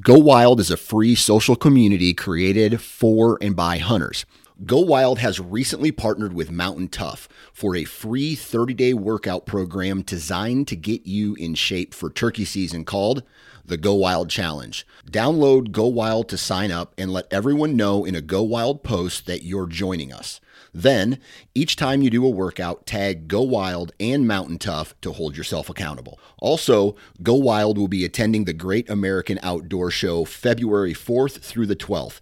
Go 0.00 0.18
Wild 0.18 0.60
is 0.60 0.70
a 0.70 0.76
free 0.76 1.14
social 1.14 1.54
community 1.54 2.14
created 2.14 2.80
for 2.80 3.38
and 3.40 3.54
by 3.54 3.78
hunters. 3.78 4.26
Go 4.64 4.80
Wild 4.80 5.20
has 5.20 5.38
recently 5.38 5.92
partnered 5.92 6.32
with 6.32 6.50
Mountain 6.50 6.88
Tough 6.88 7.28
for 7.52 7.76
a 7.76 7.84
free 7.84 8.34
30 8.34 8.74
day 8.74 8.94
workout 8.94 9.46
program 9.46 10.02
designed 10.02 10.68
to 10.68 10.76
get 10.76 11.06
you 11.06 11.34
in 11.34 11.54
shape 11.54 11.94
for 11.94 12.10
turkey 12.10 12.44
season 12.44 12.84
called 12.84 13.22
the 13.64 13.76
Go 13.76 13.94
Wild 13.94 14.30
Challenge. 14.30 14.86
Download 15.10 15.70
Go 15.70 15.86
Wild 15.86 16.28
to 16.30 16.38
sign 16.38 16.72
up 16.72 16.94
and 16.98 17.12
let 17.12 17.30
everyone 17.30 17.76
know 17.76 18.04
in 18.04 18.14
a 18.14 18.20
Go 18.20 18.42
Wild 18.42 18.82
post 18.82 19.26
that 19.26 19.44
you're 19.44 19.66
joining 19.66 20.12
us. 20.12 20.40
Then, 20.74 21.18
each 21.54 21.76
time 21.76 22.02
you 22.02 22.10
do 22.10 22.26
a 22.26 22.30
workout, 22.30 22.84
tag 22.84 23.28
Go 23.28 23.42
Wild 23.42 23.92
and 24.00 24.26
Mountain 24.26 24.58
Tough 24.58 25.00
to 25.02 25.12
hold 25.12 25.36
yourself 25.36 25.70
accountable. 25.70 26.18
Also, 26.38 26.96
Go 27.22 27.34
Wild 27.34 27.78
will 27.78 27.86
be 27.86 28.04
attending 28.04 28.44
the 28.44 28.52
Great 28.52 28.90
American 28.90 29.38
Outdoor 29.44 29.92
Show 29.92 30.24
February 30.24 30.92
4th 30.92 31.38
through 31.38 31.66
the 31.66 31.76
12th. 31.76 32.18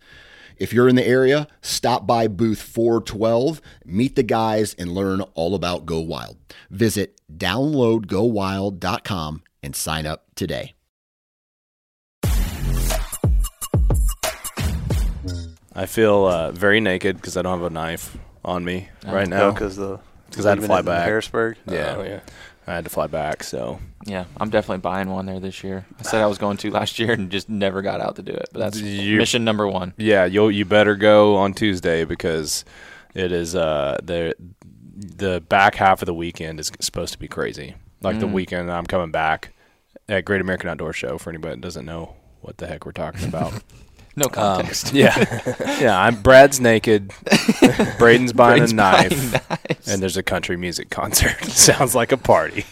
If 0.59 0.75
you're 0.75 0.89
in 0.89 0.97
the 0.97 1.07
area, 1.07 1.49
stop 1.63 2.07
by 2.07 2.29
booth 2.29 2.61
412, 2.61 3.63
meet 3.87 4.17
the 4.17 4.23
guys, 4.23 4.75
and 4.75 4.93
learn 4.93 5.23
all 5.33 5.55
about 5.55 5.87
Go 5.87 6.01
Wild. 6.01 6.37
Visit 6.71 7.19
downloadgowild.com 7.35 9.43
and 9.63 9.75
sign 9.75 10.05
up 10.05 10.27
today. 10.35 10.75
I 15.75 15.87
feel 15.87 16.27
uh, 16.27 16.53
very 16.53 16.81
naked 16.81 17.17
because 17.17 17.39
I 17.39 17.43
don't 17.43 17.59
have 17.59 17.67
a 17.67 17.71
knife 17.71 18.19
on 18.45 18.65
me 18.65 18.89
right 19.07 19.29
now. 19.29 19.51
because 19.53 19.77
the 19.77 19.99
Because 20.31 20.47
I 20.47 20.51
had 20.51 20.61
to 20.61 20.67
fly 20.67 20.83
back. 20.83 21.05
Harrisburg. 21.05 21.57
Yeah. 21.67 21.95
Oh, 21.99 22.03
yeah. 22.03 22.21
I 22.67 22.75
had 22.75 22.85
to 22.85 22.91
fly 22.91 23.09
back, 23.09 23.43
so 23.43 23.81
Yeah, 24.07 24.25
I'm 24.41 24.49
definitely 24.51 24.83
buying 24.83 25.11
one 25.11 25.27
there 25.27 25.41
this 25.41 25.65
year. 25.65 25.85
I 25.99 26.03
said 26.03 26.23
I 26.23 26.27
was 26.27 26.39
going 26.39 26.57
to 26.59 26.71
last 26.71 26.99
year 26.99 27.11
and 27.13 27.29
just 27.31 27.49
never 27.49 27.83
got 27.83 28.01
out 28.01 28.17
to 28.17 28.23
do 28.23 28.33
it. 28.33 28.49
But 28.53 28.61
that's 28.61 28.81
You- 28.81 29.19
mission 29.19 29.45
number 29.45 29.67
one. 29.69 29.95
yeah, 29.97 30.25
you 30.27 30.49
you 30.49 30.65
better 30.65 30.95
go 30.97 31.37
on 31.37 31.55
Tuesday 31.55 32.05
because 32.05 32.65
it 33.15 33.33
is 33.33 33.55
uh 33.57 33.99
the 34.03 34.35
the 34.95 35.41
back 35.49 35.75
half 35.75 36.03
of 36.03 36.07
the 36.07 36.15
weekend 36.15 36.61
is 36.61 36.71
supposed 36.81 37.13
to 37.13 37.19
be 37.19 37.27
crazy. 37.29 37.75
Like 38.01 38.21
the 38.21 38.27
Mm. 38.27 38.33
weekend 38.33 38.71
I'm 38.71 38.87
coming 38.87 39.11
back 39.11 39.53
at 40.09 40.25
Great 40.25 40.41
American 40.41 40.69
Outdoor 40.69 40.93
Show 40.93 41.19
for 41.19 41.31
anybody 41.31 41.55
that 41.57 41.61
doesn't 41.61 41.85
know 41.85 42.15
what 42.43 42.59
the 42.59 42.67
heck 42.69 42.87
we're 42.87 42.93
talking 42.93 43.25
about. 43.29 43.53
No 44.17 44.27
Um, 44.27 44.31
context. 44.33 44.93
yeah, 44.95 45.17
yeah. 45.81 45.99
I'm 45.99 46.21
Brad's 46.21 46.61
naked. 46.61 47.09
Braden's 47.99 48.33
buying 48.33 48.59
Braden's 48.61 48.73
a 48.73 48.77
knife, 48.77 49.09
buying 49.33 49.43
knives. 49.69 49.89
and 49.89 50.03
there's 50.03 50.17
a 50.17 50.23
country 50.23 50.57
music 50.57 50.91
concert. 50.91 51.43
Sounds 51.45 51.95
like 51.95 52.13
a 52.13 52.17
party. 52.19 52.65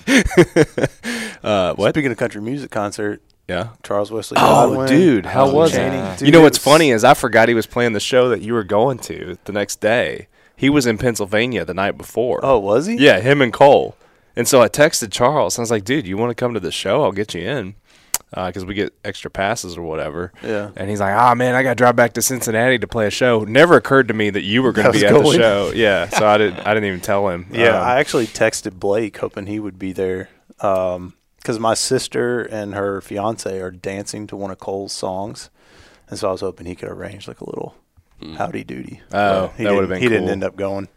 uh, 1.43 1.75
what? 1.75 1.95
Speaking 1.95 2.11
of 2.13 2.19
country 2.19 2.41
music 2.41 2.71
concert, 2.71 3.23
Yeah. 3.49 3.71
Charles 3.83 4.11
Wesley. 4.11 4.37
Oh, 4.41 4.69
Godwin, 4.71 4.89
dude, 4.89 5.27
how 5.27 5.47
Tom 5.47 5.55
was 5.55 5.73
Chaney. 5.73 5.97
it? 5.97 6.19
Dude, 6.19 6.27
you 6.29 6.33
know 6.33 6.43
what's 6.43 6.59
funny 6.59 6.91
is 6.91 7.05
I 7.05 7.15
forgot 7.15 7.49
he 7.49 7.55
was 7.55 7.67
playing 7.67 7.93
the 7.93 8.01
show 8.01 8.29
that 8.29 8.43
you 8.43 8.53
were 8.55 8.65
going 8.65 8.99
to 9.01 9.39
the 9.45 9.53
next 9.53 9.81
day. 9.81 10.29
He 10.57 10.69
was 10.69 10.87
in 10.87 10.99
Pennsylvania 10.99 11.65
the 11.65 11.73
night 11.75 11.97
before. 11.97 12.41
Oh, 12.43 12.59
was 12.59 12.87
he? 12.87 12.97
yeah, 12.97 13.21
him 13.21 13.41
and 13.41 13.53
Cole. 13.53 13.97
And 14.37 14.47
so 14.47 14.61
I 14.63 14.69
texted 14.69 15.11
Charles. 15.11 15.59
I 15.59 15.63
was 15.63 15.71
like, 15.71 15.85
"Dude, 15.85 16.07
you 16.07 16.17
want 16.17 16.31
to 16.31 16.35
come 16.35 16.55
to 16.55 16.61
the 16.61 16.71
show? 16.71 17.03
I'll 17.03 17.13
get 17.13 17.35
you 17.35 17.41
in." 17.49 17.75
Because 18.33 18.65
we 18.65 18.75
get 18.75 18.93
extra 19.05 19.29
passes 19.31 19.77
or 19.77 19.83
whatever. 19.83 20.33
Yeah. 20.43 20.71
And 20.77 20.89
he's 20.89 21.01
like, 21.01 21.15
"Ah, 21.15 21.35
man, 21.35 21.55
I 21.57 21.63
got 21.65 21.71
to 21.71 21.75
drive 21.75 21.97
back 21.97 22.13
to 22.13 22.23
Cincinnati 22.23 22.79
to 22.79 22.87
play 22.87 23.07
a 23.07 23.11
show." 23.11 23.41
Never 23.45 23.75
occurred 23.77 24.07
to 24.09 24.15
me 24.15 24.31
that 24.31 24.43
you 24.43 24.63
were 24.63 24.71
going 24.73 24.87
I 24.87 24.93
to 24.93 24.99
be 25.01 25.05
at 25.07 25.13
the 25.13 25.33
show. 25.33 25.73
Yeah. 25.75 26.09
So 26.09 26.27
I 26.29 26.39
didn't. 26.39 26.61
I 26.67 26.73
didn't 26.75 26.87
even 26.89 27.01
tell 27.01 27.29
him. 27.29 27.47
Yeah, 27.53 27.77
Um, 27.81 27.89
I 27.89 27.99
actually 27.99 28.27
texted 28.29 28.79
Blake 28.79 29.17
hoping 29.19 29.47
he 29.47 29.59
would 29.59 29.79
be 29.79 29.93
there 29.93 30.29
because 30.57 31.59
my 31.59 31.75
sister 31.75 32.41
and 32.43 32.75
her 32.75 33.01
fiance 33.01 33.61
are 33.61 33.71
dancing 33.71 34.27
to 34.29 34.37
one 34.37 34.51
of 34.51 34.59
Cole's 34.59 34.93
songs, 34.93 35.51
and 36.09 36.19
so 36.19 36.29
I 36.29 36.33
was 36.33 36.41
hoping 36.43 36.67
he 36.67 36.75
could 36.75 36.89
arrange 36.89 37.27
like 37.27 37.41
a 37.41 37.49
little 37.51 37.75
howdy 38.37 38.63
doody. 38.65 39.01
Oh, 39.13 39.47
But 39.49 39.53
he 39.57 39.65
that 39.65 39.75
would've 39.75 39.89
didn't- 39.89 39.89
been 39.89 40.03
He 40.03 40.09
didn't 40.09 40.29
end 40.29 40.45
up 40.45 40.55
going. 40.57 40.89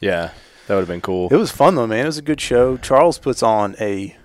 yeah. 0.00 0.30
That 0.68 0.74
would 0.76 0.82
have 0.82 0.88
been 0.88 1.00
cool. 1.00 1.28
It 1.30 1.36
was 1.36 1.50
fun 1.50 1.74
though, 1.74 1.86
man. 1.88 2.04
It 2.04 2.06
was 2.06 2.18
a 2.18 2.22
good 2.22 2.40
show. 2.40 2.76
Charles 2.76 3.18
puts 3.18 3.42
on 3.42 3.74
a 3.80 4.16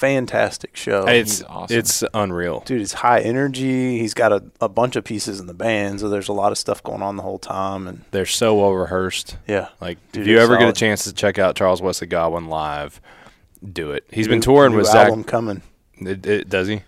fantastic 0.00 0.76
show. 0.76 1.06
it's 1.06 1.38
He's 1.38 1.42
awesome. 1.44 1.78
it's 1.78 2.04
unreal. 2.14 2.60
Dude, 2.66 2.80
it's 2.80 2.94
high 2.94 3.20
energy. 3.20 3.98
He's 3.98 4.14
got 4.14 4.32
a, 4.32 4.42
a 4.60 4.68
bunch 4.68 4.96
of 4.96 5.04
pieces 5.04 5.38
in 5.40 5.46
the 5.46 5.54
band, 5.54 6.00
so 6.00 6.08
there's 6.08 6.28
a 6.28 6.32
lot 6.32 6.52
of 6.52 6.58
stuff 6.58 6.82
going 6.82 7.02
on 7.02 7.16
the 7.16 7.22
whole 7.22 7.38
time. 7.38 7.86
And 7.86 8.04
They're 8.10 8.24
so 8.26 8.56
well 8.56 8.72
rehearsed. 8.72 9.36
yeah, 9.46 9.68
Like, 9.80 9.98
Dude, 10.12 10.22
if 10.22 10.28
you 10.28 10.36
it's 10.36 10.44
ever 10.44 10.56
get 10.56 10.68
a 10.68 10.72
chance 10.72 11.04
to 11.04 11.12
check 11.12 11.38
out 11.38 11.54
Charles 11.54 11.82
Wesley 11.82 12.06
Godwin 12.06 12.46
live, 12.48 13.00
do 13.72 13.92
it. 13.92 14.04
He's 14.10 14.26
been 14.26 14.40
touring 14.40 14.72
new 14.72 14.78
with 14.78 14.86
Zach. 14.86 15.08
album 15.08 15.22
coming. 15.24 15.62
It, 15.98 16.26
it, 16.26 16.48
does 16.48 16.66
he? 16.68 16.82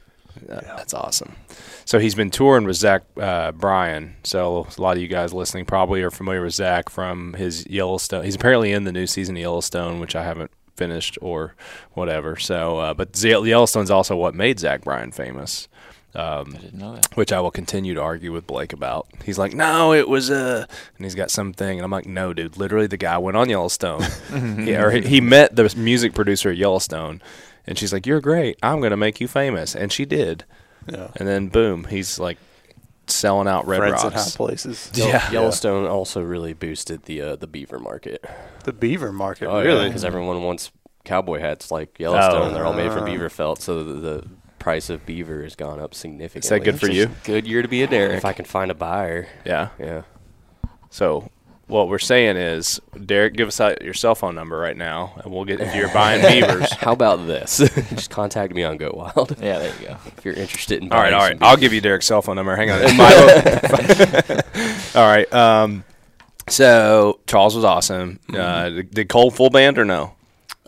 Uh, 0.49 0.61
That's 0.63 0.95
awesome. 0.95 1.37
So 1.85 1.99
he's 1.99 2.15
been 2.15 2.31
touring 2.31 2.65
with 2.65 2.77
Zach 2.77 3.03
uh, 3.21 3.53
Bryan. 3.53 4.17
So 4.25 4.67
a 4.79 4.81
lot 4.81 4.97
of 4.97 5.03
you 5.03 5.09
guys 5.09 5.35
listening 5.35 5.67
probably 5.67 6.01
are 6.03 6.11
familiar 6.11 6.43
with 6.43 6.55
Zach 6.55 6.89
from 6.89 7.35
his 7.35 7.67
Yellowstone. 7.69 8.25
He's 8.25 8.37
apparently 8.37 8.73
in 8.73 8.85
the 8.85 8.93
new 8.93 9.07
season 9.07 9.37
of 9.37 9.41
Yellowstone, 9.43 10.01
which 10.01 10.17
I 10.17 10.23
haven't 10.25 10.51
finished 10.77 11.19
or 11.21 11.55
whatever. 11.93 12.37
So, 12.37 12.79
uh, 12.79 12.95
but 12.95 13.17
Z- 13.17 13.29
Yellowstone's 13.47 13.91
also 13.91 14.17
what 14.17 14.35
made 14.35 14.59
Zach 14.61 14.83
Bryan 14.83 15.13
famous. 15.13 15.69
Um, 16.15 16.55
I 16.55 16.59
didn't 16.61 16.75
know 16.79 16.95
that. 16.95 17.07
which 17.17 17.33
I 17.33 17.41
will 17.41 17.51
continue 17.51 17.95
to 17.95 18.03
argue 18.03 18.33
with 18.33 18.47
Blake 18.47 18.75
about. 18.75 19.07
He's 19.25 19.39
like, 19.39 19.55
no, 19.55 19.95
it 19.95 20.07
was 20.09 20.31
uh 20.31 20.67
and 20.99 21.07
he's 21.07 21.15
got 21.15 21.31
something, 21.31 21.79
and 21.79 21.83
I'm 21.83 21.91
like, 21.91 22.05
no, 22.05 22.35
dude, 22.35 22.59
literally 22.59 22.87
the 22.87 22.99
guy 22.99 23.17
went 23.17 23.37
on 23.39 23.49
Yellowstone, 23.49 24.03
yeah, 24.59 24.83
or 24.83 24.91
he, 24.91 25.01
he 25.01 25.21
met 25.23 25.57
the 25.57 25.73
music 25.75 26.13
producer 26.13 26.51
at 26.51 26.59
Yellowstone, 26.59 27.23
and 27.67 27.79
she's 27.79 27.95
like, 27.95 28.07
you're 28.07 28.21
great, 28.21 28.59
I'm 28.63 28.83
gonna 28.83 28.97
make 28.99 29.23
you 29.23 29.27
famous, 29.29 29.75
and 29.75 29.91
she 29.91 30.05
did, 30.05 30.45
Yeah, 30.87 31.09
and 31.17 31.27
then 31.27 31.49
boom, 31.49 31.85
he's 31.85 32.19
like 32.19 32.37
selling 33.07 33.49
out 33.49 33.67
Red 33.67 33.79
friends 33.79 34.03
in 34.05 34.11
high 34.13 34.19
Rocks. 34.19 34.37
places. 34.37 34.91
Yeah. 34.95 35.31
Yellowstone 35.31 35.87
also 35.87 36.23
really 36.23 36.53
boosted 36.53 37.05
the 37.05 37.21
uh, 37.23 37.37
the 37.37 37.47
beaver 37.47 37.79
market. 37.79 38.25
The 38.65 38.73
beaver 38.73 39.13
market, 39.13 39.47
Oh, 39.49 39.63
really? 39.63 39.89
Because 39.89 40.05
everyone 40.05 40.43
wants 40.43 40.71
cowboy 41.05 41.41
hats 41.41 41.71
like 41.71 41.99
Yellowstone. 41.99 42.51
Oh. 42.51 42.55
They're 42.55 42.65
all 42.67 42.73
made 42.75 42.93
from 42.93 43.03
Ah. 43.03 43.07
beaver 43.07 43.29
felt, 43.29 43.61
so 43.61 43.83
the, 43.83 43.93
the 43.95 44.25
price 44.61 44.89
of 44.89 45.05
beaver 45.05 45.43
has 45.43 45.57
gone 45.57 45.81
up 45.81 45.95
significantly. 45.95 46.47
Is 46.47 46.51
that 46.51 46.61
good 46.61 46.79
for 46.79 46.89
you? 46.91 47.11
Good 47.25 47.47
year 47.47 47.63
to 47.63 47.69
be 47.69 47.83
a 47.83 47.87
Derek. 47.89 48.17
If 48.19 48.25
I 48.25 48.33
can 48.33 48.45
find 48.45 48.71
a 48.71 48.75
buyer, 48.75 49.27
Yeah. 49.45 49.71
yeah. 49.81 50.03
So 50.91 51.29
what 51.69 51.89
we're 51.89 51.99
saying 51.99 52.37
is, 52.37 52.81
Derek, 53.07 53.35
give 53.35 53.49
us 53.49 53.61
out 53.61 53.81
your 53.83 53.95
cell 53.95 54.15
phone 54.15 54.35
number 54.35 54.59
right 54.59 54.77
now, 54.77 55.15
and 55.23 55.33
we'll 55.33 55.45
get 55.45 55.61
if 55.61 55.75
you're 55.75 55.93
buying 55.93 56.21
beavers. 56.27 56.71
How 56.75 56.93
about 56.93 57.27
this? 57.27 57.59
Just 57.91 58.11
contact 58.11 58.53
me 58.53 58.63
on 58.65 58.77
Go 58.77 58.91
Wild 58.95 59.37
yeah, 59.43 59.59
there 59.59 59.75
you 59.81 59.87
go. 59.89 59.97
if 60.17 60.25
you're 60.25 60.35
interested 60.35 60.83
in. 60.83 60.93
All 60.93 60.99
right, 60.99 61.13
buying 61.13 61.15
all 61.15 61.21
some 61.29 61.39
right. 61.39 61.43
I'll 61.49 61.57
give 61.57 61.73
you 61.73 61.81
Derek's 61.81 62.07
cell 62.07 62.21
phone 62.23 62.37
number. 62.37 62.55
Hang 62.57 62.71
on. 62.71 62.81
All 64.95 65.07
right. 65.09 65.33
Um, 65.33 65.85
so 66.49 67.21
Charles 67.27 67.55
was 67.57 67.65
awesome. 67.65 68.19
Uh, 68.33 68.69
did- 68.69 68.91
did 68.91 69.09
Cole 69.09 69.31
full 69.31 69.51
band 69.51 69.79
or 69.79 69.85
no? 69.85 70.15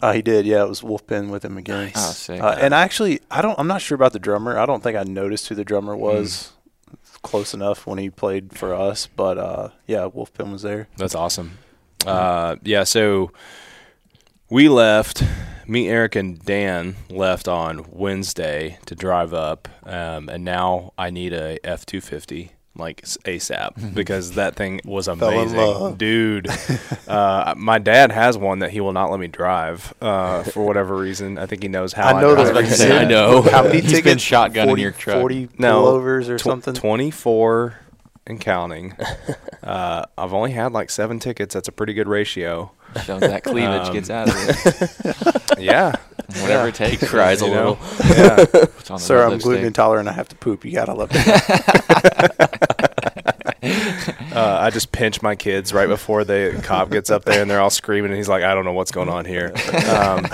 Uh, 0.03 0.12
he 0.12 0.22
did, 0.22 0.44
yeah. 0.47 0.62
It 0.65 0.69
was 0.69 0.81
Wolfpen 0.82 1.31
with 1.31 1.44
him 1.44 1.56
again. 1.56 1.93
Oh, 1.94 2.11
sick. 2.11 2.41
Uh, 2.43 2.56
and 2.61 2.75
actually, 2.75 3.21
I 3.31 3.41
don't. 3.43 3.59
I'm 3.59 3.66
not 3.69 3.81
sure 3.81 3.94
about 3.97 4.12
the 4.12 4.19
drummer. 4.19 4.59
I 4.59 4.66
don't 4.66 4.82
think 4.82 4.97
I 4.99 5.03
noticed 5.03 5.49
who 5.49 5.55
the 5.55 5.62
Hmm. 5.62 5.66
drummer 5.66 5.97
was. 5.97 6.53
Close 7.24 7.54
enough 7.54 7.86
when 7.86 7.98
he 7.98 8.10
played 8.10 8.56
for 8.56 8.72
us, 8.74 9.08
but 9.08 9.38
uh, 9.38 9.70
yeah, 9.88 10.08
Wolfpen 10.08 10.52
was 10.52 10.62
there. 10.62 10.86
That's 10.96 11.16
awesome. 11.16 11.58
Uh, 12.06 12.56
yeah. 12.62 12.84
So 12.84 13.32
we 14.48 14.68
left. 14.68 15.24
Me, 15.66 15.88
Eric, 15.88 16.14
and 16.14 16.38
Dan 16.44 16.94
left 17.08 17.48
on 17.48 17.86
Wednesday 17.90 18.78
to 18.84 18.94
drive 18.94 19.32
up, 19.32 19.66
um, 19.84 20.28
and 20.28 20.44
now 20.44 20.92
I 20.98 21.08
need 21.08 21.32
a 21.32 21.58
F 21.66 21.86
two 21.86 22.02
fifty 22.02 22.52
like 22.76 23.02
ASAP 23.02 23.94
because 23.94 24.32
that 24.32 24.56
thing 24.56 24.80
was 24.84 25.06
in 25.08 25.14
amazing, 25.22 25.56
love. 25.56 25.98
dude. 25.98 26.48
uh, 27.08 27.54
my 27.56 27.78
dad 27.78 28.10
has 28.12 28.36
one 28.36 28.58
that 28.60 28.70
he 28.70 28.80
will 28.80 28.92
not 28.92 29.10
let 29.10 29.20
me 29.20 29.28
drive 29.28 29.94
uh, 30.00 30.42
for 30.42 30.66
whatever 30.66 30.96
reason. 30.96 31.38
I 31.38 31.46
think 31.46 31.62
he 31.62 31.68
knows 31.68 31.92
how. 31.92 32.16
I 32.16 32.20
know 32.20 32.34
drive. 32.34 32.54
those. 32.54 32.76
say, 32.76 32.96
I 32.96 33.04
know. 33.04 33.42
How 33.42 33.62
many 33.62 33.80
He's 33.80 33.90
tickets? 33.92 34.04
been 34.04 34.18
shotgunning 34.18 34.66
40, 34.66 34.82
your 34.82 34.90
truck. 34.92 35.20
40 35.20 35.48
No, 35.58 35.84
pullovers 35.84 36.28
or 36.28 36.38
Tw- 36.38 36.42
something. 36.42 36.74
24 36.74 37.78
and 38.26 38.41
counting. 38.41 38.94
uh, 39.62 40.05
I've 40.17 40.32
only 40.32 40.53
had 40.53 40.73
like 40.73 40.91
seven 40.91 41.19
tickets. 41.19 41.55
That's 41.55 41.69
a 41.69 41.73
pretty 41.73 41.94
good 41.94 42.09
ratio. 42.09 42.71
Shows 43.05 43.21
that 43.23 43.43
cleavage 43.44 43.88
Um, 43.88 43.93
gets 43.93 44.11
out 44.11 44.29
of 44.29 44.35
it. 44.37 45.41
Yeah. 45.59 45.94
Whatever 46.41 46.69
it 46.69 46.75
takes. 46.75 47.00
He 47.00 47.06
cries 47.06 47.41
a 47.41 47.47
You 47.47 47.50
know? 47.55 47.79
little. 48.00 48.17
yeah. 48.17 48.44
Puts 48.76 48.91
on 48.91 48.99
Sir, 48.99 49.17
red 49.19 49.25
I'm 49.25 49.31
lipstick. 49.32 49.44
gluten 49.49 49.65
intolerant. 49.67 50.09
I 50.09 50.12
have 50.12 50.29
to 50.31 50.37
poop. 50.37 50.65
You 50.65 50.73
gotta 50.73 50.94
love 50.94 51.11
it. 51.12 52.50
Uh, 54.35 54.59
I 54.61 54.71
just 54.71 54.91
pinch 54.91 55.23
my 55.23 55.37
kids 55.37 55.73
right 55.73 55.88
before 55.88 56.25
the 56.25 56.61
cop 56.65 56.91
gets 56.91 57.09
up 57.09 57.25
there, 57.25 57.41
and 57.41 57.49
they're 57.50 57.61
all 57.61 57.71
screaming, 57.71 58.11
and 58.11 58.17
he's 58.19 58.29
like, 58.29 58.43
"I 58.43 58.53
don't 58.53 58.65
know 58.65 58.73
what's 58.73 58.91
going 58.91 59.09
on 59.09 59.25
here." 59.25 59.53
Um, 59.88 60.26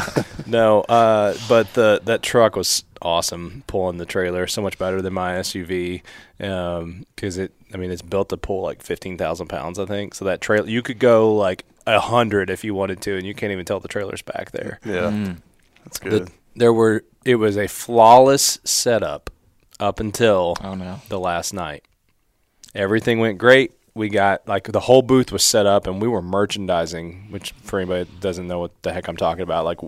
no, 0.46 0.80
uh, 0.82 1.34
but 1.48 1.72
the 1.74 2.00
that 2.04 2.22
truck 2.22 2.56
was 2.56 2.82
awesome 3.02 3.62
pulling 3.66 3.98
the 3.98 4.06
trailer, 4.06 4.46
so 4.46 4.62
much 4.62 4.78
better 4.78 5.02
than 5.02 5.12
my 5.12 5.34
SUV 5.34 6.02
because 6.38 7.36
it. 7.38 7.52
I 7.72 7.76
mean, 7.76 7.90
it's 7.90 8.02
built 8.02 8.28
to 8.30 8.36
pull 8.36 8.62
like 8.62 8.82
fifteen 8.82 9.16
thousand 9.16 9.46
pounds, 9.48 9.78
I 9.78 9.86
think. 9.86 10.14
So 10.14 10.24
that 10.24 10.40
trailer, 10.40 10.68
you 10.68 10.82
could 10.82 10.98
go 10.98 11.34
like 11.34 11.64
a 11.86 12.00
hundred 12.00 12.50
if 12.50 12.64
you 12.64 12.74
wanted 12.74 13.00
to, 13.02 13.16
and 13.16 13.24
you 13.26 13.34
can't 13.34 13.52
even 13.52 13.64
tell 13.64 13.80
the 13.80 13.88
trailer's 13.88 14.22
back 14.22 14.50
there. 14.52 14.78
Yeah, 14.84 15.10
Mm. 15.10 15.36
that's 15.84 15.98
The- 15.98 16.08
good. 16.10 16.30
there 16.56 16.72
were 16.72 17.04
it 17.24 17.36
was 17.36 17.56
a 17.56 17.66
flawless 17.68 18.58
setup 18.64 19.30
up 19.78 20.00
until 20.00 20.56
Oh 20.62 20.74
no. 20.74 21.00
the 21.08 21.20
last 21.20 21.52
night. 21.54 21.84
Everything 22.74 23.18
went 23.18 23.38
great. 23.38 23.72
We 23.94 24.08
got 24.08 24.46
like 24.46 24.64
the 24.70 24.80
whole 24.80 25.02
booth 25.02 25.32
was 25.32 25.42
set 25.42 25.66
up, 25.66 25.86
and 25.86 26.00
we 26.00 26.06
were 26.08 26.22
merchandising. 26.22 27.26
Which 27.30 27.52
for 27.62 27.78
anybody 27.80 28.04
that 28.04 28.20
doesn't 28.20 28.46
know 28.46 28.60
what 28.60 28.70
the 28.82 28.92
heck 28.92 29.08
I'm 29.08 29.16
talking 29.16 29.42
about, 29.42 29.64
like 29.64 29.78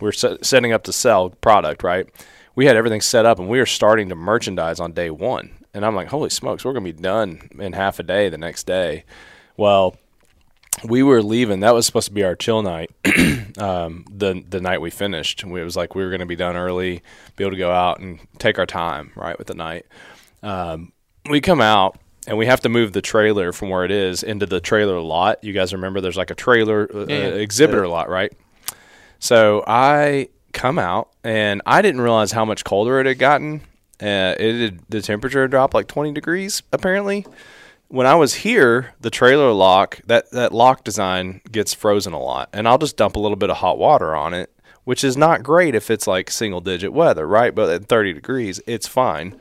we're 0.00 0.12
set, 0.12 0.44
setting 0.44 0.72
up 0.72 0.82
to 0.84 0.92
sell 0.92 1.30
product, 1.30 1.82
right? 1.82 2.06
We 2.54 2.66
had 2.66 2.76
everything 2.76 3.00
set 3.00 3.26
up, 3.26 3.38
and 3.38 3.48
we 3.48 3.58
were 3.58 3.66
starting 3.66 4.08
to 4.08 4.14
merchandise 4.14 4.80
on 4.80 4.92
day 4.92 5.10
one. 5.10 5.50
And 5.72 5.84
I'm 5.84 5.94
like, 5.94 6.08
holy 6.08 6.30
smokes, 6.30 6.64
we're 6.64 6.72
gonna 6.72 6.84
be 6.84 6.92
done 6.92 7.48
in 7.58 7.72
half 7.72 7.98
a 7.98 8.02
day 8.02 8.28
the 8.28 8.38
next 8.38 8.64
day. 8.66 9.04
Well, 9.56 9.96
we 10.84 11.02
were 11.02 11.22
leaving. 11.22 11.60
That 11.60 11.74
was 11.74 11.86
supposed 11.86 12.08
to 12.08 12.14
be 12.14 12.24
our 12.24 12.34
chill 12.34 12.62
night. 12.62 12.90
um, 13.58 14.04
the 14.10 14.42
the 14.48 14.60
night 14.60 14.80
we 14.80 14.90
finished, 14.90 15.42
it 15.42 15.48
was 15.48 15.76
like 15.76 15.94
we 15.94 16.02
were 16.02 16.10
going 16.10 16.20
to 16.20 16.26
be 16.26 16.36
done 16.36 16.56
early, 16.56 17.02
be 17.36 17.44
able 17.44 17.52
to 17.52 17.56
go 17.58 17.70
out 17.70 18.00
and 18.00 18.18
take 18.38 18.58
our 18.58 18.66
time, 18.66 19.12
right, 19.14 19.36
with 19.38 19.48
the 19.48 19.54
night. 19.54 19.86
Um, 20.42 20.92
we 21.28 21.40
come 21.40 21.60
out 21.60 21.98
and 22.26 22.38
we 22.38 22.46
have 22.46 22.60
to 22.60 22.68
move 22.68 22.92
the 22.92 23.02
trailer 23.02 23.52
from 23.52 23.68
where 23.68 23.84
it 23.84 23.90
is 23.90 24.22
into 24.22 24.46
the 24.46 24.60
trailer 24.60 25.00
lot. 25.00 25.42
You 25.44 25.52
guys 25.52 25.72
remember? 25.72 26.00
There's 26.00 26.16
like 26.16 26.30
a 26.30 26.34
trailer 26.34 26.88
uh, 26.94 27.06
Yeah, 27.06 27.16
yeah. 27.18 27.24
exhibitor 27.34 27.86
lot, 27.86 28.08
right? 28.08 28.32
So 29.18 29.62
I 29.66 30.28
come 30.52 30.78
out 30.78 31.10
and 31.22 31.60
I 31.66 31.82
didn't 31.82 32.00
realize 32.00 32.32
how 32.32 32.44
much 32.44 32.64
colder 32.64 33.00
it 33.00 33.06
had 33.06 33.18
gotten. 33.18 33.60
Uh, 34.02 34.34
it 34.38 34.90
the 34.90 35.02
temperature 35.02 35.46
dropped 35.48 35.74
like 35.74 35.86
20 35.86 36.12
degrees 36.12 36.62
apparently 36.72 37.26
when 37.88 38.06
I 38.06 38.14
was 38.14 38.34
here, 38.34 38.94
the 39.00 39.10
trailer 39.10 39.50
lock 39.52 40.00
that 40.06 40.30
that 40.30 40.52
lock 40.52 40.84
design 40.84 41.40
gets 41.50 41.74
frozen 41.74 42.12
a 42.12 42.20
lot, 42.20 42.48
and 42.52 42.68
I'll 42.68 42.78
just 42.78 42.96
dump 42.96 43.16
a 43.16 43.18
little 43.18 43.36
bit 43.36 43.50
of 43.50 43.56
hot 43.56 43.78
water 43.78 44.14
on 44.14 44.32
it, 44.32 44.48
which 44.84 45.02
is 45.02 45.16
not 45.16 45.42
great 45.42 45.74
if 45.74 45.90
it's 45.90 46.06
like 46.06 46.30
single 46.30 46.60
digit 46.60 46.92
weather, 46.92 47.26
right? 47.26 47.52
But 47.52 47.68
at 47.68 47.88
30 47.88 48.12
degrees, 48.12 48.60
it's 48.64 48.86
fine. 48.86 49.34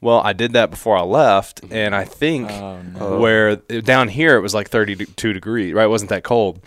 Well, 0.00 0.20
I 0.24 0.32
did 0.32 0.52
that 0.54 0.70
before 0.70 0.96
I 0.98 1.02
left, 1.02 1.60
and 1.70 1.94
I 1.94 2.04
think 2.04 2.50
Oh, 2.50 2.82
no. 2.82 3.18
where 3.20 3.54
down 3.56 4.08
here 4.08 4.36
it 4.36 4.40
was 4.40 4.54
like 4.54 4.68
32 4.70 5.32
degrees, 5.32 5.72
right? 5.72 5.84
It 5.84 5.88
wasn't 5.88 6.10
that 6.10 6.24
cold. 6.24 6.58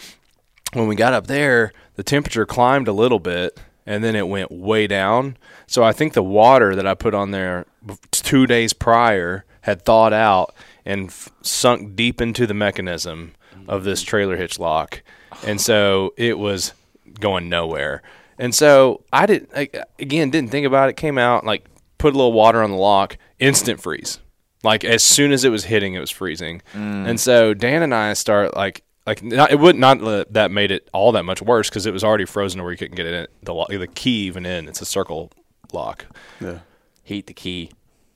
When 0.74 0.88
we 0.88 0.96
got 0.96 1.12
up 1.14 1.28
there, 1.28 1.74
the 1.96 2.04
temperature 2.04 2.46
climbed 2.46 2.88
a 2.88 2.94
little 2.94 3.20
bit, 3.20 3.60
and 3.88 4.04
then 4.04 4.16
it 4.16 4.28
went 4.28 4.52
way 4.52 4.86
down. 4.86 5.38
So 5.66 5.84
I 5.84 5.94
think 5.94 6.14
the 6.14 6.22
water 6.22 6.76
that 6.76 6.86
I 6.86 6.94
put 6.94 7.16
on 7.16 7.32
there 7.32 7.66
two 8.12 8.46
days 8.46 8.74
prior 8.74 9.46
had 9.62 9.84
thawed 9.84 10.14
out 10.14 10.54
and 10.86 11.08
f- 11.08 11.30
sunk 11.42 11.96
deep 11.96 12.22
into 12.22 12.46
the 12.46 12.54
mechanism 12.54 13.34
of 13.68 13.86
this 13.86 14.02
mm-hmm. 14.02 14.10
trailer 14.10 14.36
hitch 14.36 14.60
lock, 14.60 15.02
and 15.46 15.60
so 15.60 16.14
it 16.18 16.38
was 16.38 16.74
going 17.20 17.50
nowhere. 17.50 18.04
And 18.38 18.54
so 18.54 19.04
I 19.12 19.26
didn't 19.26 19.56
like, 19.56 19.76
again 19.98 20.30
didn't 20.30 20.52
think 20.52 20.68
about 20.68 20.90
it. 20.90 20.98
Came 20.98 21.18
out 21.18 21.46
like 21.46 21.66
put 21.98 22.14
a 22.14 22.18
little 22.18 22.34
water 22.34 22.62
on 22.62 22.72
the 22.72 22.78
lock, 22.78 23.18
instant 23.40 23.82
freeze. 23.82 24.20
Like 24.64 24.84
as 24.84 25.04
soon 25.04 25.32
as 25.32 25.44
it 25.44 25.50
was 25.50 25.66
hitting, 25.66 25.94
it 25.94 26.00
was 26.00 26.12
freezing. 26.12 26.62
Mm. 26.74 27.08
And 27.08 27.20
so 27.20 27.54
Dan 27.54 27.84
and 27.84 27.96
I 27.96 28.14
start 28.14 28.56
like 28.56 28.84
like 29.08 29.24
not, 29.24 29.52
it 29.52 29.60
would 29.60 29.76
not 29.76 30.02
let- 30.02 30.32
that 30.34 30.52
made 30.52 30.70
it 30.70 30.88
all 30.94 31.12
that 31.14 31.24
much 31.24 31.42
worse 31.42 31.70
because 31.70 31.86
it 31.88 31.94
was 31.94 32.04
already 32.04 32.26
frozen 32.26 32.62
where 32.62 32.72
you 32.72 32.78
couldn't 32.78 32.96
get 32.96 33.06
it 33.08 33.14
in, 33.14 33.28
the 33.42 33.54
lo- 33.56 33.66
the 33.70 33.88
key 33.88 34.26
even 34.28 34.46
in. 34.46 34.68
It's 34.68 34.82
a 34.82 34.86
circle 34.86 35.32
lock. 35.74 36.06
Yeah. 36.40 36.60
Heat 37.04 37.26
the 37.28 37.34
key. 37.34 37.72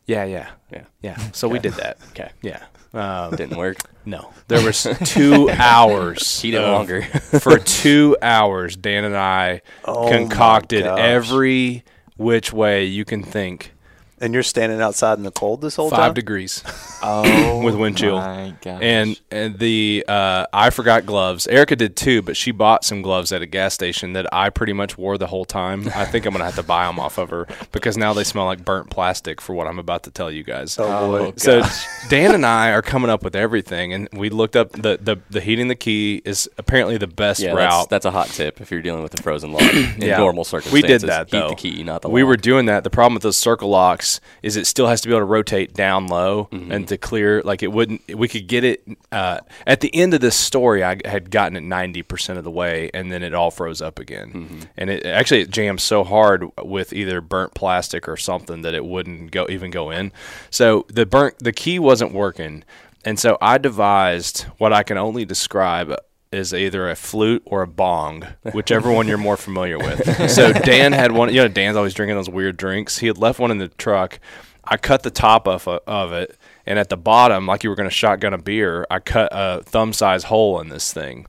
Yeah, 0.05 0.25
yeah, 0.25 0.49
Yeah. 0.71 0.83
yeah. 1.01 1.17
So 1.31 1.47
we 1.47 1.57
did 1.59 1.73
that. 1.73 1.97
Okay. 2.09 2.31
Yeah. 2.41 2.63
Um, 2.93 3.33
Didn't 3.35 3.55
work. 3.57 3.77
no, 4.03 4.33
there 4.49 4.61
was 4.65 4.85
two 5.05 5.49
hours. 5.57 6.41
Heat 6.41 6.55
it 6.55 6.57
of- 6.61 6.69
longer. 6.73 7.01
for 7.39 7.57
two 7.57 8.17
hours. 8.21 8.75
Dan 8.75 9.05
and 9.05 9.15
I 9.15 9.61
Oh 9.85 10.03
my 10.11 10.17
concocted 10.17 10.83
gosh. 10.83 10.99
every 10.99 11.85
which 12.17 12.51
way 12.51 12.83
you 12.85 13.05
can 13.05 13.23
think. 13.23 13.73
And 14.21 14.33
you're 14.35 14.43
standing 14.43 14.79
outside 14.81 15.17
in 15.17 15.23
the 15.23 15.31
cold 15.31 15.61
this 15.61 15.75
whole 15.75 15.89
Five 15.89 15.99
time. 15.99 16.13
degrees. 16.13 16.63
Oh, 17.03 17.63
With 17.63 17.73
wind 17.75 17.97
chill. 17.97 18.17
My 18.19 18.53
gosh. 18.61 18.79
And 18.83 19.19
and 19.31 19.57
the 19.57 20.05
uh, 20.07 20.45
I 20.53 20.69
forgot 20.69 21.07
gloves. 21.07 21.47
Erica 21.47 21.75
did 21.75 21.95
too, 21.95 22.21
but 22.21 22.37
she 22.37 22.51
bought 22.51 22.85
some 22.85 23.01
gloves 23.01 23.31
at 23.31 23.41
a 23.41 23.47
gas 23.47 23.73
station 23.73 24.13
that 24.13 24.31
I 24.31 24.51
pretty 24.51 24.73
much 24.73 24.99
wore 24.99 25.17
the 25.17 25.25
whole 25.25 25.43
time. 25.43 25.87
I 25.95 26.05
think 26.05 26.27
I'm 26.27 26.31
gonna 26.33 26.45
have 26.45 26.57
to 26.57 26.61
buy 26.63 26.85
them 26.85 26.99
off 26.99 27.17
of 27.17 27.31
her 27.31 27.47
because 27.71 27.97
now 27.97 28.13
they 28.13 28.23
smell 28.23 28.45
like 28.45 28.63
burnt 28.63 28.91
plastic 28.91 29.41
for 29.41 29.55
what 29.55 29.65
I'm 29.65 29.79
about 29.79 30.03
to 30.03 30.11
tell 30.11 30.29
you 30.29 30.43
guys. 30.43 30.77
Oh 30.77 31.17
boy. 31.17 31.33
So 31.37 31.63
Dan 32.07 32.35
and 32.35 32.45
I 32.45 32.69
are 32.71 32.83
coming 32.83 33.09
up 33.09 33.23
with 33.23 33.35
everything, 33.35 33.93
and 33.93 34.07
we 34.13 34.29
looked 34.29 34.55
up 34.55 34.71
the 34.73 34.99
the, 35.01 35.17
the 35.31 35.41
heating 35.41 35.67
the 35.69 35.75
key 35.75 36.21
is 36.23 36.47
apparently 36.59 36.97
the 36.99 37.07
best 37.07 37.39
Yeah, 37.39 37.53
route. 37.53 37.69
that's, 37.71 37.87
that's 37.87 38.05
a 38.05 38.11
hot 38.11 38.27
tip 38.27 38.61
if 38.61 38.69
you're 38.69 38.83
dealing 38.83 39.01
with 39.01 39.19
a 39.19 39.23
frozen 39.23 39.53
lock 39.53 39.63
in 39.73 39.95
Yeah. 40.03 40.17
normal 40.17 40.43
circumstances. 40.43 40.83
We 40.83 40.87
did 40.87 41.01
that 41.01 41.31
Heat 41.31 41.47
the 41.49 41.55
key, 41.55 41.81
not 41.81 42.03
the 42.03 42.09
we 42.09 42.21
were 42.21 42.37
doing 42.37 42.67
that. 42.67 42.83
The 42.83 42.91
problem 42.91 43.15
with 43.15 43.23
those 43.23 43.37
circle 43.37 43.69
locks 43.69 44.10
is 44.41 44.57
it 44.57 44.65
still 44.67 44.87
has 44.87 44.99
to 45.01 45.07
be 45.07 45.13
able 45.13 45.21
to 45.21 45.25
rotate 45.25 45.73
down 45.73 46.07
low 46.07 46.49
Mm-hmm. 46.51 46.71
and 46.71 46.87
to 46.87 46.97
clear. 46.97 47.41
Like 47.43 47.63
it 47.63 47.71
wouldn't. 47.71 48.01
We 48.15 48.27
could 48.27 48.47
get 48.47 48.63
it 48.63 48.83
uh, 49.11 49.39
at 49.65 49.79
the 49.81 49.93
end 49.95 50.13
of 50.13 50.21
this 50.21 50.35
story. 50.35 50.83
I 50.83 50.97
had 51.05 51.29
gotten 51.31 51.55
it 51.55 51.61
ninety 51.61 52.01
percent 52.03 52.37
of 52.37 52.43
the 52.43 52.51
way, 52.51 52.89
and 52.93 53.11
then 53.11 53.23
it 53.23 53.33
all 53.33 53.51
froze 53.51 53.81
up 53.81 53.99
again. 53.99 54.31
Mm-hmm. 54.33 54.59
And 54.77 54.89
it 54.89 55.05
actually 55.05 55.41
it 55.41 55.51
jammed 55.51 55.81
so 55.81 56.03
hard 56.03 56.45
with 56.63 56.93
either 56.93 57.21
burnt 57.21 57.53
plastic 57.53 58.07
or 58.09 58.17
something 58.17 58.63
that 58.63 58.73
it 58.73 58.85
wouldn't 58.85 59.31
go 59.31 59.45
even 59.49 59.71
go 59.71 59.91
in. 59.91 60.11
So 60.49 60.85
the 60.89 61.05
burnt 61.05 61.35
the 61.39 61.53
key 61.53 61.79
wasn't 61.79 62.13
working, 62.13 62.63
and 63.05 63.19
so 63.19 63.37
I 63.41 63.57
devised 63.57 64.41
what 64.57 64.73
I 64.73 64.83
can 64.83 64.97
only 64.97 65.25
describe 65.25 65.95
is 66.31 66.53
either 66.53 66.89
a 66.89 66.95
flute 66.95 67.43
or 67.45 67.61
a 67.61 67.67
bong, 67.67 68.25
whichever 68.53 68.91
one 68.91 69.07
you're 69.07 69.17
more 69.17 69.37
familiar 69.37 69.77
with. 69.77 70.29
So 70.31 70.53
Dan 70.53 70.93
had 70.93 71.11
one. 71.11 71.29
You 71.29 71.41
know, 71.41 71.47
Dan's 71.47 71.77
always 71.77 71.93
drinking 71.93 72.15
those 72.15 72.29
weird 72.29 72.57
drinks. 72.57 72.97
He 72.99 73.07
had 73.07 73.17
left 73.17 73.39
one 73.39 73.51
in 73.51 73.57
the 73.57 73.67
truck. 73.67 74.19
I 74.63 74.77
cut 74.77 75.03
the 75.03 75.11
top 75.11 75.47
off 75.47 75.67
of, 75.67 75.81
of 75.87 76.13
it, 76.13 76.37
and 76.65 76.77
at 76.77 76.89
the 76.89 76.97
bottom, 76.97 77.47
like 77.47 77.63
you 77.63 77.69
were 77.69 77.75
going 77.75 77.89
to 77.89 77.95
shotgun 77.95 78.33
a 78.33 78.37
beer, 78.37 78.85
I 78.91 78.99
cut 78.99 79.29
a 79.31 79.63
thumb 79.63 79.91
size 79.91 80.25
hole 80.25 80.59
in 80.61 80.69
this 80.69 80.93
thing, 80.93 81.25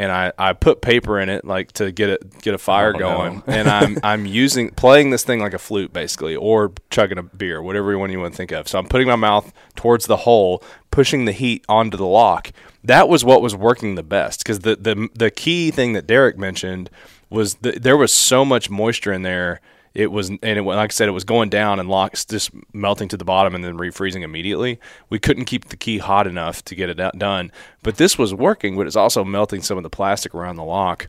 and 0.00 0.10
I, 0.10 0.32
I 0.38 0.54
put 0.54 0.80
paper 0.80 1.20
in 1.20 1.28
it 1.28 1.44
like 1.44 1.72
to 1.72 1.92
get 1.92 2.08
it 2.08 2.40
get 2.40 2.54
a 2.54 2.58
fire 2.58 2.94
Oh, 2.96 2.98
going, 2.98 3.42
and 3.46 3.68
I'm 3.68 3.98
I'm 4.02 4.24
using 4.24 4.70
playing 4.70 5.10
this 5.10 5.24
thing 5.24 5.40
like 5.40 5.52
a 5.52 5.58
flute 5.58 5.92
basically, 5.92 6.34
or 6.34 6.72
chugging 6.88 7.18
a 7.18 7.22
beer, 7.22 7.60
whatever 7.60 7.96
one 7.98 8.10
you 8.10 8.18
want 8.18 8.32
to 8.32 8.36
think 8.36 8.50
of. 8.50 8.66
So 8.66 8.78
I'm 8.78 8.86
putting 8.86 9.06
my 9.06 9.16
mouth 9.16 9.52
towards 9.76 10.06
the 10.06 10.16
hole, 10.16 10.64
pushing 10.90 11.26
the 11.26 11.32
heat 11.32 11.66
onto 11.68 11.98
the 11.98 12.06
lock. 12.06 12.50
That 12.82 13.10
was 13.10 13.26
what 13.26 13.42
was 13.42 13.54
working 13.54 13.94
the 13.94 14.02
best 14.02 14.40
because 14.40 14.60
the, 14.60 14.74
the 14.76 15.10
the 15.14 15.30
key 15.30 15.70
thing 15.70 15.92
that 15.92 16.06
Derek 16.06 16.38
mentioned 16.38 16.88
was 17.28 17.56
there 17.56 17.98
was 17.98 18.10
so 18.10 18.42
much 18.42 18.70
moisture 18.70 19.12
in 19.12 19.20
there. 19.20 19.60
It 20.00 20.10
was, 20.10 20.28
and 20.30 20.40
it, 20.42 20.62
like 20.62 20.90
I 20.90 20.92
said, 20.92 21.08
it 21.08 21.12
was 21.12 21.24
going 21.24 21.50
down 21.50 21.78
and 21.78 21.88
locks 21.88 22.24
just 22.24 22.50
melting 22.72 23.08
to 23.08 23.16
the 23.16 23.24
bottom 23.24 23.54
and 23.54 23.62
then 23.62 23.76
refreezing 23.76 24.22
immediately. 24.22 24.80
We 25.10 25.18
couldn't 25.18 25.44
keep 25.44 25.66
the 25.66 25.76
key 25.76 25.98
hot 25.98 26.26
enough 26.26 26.64
to 26.66 26.74
get 26.74 26.88
it 26.88 27.18
done, 27.18 27.52
but 27.82 27.96
this 27.96 28.16
was 28.16 28.32
working. 28.32 28.76
But 28.76 28.86
it's 28.86 28.96
also 28.96 29.24
melting 29.24 29.62
some 29.62 29.76
of 29.76 29.82
the 29.82 29.90
plastic 29.90 30.34
around 30.34 30.56
the 30.56 30.64
lock 30.64 31.08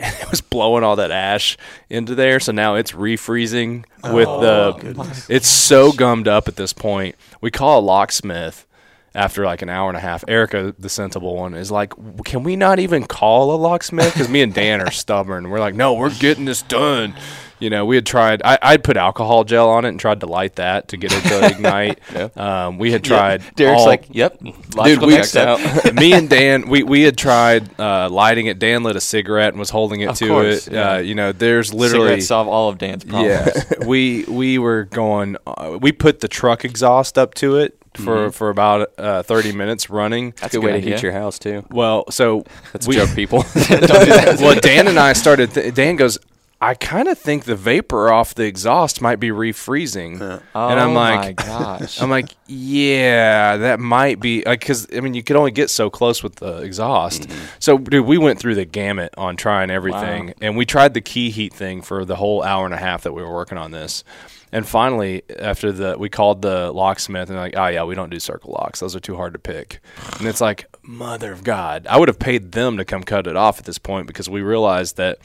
and 0.00 0.14
it 0.20 0.30
was 0.30 0.40
blowing 0.40 0.84
all 0.84 0.96
that 0.96 1.10
ash 1.10 1.56
into 1.88 2.14
there. 2.14 2.40
So 2.40 2.52
now 2.52 2.74
it's 2.74 2.92
refreezing 2.92 3.84
with 4.04 4.26
the. 4.26 4.94
Oh, 4.98 5.12
it's 5.28 5.48
so 5.48 5.92
gummed 5.92 6.28
up 6.28 6.48
at 6.48 6.56
this 6.56 6.72
point. 6.72 7.16
We 7.40 7.50
call 7.50 7.80
a 7.80 7.82
locksmith 7.82 8.66
after 9.14 9.44
like 9.44 9.62
an 9.62 9.68
hour 9.68 9.88
and 9.88 9.96
a 9.96 10.00
half. 10.00 10.24
Erica, 10.28 10.74
the 10.78 10.88
sensible 10.88 11.36
one, 11.36 11.54
is 11.54 11.70
like, 11.70 11.92
"Can 12.24 12.42
we 12.42 12.56
not 12.56 12.78
even 12.78 13.06
call 13.06 13.54
a 13.54 13.56
locksmith?" 13.56 14.12
Because 14.12 14.28
me 14.28 14.42
and 14.42 14.54
Dan 14.54 14.80
are 14.80 14.90
stubborn. 14.90 15.50
We're 15.50 15.60
like, 15.60 15.74
"No, 15.74 15.94
we're 15.94 16.14
getting 16.14 16.44
this 16.44 16.62
done." 16.62 17.14
You 17.60 17.70
know, 17.70 17.84
we 17.84 17.94
had 17.96 18.06
tried. 18.06 18.42
I, 18.44 18.58
I'd 18.62 18.82
put 18.82 18.96
alcohol 18.96 19.44
gel 19.44 19.68
on 19.68 19.84
it 19.84 19.88
and 19.90 20.00
tried 20.00 20.20
to 20.20 20.26
light 20.26 20.56
that 20.56 20.88
to 20.88 20.96
get 20.96 21.12
it 21.12 21.20
to 21.28 21.46
ignite. 21.54 22.36
um, 22.36 22.78
we 22.78 22.90
had 22.90 23.04
tried. 23.04 23.42
Derek's 23.54 23.80
all- 23.80 23.86
like, 23.86 24.06
yep, 24.10 24.40
logical 24.74 25.06
we- 25.08 25.14
checks 25.16 25.36
out. 25.36 25.60
me 25.94 26.12
and 26.14 26.28
Dan, 26.28 26.68
we, 26.68 26.82
we 26.82 27.02
had 27.02 27.18
tried 27.18 27.68
uh, 27.78 28.08
lighting 28.08 28.46
it. 28.46 28.58
Dan 28.58 28.82
lit 28.82 28.96
a 28.96 29.00
cigarette 29.00 29.50
and 29.50 29.58
was 29.58 29.70
holding 29.70 30.00
it 30.00 30.06
Of 30.08 30.16
to 30.18 30.28
course, 30.28 30.66
it. 30.66 30.72
yeah. 30.72 30.92
Uh, 30.94 30.98
you 30.98 31.14
know, 31.14 31.32
there's 31.32 31.74
literally 31.74 32.06
Cigarettes 32.06 32.26
solve 32.28 32.48
all 32.48 32.68
of 32.70 32.78
Dan's 32.78 33.04
problems. 33.04 33.52
yeah. 33.54 33.86
we 33.86 34.24
we 34.24 34.58
were 34.58 34.84
going. 34.84 35.36
Uh, 35.46 35.78
we 35.80 35.92
put 35.92 36.20
the 36.20 36.28
truck 36.28 36.64
exhaust 36.64 37.18
up 37.18 37.34
to 37.34 37.56
it 37.58 37.76
for 37.94 38.30
for 38.30 38.48
about 38.50 38.90
uh, 38.98 39.22
30 39.24 39.52
minutes 39.52 39.90
running. 39.90 40.32
That's 40.40 40.54
a 40.54 40.58
good 40.60 40.64
way 40.64 40.80
to 40.80 40.80
heat 40.80 41.02
your 41.02 41.12
house 41.12 41.38
too. 41.38 41.66
Well, 41.70 42.10
so 42.10 42.44
That's 42.72 42.86
we, 42.86 42.96
a 42.98 43.04
joke, 43.06 43.14
people. 43.14 43.44
well, 43.58 44.58
Dan 44.60 44.88
and 44.88 44.98
I 44.98 45.12
started. 45.12 45.52
Th- 45.52 45.74
Dan 45.74 45.96
goes. 45.96 46.18
I 46.62 46.74
kind 46.74 47.08
of 47.08 47.18
think 47.18 47.44
the 47.44 47.56
vapor 47.56 48.12
off 48.12 48.34
the 48.34 48.44
exhaust 48.44 49.00
might 49.00 49.16
be 49.16 49.28
refreezing, 49.28 50.20
Oh 50.54 50.68
and 50.68 50.78
I'm 50.78 50.92
my 50.92 51.16
like, 51.16 51.36
gosh. 51.36 52.02
I'm 52.02 52.10
like, 52.10 52.36
yeah, 52.46 53.56
that 53.56 53.80
might 53.80 54.20
be 54.20 54.42
like 54.44 54.60
because 54.60 54.86
I 54.94 55.00
mean 55.00 55.14
you 55.14 55.22
could 55.22 55.36
only 55.36 55.52
get 55.52 55.70
so 55.70 55.88
close 55.88 56.22
with 56.22 56.34
the 56.36 56.58
exhaust. 56.58 57.22
Mm-hmm. 57.22 57.44
So, 57.60 57.78
dude, 57.78 58.04
we 58.04 58.18
went 58.18 58.38
through 58.38 58.56
the 58.56 58.66
gamut 58.66 59.14
on 59.16 59.36
trying 59.36 59.70
everything, 59.70 60.26
Wow. 60.26 60.32
and 60.42 60.56
we 60.56 60.66
tried 60.66 60.92
the 60.92 61.00
key 61.00 61.30
heat 61.30 61.54
thing 61.54 61.80
for 61.80 62.04
the 62.04 62.16
whole 62.16 62.42
hour 62.42 62.66
and 62.66 62.74
a 62.74 62.78
half 62.78 63.04
that 63.04 63.12
we 63.12 63.22
were 63.22 63.32
working 63.32 63.56
on 63.56 63.70
this. 63.70 64.04
And 64.52 64.68
finally, 64.68 65.22
after 65.38 65.72
the 65.72 65.96
we 65.98 66.10
called 66.10 66.42
the 66.42 66.72
locksmith 66.72 67.30
and 67.30 67.38
they're 67.38 67.44
like, 67.44 67.56
oh 67.56 67.68
yeah, 67.68 67.84
we 67.84 67.94
don't 67.94 68.10
do 68.10 68.20
circle 68.20 68.52
locks; 68.52 68.80
those 68.80 68.94
are 68.94 69.00
too 69.00 69.16
hard 69.16 69.32
to 69.32 69.38
pick. 69.38 69.80
And 70.18 70.28
it's 70.28 70.40
like, 70.42 70.66
mother 70.82 71.32
of 71.32 71.42
God, 71.42 71.86
I 71.88 71.96
would 71.98 72.08
have 72.08 72.18
paid 72.18 72.52
them 72.52 72.76
to 72.76 72.84
come 72.84 73.02
cut 73.02 73.26
it 73.26 73.36
off 73.36 73.58
at 73.60 73.64
this 73.64 73.78
point 73.78 74.06
because 74.06 74.28
we 74.28 74.42
realized 74.42 74.98
that 74.98 75.20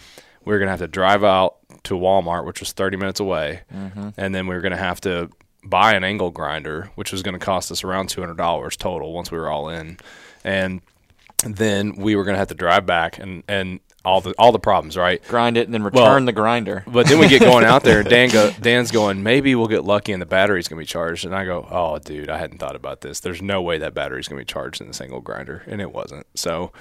we 0.45 0.53
were 0.53 0.59
gonna 0.59 0.71
have 0.71 0.79
to 0.79 0.87
drive 0.87 1.23
out 1.23 1.55
to 1.83 1.95
Walmart, 1.95 2.45
which 2.45 2.59
was 2.59 2.71
30 2.71 2.97
minutes 2.97 3.19
away, 3.19 3.61
Mm-hmm. 3.73 4.09
and 4.17 4.33
then 4.35 4.47
we 4.47 4.55
were 4.55 4.61
gonna 4.61 4.77
have 4.77 5.01
to 5.01 5.29
buy 5.63 5.93
an 5.93 6.03
angle 6.03 6.29
grinder, 6.31 6.91
which 6.95 7.11
was 7.11 7.23
going 7.23 7.33
to 7.37 7.43
cost 7.43 7.71
us 7.71 7.83
around 7.83 8.07
two 8.07 8.21
hundred 8.21 8.37
dollars 8.37 8.77
total 8.77 9.13
once 9.13 9.31
we 9.31 9.37
were 9.39 9.49
all 9.49 9.67
in, 9.69 9.97
and 10.43 10.79
then 11.43 11.95
we 11.95 12.15
were 12.15 12.23
going 12.23 12.35
to 12.35 12.39
have 12.39 12.47
to 12.49 12.53
drive 12.55 12.85
back 12.85 13.17
and 13.19 13.43
and 13.47 13.79
all 14.03 14.21
the 14.21 14.33
all 14.37 14.51
the 14.51 14.59
problems, 14.59 14.95
right? 14.95 15.23
Grind 15.27 15.57
it 15.57 15.65
and 15.67 15.73
then 15.73 15.81
return 15.81 16.03
Well, 16.03 16.25
the 16.25 16.31
grinder. 16.33 16.83
But 16.85 17.07
then 17.07 17.17
we 17.17 17.27
get 17.27 17.41
going 17.41 17.65
out 17.65 17.81
there, 17.81 18.01
and 18.01 18.09
Dan 18.09 18.29
go, 18.29 18.51
Dan's 18.61 18.91
going, 18.91 19.23
maybe 19.23 19.55
we'll 19.55 19.65
get 19.67 19.83
lucky 19.83 20.11
and 20.11 20.21
the 20.21 20.27
battery's 20.27 20.67
gonna 20.67 20.79
be 20.81 20.85
charged. 20.85 21.25
And 21.25 21.35
I 21.35 21.45
go, 21.45 21.67
oh, 21.71 21.97
dude, 21.97 22.29
I 22.29 22.37
hadn't 22.37 22.59
thought 22.59 22.75
about 22.75 23.01
this. 23.01 23.19
There's 23.21 23.41
no 23.41 23.63
way 23.63 23.79
that 23.79 23.95
battery's 23.95 24.27
gonna 24.27 24.41
be 24.41 24.45
charged 24.45 24.81
in 24.81 24.87
this 24.87 25.01
angle 25.01 25.21
grinder, 25.21 25.63
and 25.65 25.81
it 25.81 25.91
wasn't. 25.91 26.27
So 26.35 26.71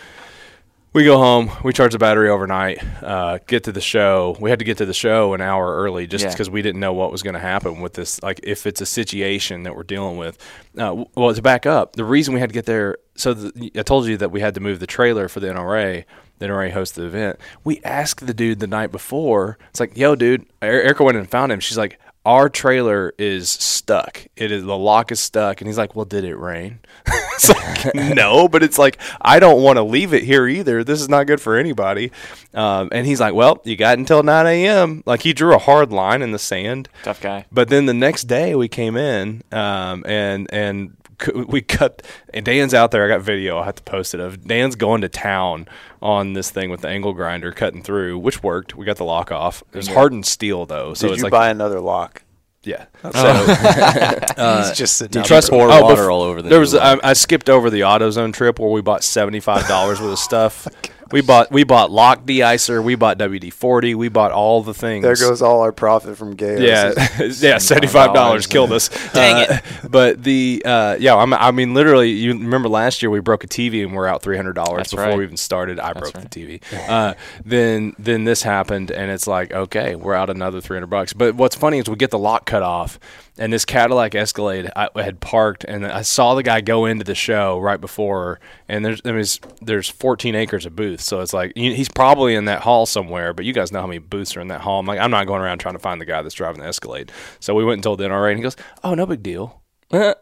we 0.95 1.05
go 1.05 1.19
home, 1.19 1.51
we 1.65 1.73
charge 1.73 1.93
the 1.93 1.99
battery 1.99 2.31
overnight, 2.31 2.79
uh, 3.03 3.39
get 3.49 3.65
to 3.65 3.73
the 3.73 3.81
show. 3.81 4.37
We 4.39 4.49
had 4.51 4.61
to 4.61 4.65
get 4.65 4.79
to 4.79 4.87
the 4.87 4.95
show 4.95 5.35
an 5.35 5.41
hour 5.41 5.75
early 5.77 6.07
just 6.07 6.25
Yeah. 6.25 6.31
because 6.31 6.49
we 6.49 6.63
didn't 6.63 6.81
know 6.81 6.93
what 6.93 7.11
was 7.11 7.23
going 7.23 7.35
to 7.35 7.41
happen 7.41 7.81
with 7.81 7.95
this. 7.95 8.23
Like, 8.23 8.41
if 8.45 8.65
it's 8.65 8.81
a 8.81 8.87
situation 8.87 9.65
that 9.65 9.75
we're 9.75 9.83
dealing 9.83 10.17
with. 10.17 10.39
Uh, 10.79 11.05
well, 11.17 11.35
to 11.35 11.43
back 11.43 11.67
up, 11.67 11.97
the 11.97 12.05
reason 12.05 12.33
we 12.33 12.39
had 12.41 12.49
to 12.51 12.55
get 12.55 12.67
there, 12.67 12.97
so 13.17 13.35
the, 13.35 13.73
I 13.77 13.83
told 13.83 14.07
you 14.07 14.17
that 14.19 14.31
we 14.31 14.41
had 14.41 14.55
to 14.55 14.61
move 14.61 14.79
the 14.79 14.87
trailer 14.87 15.29
for 15.29 15.41
the 15.41 15.49
NRA. 15.49 16.05
The 16.39 16.47
NRA 16.47 16.71
hosts 16.73 16.95
the 16.97 17.05
event. 17.07 17.39
We 17.65 17.81
asked 17.85 18.27
the 18.27 18.35
dude 18.35 18.61
the 18.61 18.67
night 18.67 18.91
before. 18.93 19.59
It's 19.71 19.81
like, 19.81 19.97
yo, 19.97 20.15
dude. 20.15 20.43
Er- 20.63 20.83
Erica 20.83 21.03
went 21.05 21.17
and 21.19 21.29
found 21.29 21.51
him. 21.53 21.61
She's 21.61 21.79
like, 21.79 21.99
our 22.25 22.49
trailer 22.49 23.13
is 23.19 23.51
stuck. 23.51 24.27
It 24.37 24.51
is 24.51 24.65
the 24.65 24.77
lock 24.77 25.13
is 25.13 25.21
stuck, 25.21 25.61
and 25.61 25.69
he's 25.69 25.77
like, 25.77 25.95
"Well, 25.95 26.05
did 26.05 26.25
it 26.25 26.37
rain?" 26.37 26.81
it's 27.07 27.49
like, 27.49 27.95
no, 28.15 28.49
but 28.49 28.63
it's 28.63 28.79
like 28.79 28.99
I 29.21 29.39
don't 29.39 29.63
want 29.63 29.77
to 29.77 29.83
leave 29.83 30.15
it 30.15 30.23
here 30.23 30.47
either. 30.47 30.83
This 30.85 31.01
is 31.01 31.09
not 31.09 31.27
good 31.27 31.41
for 31.41 31.57
anybody. 31.57 32.13
Um, 32.55 32.89
and 32.93 33.07
he's 33.07 33.21
like, 33.21 33.35
"Well, 33.35 33.61
you 33.65 33.77
got 33.77 33.99
until 33.99 34.23
9 34.23 34.47
a.m." 34.47 35.03
Like 35.05 35.23
he 35.23 35.33
drew 35.33 35.55
a 35.55 35.59
hard 35.59 35.93
line 35.93 36.23
in 36.23 36.33
the 36.33 36.39
sand. 36.39 36.89
Tough 37.03 37.21
guy. 37.21 37.45
But 37.53 37.69
then 37.69 37.87
the 37.87 37.95
next 37.95 38.25
day 38.25 38.55
we 38.55 38.69
came 38.69 38.97
in, 38.97 39.43
um, 39.53 40.05
and 40.07 40.49
and 40.53 40.97
we 41.35 41.61
cut. 41.63 42.03
And 42.33 42.45
Dan's 42.45 42.75
out 42.75 42.91
there. 42.91 43.05
I 43.05 43.09
got 43.09 43.23
video. 43.23 43.59
I 43.59 43.65
have 43.67 43.77
to 43.77 43.83
post 43.83 44.15
it 44.15 44.21
of 44.21 44.47
Dan's 44.47 44.77
going 44.77 45.01
to 45.03 45.09
town 45.09 45.67
on 46.03 46.33
this 46.35 46.51
thing 46.51 46.71
with 46.71 46.81
the 46.83 46.89
angle 46.89 47.13
grinder 47.13 47.53
cutting 47.53 47.83
through, 47.83 48.19
which 48.19 48.43
worked. 48.43 48.75
We 48.77 48.85
got 48.85 48.97
the 48.97 49.05
lock 49.05 49.33
off. 49.33 49.63
It 49.73 49.77
was 49.77 49.89
hardened 49.89 50.27
steel 50.27 50.67
though, 50.67 50.95
so 50.95 51.07
Did 51.09 51.13
it's 51.15 51.19
you 51.19 51.25
like 51.25 51.31
buy 51.33 51.49
another 51.51 51.81
lock? 51.81 52.23
yeah. 52.63 52.87
Oh. 53.05 53.11
So 53.13 53.19
uh, 54.39 54.67
He's 54.69 54.77
just 54.77 54.97
sitting 54.97 55.21
out 55.21 55.27
Trust 55.27 55.51
there. 55.51 55.59
pour 55.61 55.71
oh, 55.71 55.83
water 55.83 56.03
bef- 56.03 56.11
all 56.11 56.23
over 56.23 56.41
the 56.43 56.49
There 56.49 56.61
was 56.61 56.73
lock. 56.75 57.01
I, 57.05 57.11
I 57.11 57.13
skipped 57.13 57.51
over 57.51 57.69
the 57.71 57.81
AutoZone 57.81 58.33
trip 58.33 58.59
where 58.59 58.71
we 58.71 58.81
bought 58.81 59.05
seventy 59.05 59.41
five 59.41 59.67
dollars 59.69 60.01
worth 60.01 60.13
of 60.13 60.19
stuff. 60.19 60.67
We 61.15 61.21
bought 61.21 61.53
we 61.53 61.63
bought 61.63 61.93
lock 61.93 62.27
de-icer, 62.27 62.83
we 62.83 62.97
bought 62.97 63.19
WD 63.19 63.53
forty, 63.53 63.95
we 63.95 64.09
bought 64.09 64.33
all 64.33 64.65
the 64.65 64.75
things. 64.75 65.05
There 65.05 65.15
goes 65.15 65.43
all 65.43 65.61
our 65.61 65.71
profit 65.71 66.17
from 66.17 66.35
Gale. 66.35 66.61
Yeah, 66.61 66.93
yeah, 67.39 67.59
seventy 67.59 67.87
five 67.87 68.13
dollars 68.13 68.49
killed 68.49 68.73
us. 68.73 68.89
Dang 69.13 69.47
it! 69.49 69.63
But 69.89 70.25
the 70.25 70.61
uh, 70.65 70.97
yeah, 70.99 71.15
I'm, 71.15 71.33
I 71.33 71.53
mean, 71.53 71.73
literally, 71.73 72.11
you 72.11 72.33
remember 72.33 72.69
last 72.69 73.01
year 73.01 73.11
we 73.11 73.21
broke 73.21 73.45
a 73.45 73.47
TV 73.47 73.85
and 73.85 73.95
we're 73.95 74.09
out 74.09 74.23
three 74.23 74.37
hundred 74.37 74.55
dollars 74.55 74.91
before 74.91 75.07
right. 75.07 75.17
we 75.17 75.23
even 75.23 75.37
started. 75.37 75.79
I 75.79 75.93
broke 75.93 76.17
right. 76.17 76.29
the 76.29 76.59
TV. 76.59 76.89
Uh, 76.89 77.15
then 77.45 77.95
then 77.97 78.25
this 78.25 78.43
happened, 78.43 78.91
and 78.91 79.09
it's 79.09 79.29
like 79.29 79.53
okay, 79.53 79.95
we're 79.95 80.15
out 80.15 80.31
another 80.31 80.61
three 80.61 80.75
hundred 80.75 80.89
bucks. 80.89 81.13
But 81.13 81.37
what's 81.37 81.55
funny 81.55 81.79
is 81.79 81.89
we 81.89 81.95
get 81.95 82.11
the 82.11 82.19
lock 82.19 82.45
cut 82.45 82.65
off, 82.65 82.99
and 83.37 83.53
this 83.53 83.65
Cadillac 83.65 84.15
Escalade 84.15 84.71
I 84.77 84.89
had 84.97 85.21
parked, 85.21 85.65
and 85.65 85.87
I 85.87 86.03
saw 86.03 86.35
the 86.35 86.43
guy 86.43 86.61
go 86.61 86.85
into 86.87 87.05
the 87.05 87.15
show 87.15 87.59
right 87.59 87.81
before, 87.81 88.41
and 88.69 88.85
there's 88.85 89.01
there's 89.03 89.41
there's 89.61 89.89
14 89.89 90.35
acres 90.35 90.67
of 90.67 90.77
booths, 90.77 91.05
so 91.05 91.21
it's 91.21 91.33
like 91.33 91.53
he's 91.57 91.89
probably 91.89 92.35
in 92.35 92.45
that 92.45 92.63
hall 92.63 92.87
somewhere. 92.87 93.33
But 93.33 93.45
you 93.45 93.53
guys 93.53 93.73
know 93.73 93.81
how 93.81 93.87
many 93.87 93.99
booths 93.99 94.37
are 94.37 94.41
in 94.41 94.49
that 94.49 94.61
hall. 94.61 94.81
I'm 94.81 94.87
like, 94.87 95.01
I'm 95.01 95.11
not 95.11 95.27
going 95.27 95.43
around 95.43 95.59
trying 95.59 95.75
to 95.75 95.81
find 95.81 96.01
the 96.01 96.07
guy 96.07 96.23
that's 96.23 96.35
driving 96.35 96.61
the 96.61 96.69
Escalade. 96.69 97.11
So 97.41 97.55
we 97.55 97.65
went 97.65 97.79
and 97.79 97.83
told 97.83 97.99
the 97.99 98.05
NRA, 98.05 98.31
and 98.31 98.39
he 98.39 98.43
goes, 98.43 98.57
"Oh, 98.83 98.95
no 98.95 99.07
big 99.07 99.23
deal." 99.23 99.63
and 99.91 100.15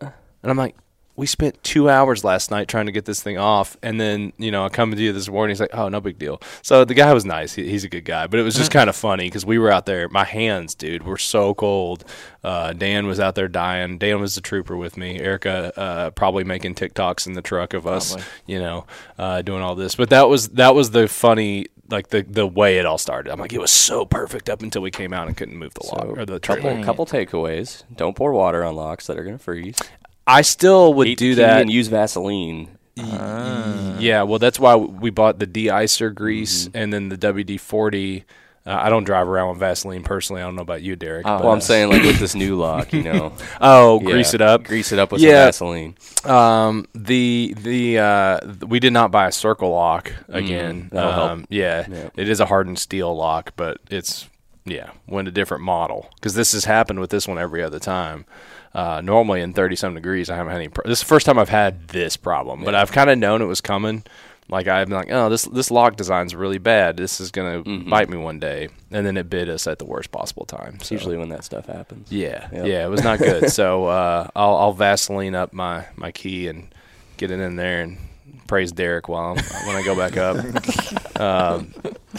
I'm 0.43 0.57
like, 0.57 0.77
we 1.15 1.27
spent 1.27 1.63
two 1.63 1.91
hours 1.91 2.25
last 2.25 2.51
night 2.51 2.69
trying 2.69 2.87
to 2.87 2.93
get 2.93 3.05
this 3.05 3.23
thing 3.23 3.37
off, 3.37 3.77
and 3.83 4.01
then 4.01 4.33
you 4.39 4.51
know 4.51 4.65
I 4.65 4.69
come 4.71 4.91
to 4.91 4.97
you 5.01 5.13
this 5.13 5.29
morning. 5.29 5.53
He's 5.53 5.61
like, 5.61 5.75
"Oh, 5.75 5.89
no 5.89 6.01
big 6.01 6.19
deal." 6.19 6.41
So 6.63 6.85
the 6.85 6.95
guy 6.95 7.13
was 7.13 7.25
nice. 7.25 7.55
He, 7.55 7.69
he's 7.69 7.85
a 7.85 7.89
good 7.89 8.05
guy, 8.05 8.27
but 8.27 8.41
it 8.41 8.43
was 8.43 8.55
just 8.55 8.71
kind 8.71 8.89
of 8.89 8.97
funny 8.97 9.25
because 9.25 9.45
we 9.45 9.59
were 9.59 9.71
out 9.71 9.85
there. 9.87 10.09
My 10.09 10.25
hands, 10.25 10.75
dude, 10.75 11.03
were 11.05 11.19
so 11.19 11.55
cold. 11.55 12.05
Uh, 12.43 12.73
Dan 12.73 13.07
was 13.07 13.21
out 13.21 13.35
there 13.35 13.49
dying. 13.49 13.99
Dan 13.99 14.21
was 14.21 14.35
the 14.35 14.41
trooper 14.41 14.77
with 14.77 14.97
me. 14.97 15.21
Erica 15.21 15.79
uh, 15.79 16.11
probably 16.11 16.45
making 16.45 16.75
TikToks 16.75 17.27
in 17.27 17.35
the 17.35 17.43
truck 17.43 17.75
of 17.75 17.87
us, 17.87 18.13
Probably. 18.13 18.27
you 18.47 18.59
know, 18.59 18.87
uh, 19.19 19.43
doing 19.43 19.63
all 19.63 19.75
this. 19.75 19.95
But 19.95 20.11
that 20.11 20.29
was 20.29 20.49
that 20.51 20.75
was 20.75 20.91
the 20.93 21.09
funny. 21.09 21.67
Like 21.91 22.09
the 22.09 22.23
the 22.23 22.47
way 22.47 22.79
it 22.79 22.87
all 22.87 22.97
started, 22.97 23.31
I'm 23.31 23.39
like 23.39 23.53
it 23.53 23.61
was 23.61 23.71
so 23.71 24.07
perfect 24.07 24.49
up 24.49 24.63
until 24.63 24.81
we 24.81 24.91
came 24.91 25.13
out 25.13 25.27
and 25.29 25.37
couldn't 25.37 25.59
move 25.59 25.75
the 25.75 25.85
lock 25.89 26.17
or 26.17 26.25
the 26.25 26.41
trailer. 26.41 26.83
couple, 26.83 27.05
couple 27.05 27.07
takeaways. 27.07 27.83
Don't 27.95 28.17
pour 28.17 28.33
water 28.33 28.65
on 28.65 28.75
locks 28.77 29.09
that 29.09 29.19
are 29.19 29.25
going 29.25 29.37
to 29.37 29.43
freeze. 29.43 29.77
I 30.27 30.43
still 30.43 30.95
would 30.95 31.09
Eat 31.09 31.19
do 31.19 31.35
that. 31.37 31.61
and 31.63 31.71
use 31.71 31.89
Vaseline. 31.89 32.79
Yeah, 32.97 34.23
well, 34.23 34.39
that's 34.39 34.59
why 34.61 34.77
we 34.77 35.11
bought 35.11 35.39
the 35.39 35.47
de-icer 35.47 36.15
grease 36.15 36.67
Mm-hmm. 36.69 36.77
and 36.77 36.93
then 36.93 37.09
the 37.09 37.17
WD 37.19 37.59
forty. 37.61 38.25
Uh, 38.65 38.75
I 38.81 38.91
don't 38.91 39.03
drive 39.03 39.27
around 39.27 39.49
with 39.51 39.59
Vaseline 39.59 40.05
personally. 40.05 40.41
I 40.41 40.45
don't 40.45 40.55
know 40.55 40.63
about 40.63 40.83
you, 40.83 40.95
Derek. 40.95 41.27
Oh, 41.27 41.37
but- 41.39 41.45
Well, 41.45 41.53
I'm 41.53 41.61
saying 41.61 41.89
like 41.91 42.03
with 42.03 42.21
this 42.21 42.35
new 42.37 42.55
lock, 42.57 42.93
you 42.93 43.03
know, 43.03 43.33
oh, 43.61 43.99
Yeah, 44.01 44.07
grease 44.11 44.35
it 44.35 44.41
up. 44.41 44.63
grease 44.65 44.93
it 44.93 45.01
up 45.01 45.11
with 45.11 45.21
Yeah. 45.21 45.51
some 45.51 45.67
Vaseline. 45.69 45.97
Um, 46.25 46.87
the 46.95 47.55
the 47.59 47.99
uh, 47.99 48.39
th- 48.41 48.63
we 48.69 48.79
did 48.79 48.93
not 48.93 49.11
buy 49.11 49.27
a 49.27 49.33
circle 49.33 49.71
lock 49.71 50.13
again. 50.29 50.91
Mm, 50.93 50.99
um, 50.99 51.45
yeah, 51.49 51.87
Yeah. 51.91 52.11
it 52.17 52.29
is 52.29 52.39
a 52.39 52.47
hardened 52.47 52.79
steel 52.79 53.15
lock, 53.17 53.53
but 53.57 53.79
it's 53.91 54.29
yeah, 54.65 54.91
went 55.09 55.27
a 55.27 55.33
different 55.33 55.65
model 55.65 56.09
because 56.15 56.35
this 56.35 56.53
has 56.53 56.65
happened 56.65 57.01
with 57.01 57.11
this 57.11 57.27
one 57.27 57.39
every 57.39 57.65
other 57.65 57.81
time. 57.81 58.25
Uh, 58.75 59.01
normally 59.03 59.43
in 59.43 59.53
30 59.53 59.77
some 59.77 59.95
degrees, 59.95 60.31
I 60.31 60.37
haven't 60.37 60.53
had 60.53 60.61
any. 60.61 60.69
Pro- 60.69 60.89
this 60.89 60.99
is 60.99 61.05
the 61.05 61.09
first 61.09 61.27
time 61.27 61.39
I've 61.39 61.49
had 61.51 61.89
this 61.89 62.17
problem, 62.17 62.65
but 62.65 62.75
I've 62.75 62.91
kind 62.93 63.11
of 63.11 63.19
known 63.19 63.43
it 63.43 63.47
was 63.47 63.61
coming. 63.61 64.03
Like 64.49 64.67
I've 64.67 64.89
been 64.89 64.97
like, 64.97 65.11
oh, 65.11 65.29
this 65.29 65.45
this 65.45 65.71
lock 65.71 65.97
design's 65.97 66.35
really 66.35 66.59
bad. 66.59 66.97
This 66.97 67.21
is 67.21 67.31
gonna 67.31 67.63
Mm-hmm. 67.63 67.89
bite 67.91 68.09
me 68.11 68.17
one 68.17 68.39
day, 68.39 68.69
and 68.91 69.07
then 69.07 69.17
it 69.17 69.31
bit 69.31 69.49
us 69.49 69.67
at 69.67 69.79
the 69.79 69.85
worst 69.85 70.11
possible 70.11 70.45
time. 70.47 70.75
It's 70.77 70.89
So. 70.89 70.95
usually 70.95 71.17
when 71.17 71.29
that 71.31 71.45
stuff 71.45 71.67
happens. 71.67 72.11
Yeah, 72.11 72.49
Yep. 72.53 72.67
yeah, 72.67 72.85
it 72.85 72.89
was 72.91 73.05
not 73.05 73.19
good. 73.19 73.51
so 73.61 73.85
uh, 73.87 74.29
I'll, 74.35 74.57
I'll 74.57 74.73
Vaseline 74.73 75.35
up 75.35 75.53
my, 75.53 75.87
my 75.97 76.11
key 76.11 76.49
and 76.49 76.69
get 77.19 77.31
it 77.31 77.41
in 77.41 77.57
there 77.57 77.83
and 77.83 77.99
praise 78.47 78.73
Derek 78.73 79.09
while 79.09 79.37
I'm, 79.39 79.45
when 79.67 79.77
I 79.77 79.83
go 79.85 79.95
back 79.97 80.17
up. 80.17 80.37
um, 81.21 81.73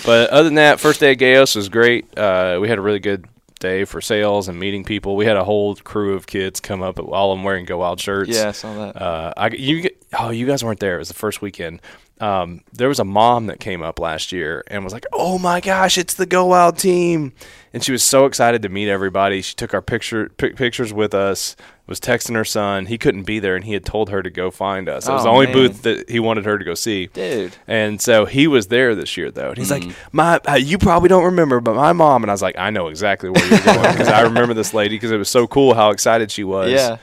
but 0.05 0.29
other 0.29 0.43
than 0.45 0.55
that, 0.55 0.79
first 0.79 0.99
day 0.99 1.11
at 1.11 1.15
Gaos 1.15 1.55
was 1.55 1.69
great. 1.69 2.17
Uh, 2.17 2.57
we 2.61 2.69
had 2.69 2.77
a 2.77 2.81
really 2.81 2.99
good 2.99 3.25
day 3.63 3.85
for 3.85 4.01
sales 4.01 4.47
and 4.47 4.59
meeting 4.59 4.83
people. 4.83 5.15
We 5.15 5.25
had 5.25 5.37
a 5.37 5.43
whole 5.43 5.75
crew 5.75 6.13
of 6.13 6.27
kids 6.27 6.59
come 6.59 6.83
up, 6.83 6.99
all 6.99 7.31
of 7.31 7.37
them 7.37 7.43
wearing 7.43 7.65
Go 7.65 7.79
Wild 7.79 7.99
shirts. 7.99 8.29
Yeah, 8.29 8.49
I 8.49 8.51
saw 8.51 8.73
that. 8.75 9.01
Uh, 9.01 9.33
I 9.35 9.47
you 9.47 9.89
oh 10.19 10.29
you 10.29 10.45
guys 10.45 10.63
weren't 10.63 10.79
there. 10.79 10.95
It 10.95 10.99
was 10.99 11.07
the 11.07 11.13
first 11.15 11.41
weekend. 11.41 11.81
Um, 12.23 12.61
there 12.71 12.87
was 12.87 12.99
a 12.99 13.03
mom 13.05 13.47
that 13.47 13.59
came 13.59 13.81
up 13.81 13.99
last 13.99 14.31
year 14.31 14.63
and 14.67 14.83
was 14.83 14.93
like, 14.93 15.05
"Oh 15.11 15.37
my 15.37 15.59
gosh, 15.59 15.97
it's 15.97 16.13
the 16.13 16.25
Go 16.25 16.45
Wild 16.45 16.77
team!" 16.77 17.33
And 17.73 17.83
she 17.83 17.91
was 17.91 18.03
so 18.03 18.25
excited 18.25 18.61
to 18.61 18.69
meet 18.69 18.87
everybody. 18.87 19.41
She 19.41 19.55
took 19.55 19.73
our 19.73 19.81
picture 19.81 20.29
pic- 20.37 20.55
pictures 20.55 20.93
with 20.93 21.13
us. 21.13 21.55
Was 21.85 21.99
texting 21.99 22.35
her 22.35 22.45
son. 22.45 22.85
He 22.85 22.97
couldn't 22.97 23.23
be 23.23 23.39
there, 23.39 23.57
and 23.57 23.65
he 23.65 23.73
had 23.73 23.83
told 23.83 24.09
her 24.09 24.23
to 24.23 24.29
go 24.29 24.51
find 24.51 24.87
us. 24.87 25.05
It 25.05 25.11
was 25.11 25.21
Oh, 25.21 25.23
the 25.25 25.29
only 25.31 25.45
man. 25.47 25.53
booth 25.53 25.81
that 25.81 26.09
he 26.09 26.17
wanted 26.17 26.45
her 26.45 26.57
to 26.57 26.63
go 26.63 26.75
see. 26.75 27.07
Dude. 27.07 27.57
And 27.67 27.99
so 27.99 28.23
he 28.25 28.47
was 28.47 28.67
there 28.67 28.95
this 28.95 29.17
year, 29.17 29.29
though. 29.31 29.49
And 29.49 29.57
he's 29.57 29.69
Mm-hmm. 29.69 29.89
like, 29.89 30.13
"My, 30.13 30.39
uh, 30.49 30.55
you 30.55 30.77
probably 30.77 31.09
don't 31.09 31.25
remember, 31.25 31.59
but 31.59 31.75
my 31.75 31.91
mom." 31.91 32.23
And 32.23 32.31
I 32.31 32.33
was 32.33 32.41
like, 32.41 32.57
"I 32.57 32.69
know 32.69 32.87
exactly 32.87 33.29
where 33.31 33.45
you're 33.49 33.59
going 33.59 33.91
because 33.91 34.07
I 34.07 34.21
remember 34.21 34.53
this 34.53 34.73
lady 34.73 34.95
because 34.95 35.11
it 35.11 35.17
was 35.17 35.27
so 35.27 35.45
cool 35.45 35.73
how 35.73 35.89
excited 35.89 36.31
she 36.31 36.45
was." 36.45 36.71
Yeah. 36.71 36.97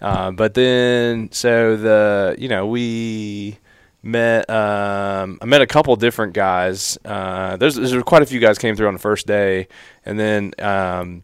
Uh, 0.00 0.30
but 0.30 0.54
then, 0.54 1.32
so 1.32 1.76
the 1.76 2.36
you 2.38 2.48
know 2.48 2.66
we 2.68 3.58
met. 4.02 4.48
Um, 4.50 5.38
I 5.40 5.44
met 5.46 5.60
a 5.62 5.66
couple 5.66 5.94
different 5.96 6.32
guys. 6.32 6.98
Uh, 7.04 7.56
there's 7.56 7.74
there's 7.76 8.02
quite 8.04 8.22
a 8.22 8.26
few 8.26 8.40
guys 8.40 8.58
came 8.58 8.76
through 8.76 8.88
on 8.88 8.94
the 8.94 9.00
first 9.00 9.26
day, 9.26 9.68
and 10.04 10.18
then 10.18 10.52
um, 10.58 11.22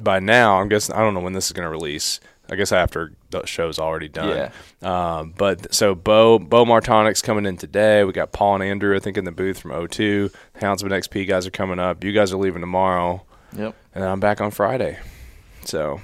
by 0.00 0.20
now 0.20 0.60
I'm 0.60 0.68
guessing 0.68 0.94
I 0.94 0.98
don't 1.00 1.14
know 1.14 1.20
when 1.20 1.32
this 1.32 1.46
is 1.46 1.52
going 1.52 1.66
to 1.66 1.70
release. 1.70 2.20
I 2.50 2.56
guess 2.56 2.72
after 2.72 3.12
the 3.28 3.44
show's 3.44 3.78
already 3.78 4.08
done. 4.08 4.50
Yeah. 4.82 5.18
Um, 5.18 5.34
but 5.36 5.74
so 5.74 5.94
Beau 5.94 6.38
Beau 6.38 6.64
Martonik's 6.64 7.20
coming 7.20 7.44
in 7.44 7.58
today. 7.58 8.04
We 8.04 8.12
got 8.12 8.32
Paul 8.32 8.54
and 8.54 8.64
Andrew 8.64 8.96
I 8.96 9.00
think 9.00 9.18
in 9.18 9.24
the 9.26 9.32
booth 9.32 9.58
from 9.58 9.72
O2. 9.72 10.32
The 10.54 10.58
Houndsman 10.60 10.92
XP 10.92 11.28
guys 11.28 11.46
are 11.46 11.50
coming 11.50 11.78
up. 11.78 12.02
You 12.02 12.12
guys 12.12 12.32
are 12.32 12.38
leaving 12.38 12.62
tomorrow 12.62 13.22
Yep. 13.54 13.74
and 13.94 14.02
then 14.02 14.10
I'm 14.10 14.20
back 14.20 14.40
on 14.40 14.50
Friday. 14.50 14.98
So 15.66 16.00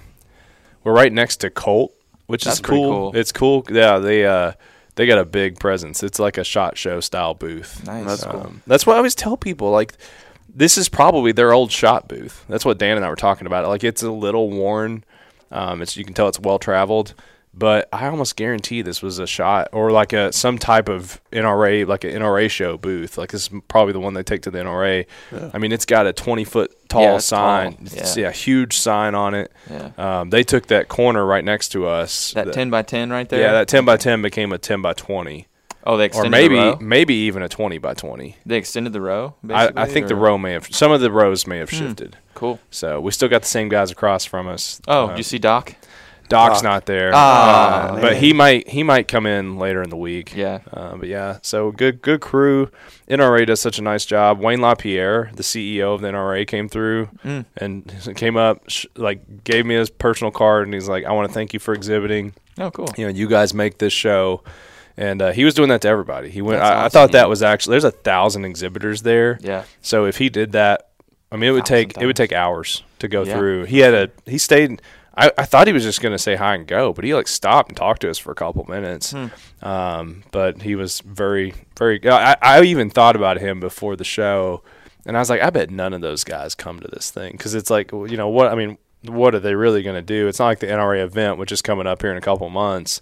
we're 0.82 0.92
right 0.92 1.10
next 1.12 1.36
to 1.38 1.48
Colt, 1.50 1.94
which 2.26 2.44
That's 2.44 2.56
is 2.56 2.60
cool. 2.60 2.90
cool. 3.12 3.16
It's 3.18 3.32
cool. 3.32 3.64
Yeah, 3.70 3.98
they 3.98 4.26
uh 4.26 4.52
they 4.96 5.06
got 5.06 5.18
a 5.18 5.24
big 5.24 5.58
presence. 5.58 6.02
It's 6.02 6.18
like 6.18 6.38
a 6.38 6.44
shot 6.44 6.78
show 6.78 7.00
style 7.00 7.34
booth. 7.34 7.84
Nice. 7.86 8.06
That's 8.06 8.24
cool. 8.24 8.54
That's 8.66 8.86
what 8.86 8.94
I 8.94 8.96
always 8.98 9.14
tell 9.14 9.36
people. 9.36 9.70
Like 9.70 9.94
this 10.54 10.78
is 10.78 10.88
probably 10.88 11.32
their 11.32 11.52
old 11.52 11.72
shot 11.72 12.08
booth. 12.08 12.44
That's 12.48 12.64
what 12.64 12.78
Dan 12.78 12.96
and 12.96 13.04
I 13.04 13.08
were 13.08 13.16
talking 13.16 13.46
about. 13.46 13.66
Like 13.66 13.84
it's 13.84 14.02
a 14.02 14.10
little 14.10 14.50
worn. 14.50 15.04
Um, 15.50 15.82
it's 15.82 15.96
you 15.96 16.04
can 16.04 16.14
tell 16.14 16.28
it's 16.28 16.40
well 16.40 16.58
traveled, 16.58 17.14
but 17.56 17.88
I 17.92 18.06
almost 18.08 18.36
guarantee 18.36 18.82
this 18.82 19.00
was 19.02 19.18
a 19.18 19.26
shot 19.26 19.68
or 19.72 19.90
like 19.90 20.12
a 20.12 20.32
some 20.32 20.58
type 20.58 20.88
of 20.88 21.20
NRA, 21.32 21.86
like 21.86 22.04
an 22.04 22.10
NRA 22.10 22.50
show 22.50 22.76
booth. 22.76 23.16
Like 23.16 23.30
this 23.32 23.42
is 23.42 23.60
probably 23.68 23.92
the 23.92 24.00
one 24.00 24.14
they 24.14 24.22
take 24.22 24.42
to 24.42 24.50
the 24.50 24.58
NRA. 24.58 25.06
I 25.52 25.58
mean, 25.58 25.72
it's 25.72 25.86
got 25.86 26.06
a 26.06 26.12
20 26.12 26.44
foot 26.44 26.88
tall 26.88 27.02
Yeah, 27.02 27.18
sign. 27.18 27.72
tall. 27.76 27.86
It's- 27.86 28.16
Yeah. 28.16 28.24
yeah, 28.26 28.32
huge 28.32 28.76
sign 28.76 29.14
on 29.14 29.34
it. 29.34 29.52
Yeah. 29.70 29.90
Um, 29.98 30.30
they 30.30 30.42
took 30.42 30.66
that 30.68 30.88
corner 30.88 31.24
right 31.24 31.44
next 31.44 31.68
to 31.70 31.86
us. 31.86 32.32
That 32.32 32.46
The- 32.46 32.52
10 32.52 32.70
by 32.70 32.82
10 32.82 33.10
right 33.10 33.28
there. 33.28 33.40
Yeah, 33.40 33.52
that 33.52 33.68
10 33.68 33.84
by 33.84 33.96
10 33.96 34.20
became 34.22 34.52
a 34.52 34.58
10 34.58 34.82
by 34.82 34.92
20, 34.92 35.46
Oh, 35.86 35.96
they 35.96 36.04
or 36.04 36.06
extended 36.06 36.30
maybe 36.30 36.54
the 36.56 36.60
row. 36.62 36.78
maybe 36.80 37.14
even 37.14 37.42
a 37.42 37.48
20 37.48 37.78
by 37.78 37.94
20. 37.94 38.36
They 38.46 38.56
extended 38.56 38.92
the 38.92 39.00
row. 39.02 39.34
I, 39.50 39.54
I 39.54 39.66
basically, 39.70 39.92
think 39.92 40.08
the 40.08 40.16
row 40.16 40.38
may 40.38 40.52
have 40.52 40.66
some 40.70 40.90
of 40.92 41.00
the 41.00 41.10
rows 41.12 41.46
may 41.46 41.58
have 41.58 41.70
Hmm. 41.70 41.76
shifted. 41.76 42.16
Cool. 42.34 42.58
So 42.70 43.00
we 43.00 43.10
still 43.12 43.28
got 43.28 43.42
the 43.42 43.48
same 43.48 43.68
guys 43.68 43.90
across 43.90 44.24
from 44.24 44.48
us. 44.48 44.80
Oh, 44.88 45.08
did 45.10 45.18
you 45.18 45.22
see 45.24 45.38
Doc? 45.38 45.74
Doc's 46.34 46.62
Doc. 46.62 46.64
not 46.64 46.86
there, 46.86 47.10
Ah, 47.14 47.88
uh, 47.88 47.92
man. 47.94 48.00
but 48.02 48.16
he 48.16 48.32
might 48.32 48.68
he 48.68 48.82
might 48.82 49.08
come 49.08 49.26
in 49.26 49.56
later 49.58 49.82
in 49.82 49.90
the 49.90 49.96
week. 49.96 50.34
Yeah. 50.36 50.60
Uh, 50.72 50.96
but 50.96 51.08
yeah, 51.08 51.38
so 51.42 51.70
good 51.72 52.02
good 52.02 52.20
crew. 52.20 52.70
NRA 53.08 53.46
does 53.46 53.60
such 53.60 53.78
a 53.78 53.82
nice 53.82 54.04
job. 54.06 54.40
Wayne 54.40 54.60
LaPierre, 54.60 55.30
the 55.34 55.42
CEO 55.42 55.94
of 55.94 56.00
the 56.00 56.08
NRA, 56.08 56.46
came 56.46 56.68
through 56.68 57.08
Mm. 57.24 57.44
and 57.56 57.92
came 58.16 58.36
up, 58.36 58.68
sh- 58.68 58.86
like 58.96 59.44
gave 59.44 59.66
me 59.66 59.74
his 59.74 59.90
personal 59.90 60.30
card, 60.30 60.66
and 60.66 60.74
he's 60.74 60.88
like, 60.88 61.04
"I 61.04 61.12
want 61.12 61.28
to 61.28 61.34
thank 61.34 61.52
you 61.52 61.60
for 61.60 61.74
exhibiting. 61.74 62.34
Oh, 62.58 62.70
cool. 62.70 62.88
You 62.96 63.06
know, 63.06 63.12
you 63.12 63.28
guys 63.28 63.52
make 63.54 63.78
this 63.78 63.92
show." 63.92 64.42
And 64.96 65.20
uh, 65.20 65.32
he 65.32 65.44
was 65.44 65.54
doing 65.54 65.70
that 65.70 65.80
to 65.80 65.88
everybody. 65.88 66.30
He 66.30 66.40
went. 66.40 66.60
That's 66.60 66.70
I, 66.70 66.74
I 66.74 66.84
awesome. 66.84 66.90
thought 66.92 67.12
that 67.12 67.28
was 67.28 67.42
actually. 67.42 67.72
There's 67.74 67.84
a 67.84 67.90
thousand 67.90 68.44
exhibitors 68.44 69.02
there. 69.02 69.38
Yeah. 69.42 69.64
So 69.82 70.04
if 70.06 70.18
he 70.18 70.28
did 70.28 70.52
that, 70.52 70.88
I 71.34 71.36
mean, 71.36 71.50
it 71.50 71.52
would 71.52 71.66
take 71.66 71.98
it 71.98 72.06
would 72.06 72.16
take 72.16 72.32
hours 72.32 72.82
to 73.00 73.08
go 73.08 73.24
Yeah. 73.24 73.36
through. 73.36 73.64
He 73.64 73.80
had 73.80 73.92
a 73.94 74.10
he 74.24 74.38
stayed. 74.38 74.80
I, 75.16 75.30
I 75.38 75.44
thought 75.44 75.66
he 75.66 75.72
was 75.72 75.82
just 75.84 76.00
going 76.00 76.12
to 76.12 76.18
say 76.18 76.34
hi 76.36 76.54
and 76.54 76.66
go, 76.66 76.92
but 76.92 77.04
he 77.04 77.14
like 77.14 77.28
stopped 77.28 77.68
and 77.70 77.76
talked 77.76 78.00
to 78.02 78.10
us 78.10 78.18
for 78.18 78.32
a 78.32 78.34
couple 78.34 78.64
minutes. 78.68 79.12
Hmm. 79.12 79.26
Um, 79.62 80.24
but 80.32 80.62
he 80.62 80.74
was 80.76 81.00
very 81.00 81.54
very. 81.76 82.00
I, 82.08 82.36
I 82.40 82.62
even 82.62 82.88
thought 82.90 83.16
about 83.16 83.38
him 83.38 83.58
before 83.60 83.96
the 83.96 84.04
show, 84.04 84.62
and 85.06 85.16
I 85.16 85.20
was 85.20 85.28
like, 85.30 85.42
I 85.42 85.50
bet 85.50 85.70
none 85.70 85.92
of 85.92 86.00
those 86.00 86.22
guys 86.24 86.54
come 86.54 86.78
to 86.80 86.88
this 86.88 87.10
thing 87.10 87.32
because 87.32 87.54
it's 87.54 87.70
like 87.70 87.90
you 87.92 88.16
know 88.16 88.28
what 88.28 88.48
I 88.48 88.54
mean. 88.54 88.78
What 89.02 89.34
are 89.34 89.40
they 89.40 89.54
really 89.54 89.82
going 89.82 89.96
to 89.96 90.02
do? 90.02 90.28
It's 90.28 90.38
not 90.38 90.46
like 90.46 90.60
the 90.60 90.66
NRA 90.68 91.02
event, 91.04 91.36
which 91.36 91.52
is 91.52 91.60
coming 91.60 91.86
up 91.86 92.00
here 92.00 92.10
in 92.10 92.16
a 92.16 92.22
couple 92.22 92.48
months. 92.48 93.00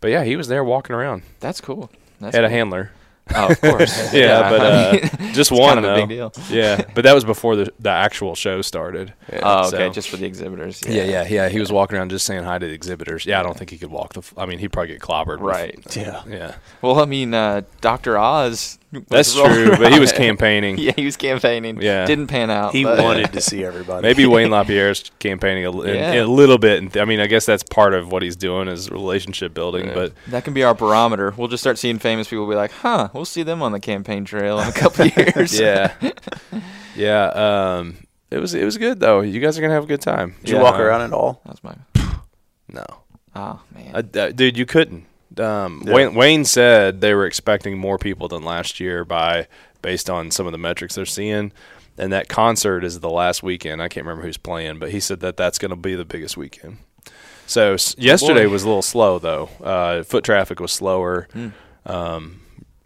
But 0.00 0.10
yeah, 0.10 0.24
he 0.24 0.34
was 0.34 0.48
there 0.48 0.64
walking 0.64 0.96
around. 0.96 1.24
That's 1.40 1.60
cool. 1.60 1.90
That's 2.20 2.34
Had 2.34 2.44
a 2.44 2.48
handler. 2.48 2.90
Oh, 3.34 3.48
of 3.48 3.60
course. 3.60 4.12
Yeah, 4.12 4.50
but 4.50 4.60
uh, 4.60 4.92
just 5.32 5.50
it's 5.50 5.60
one 5.60 5.74
kind 5.74 5.78
of 5.78 5.84
a 5.84 5.86
though. 5.86 5.96
big 6.06 6.08
deal. 6.08 6.32
Yeah, 6.50 6.84
but 6.94 7.04
that 7.04 7.14
was 7.14 7.24
before 7.24 7.56
the 7.56 7.72
the 7.78 7.88
actual 7.90 8.34
show 8.34 8.62
started. 8.62 9.14
Oh, 9.42 9.68
okay. 9.68 9.70
So- 9.70 9.88
Just 9.90 10.08
for 10.10 10.16
the 10.16 10.26
exhibitors. 10.26 10.82
Yeah, 10.86 11.04
yeah, 11.04 11.26
yeah. 11.28 11.48
He 11.48 11.60
was 11.60 11.70
walking 11.72 11.96
around 11.96 12.10
just 12.10 12.26
saying 12.26 12.42
hi 12.44 12.58
to 12.58 12.66
the 12.66 12.72
exhibitors. 12.74 13.24
Yeah, 13.24 13.40
I 13.40 13.42
don't 13.42 13.56
think 13.56 13.70
he 13.70 13.78
could 13.78 13.90
walk 13.90 14.14
the. 14.14 14.20
F- 14.20 14.34
I 14.36 14.46
mean, 14.46 14.58
he'd 14.58 14.72
probably 14.72 14.92
get 14.94 15.00
clobbered. 15.00 15.38
with- 15.40 15.52
Right. 15.54 15.96
Yeah. 15.96 16.22
Yeah, 16.28 16.54
Well, 16.82 16.98
I 17.00 17.04
mean, 17.04 17.32
uh, 17.32 17.62
Dr. 17.80 18.18
Oz. 18.18 18.78
Was 19.00 19.04
that's 19.08 19.36
rolling 19.36 19.52
true. 19.68 19.76
But 19.76 19.92
he 19.92 19.98
was 20.00 20.12
campaigning. 20.26 20.78
yeah, 20.78 20.92
he 20.94 21.04
was 21.04 21.16
campaigning. 21.16 21.80
Yeah. 21.80 22.04
Didn't 22.06 22.26
pan 22.28 22.50
out. 22.50 22.72
He 22.72 22.84
but- 22.84 23.02
wanted 23.02 23.32
to 23.32 23.40
see 23.50 23.64
everybody. 23.64 24.02
Maybe 24.02 24.26
Wayne 24.26 24.50
LaPierre's 24.50 25.10
campaigning 25.18 25.64
a, 25.66 25.80
in- 25.80 25.94
Yeah. 25.94 26.12
in 26.12 26.18
a 26.24 26.26
little 26.26 26.58
bit. 26.58 26.82
And 26.82 26.96
I 26.96 27.04
mean, 27.04 27.20
I 27.20 27.26
guess 27.26 27.46
that's 27.46 27.62
part 27.62 27.94
of 27.94 28.12
what 28.12 28.22
he's 28.22 28.36
doing 28.36 28.68
is 28.68 28.90
relationship 28.90 29.54
building. 29.54 29.86
Yeah. 29.86 29.94
But 29.94 30.12
That 30.28 30.44
can 30.44 30.52
be 30.54 30.62
our 30.62 30.74
barometer. 30.74 31.32
We'll 31.36 31.48
just 31.48 31.62
start 31.62 31.78
seeing 31.78 31.98
famous 31.98 32.28
people 32.28 32.46
be 32.48 32.54
like, 32.54 32.72
huh, 32.72 33.08
we'll 33.12 33.24
see 33.24 33.42
them 33.42 33.62
on 33.62 33.72
the 33.72 33.80
campaign 33.80 34.24
trail 34.24 34.60
in 34.60 34.68
a 34.68 34.72
couple 34.72 35.06
years. 35.06 35.58
yeah, 35.58 35.94
yeah. 36.94 37.26
Um, 37.28 37.96
it 38.30 38.38
was 38.38 38.54
it 38.54 38.64
was 38.64 38.78
good 38.78 39.00
though. 39.00 39.20
You 39.20 39.40
guys 39.40 39.58
are 39.58 39.60
gonna 39.62 39.74
have 39.74 39.84
a 39.84 39.86
good 39.86 40.00
time. 40.00 40.34
Did 40.40 40.50
you 40.50 40.58
walk 40.60 40.78
around 40.78 41.02
at 41.02 41.12
all? 41.12 41.42
That's 41.44 41.62
my. 41.62 41.74
No. 42.68 42.84
Oh, 43.34 43.60
man. 43.74 43.94
Uh, 43.94 44.30
dude, 44.30 44.56
you 44.58 44.66
couldn't. 44.66 45.04
Um, 45.40 45.82
Yeah. 45.86 45.92
Wayne, 45.94 46.14
Wayne 46.14 46.44
said 46.44 47.00
they 47.00 47.14
were 47.14 47.26
expecting 47.26 47.78
more 47.78 47.98
people 47.98 48.28
than 48.28 48.42
last 48.44 48.80
year 48.80 49.04
by 49.04 49.46
based 49.82 50.08
on 50.10 50.30
some 50.30 50.46
of 50.46 50.52
the 50.52 50.58
metrics 50.58 50.94
they're 50.94 51.06
seeing, 51.06 51.52
and 51.98 52.12
that 52.12 52.28
concert 52.28 52.84
is 52.84 53.00
the 53.00 53.10
last 53.10 53.42
weekend. 53.42 53.82
I 53.82 53.88
can't 53.88 54.06
remember 54.06 54.24
who's 54.26 54.36
playing, 54.36 54.78
but 54.78 54.90
he 54.90 55.00
said 55.00 55.20
that 55.20 55.36
that's 55.36 55.58
going 55.58 55.70
to 55.70 55.76
be 55.76 55.94
the 55.94 56.04
biggest 56.04 56.36
weekend. 56.36 56.78
So 57.46 57.74
s- 57.74 57.94
yesterday 57.98 58.44
boy. 58.46 58.52
was 58.52 58.62
a 58.62 58.66
little 58.66 58.82
slow 58.82 59.18
though. 59.18 59.48
Uh, 59.62 60.02
foot 60.04 60.24
traffic 60.24 60.60
was 60.60 60.72
slower. 60.72 61.28
Hmm. 61.32 61.48
Um, 61.86 62.38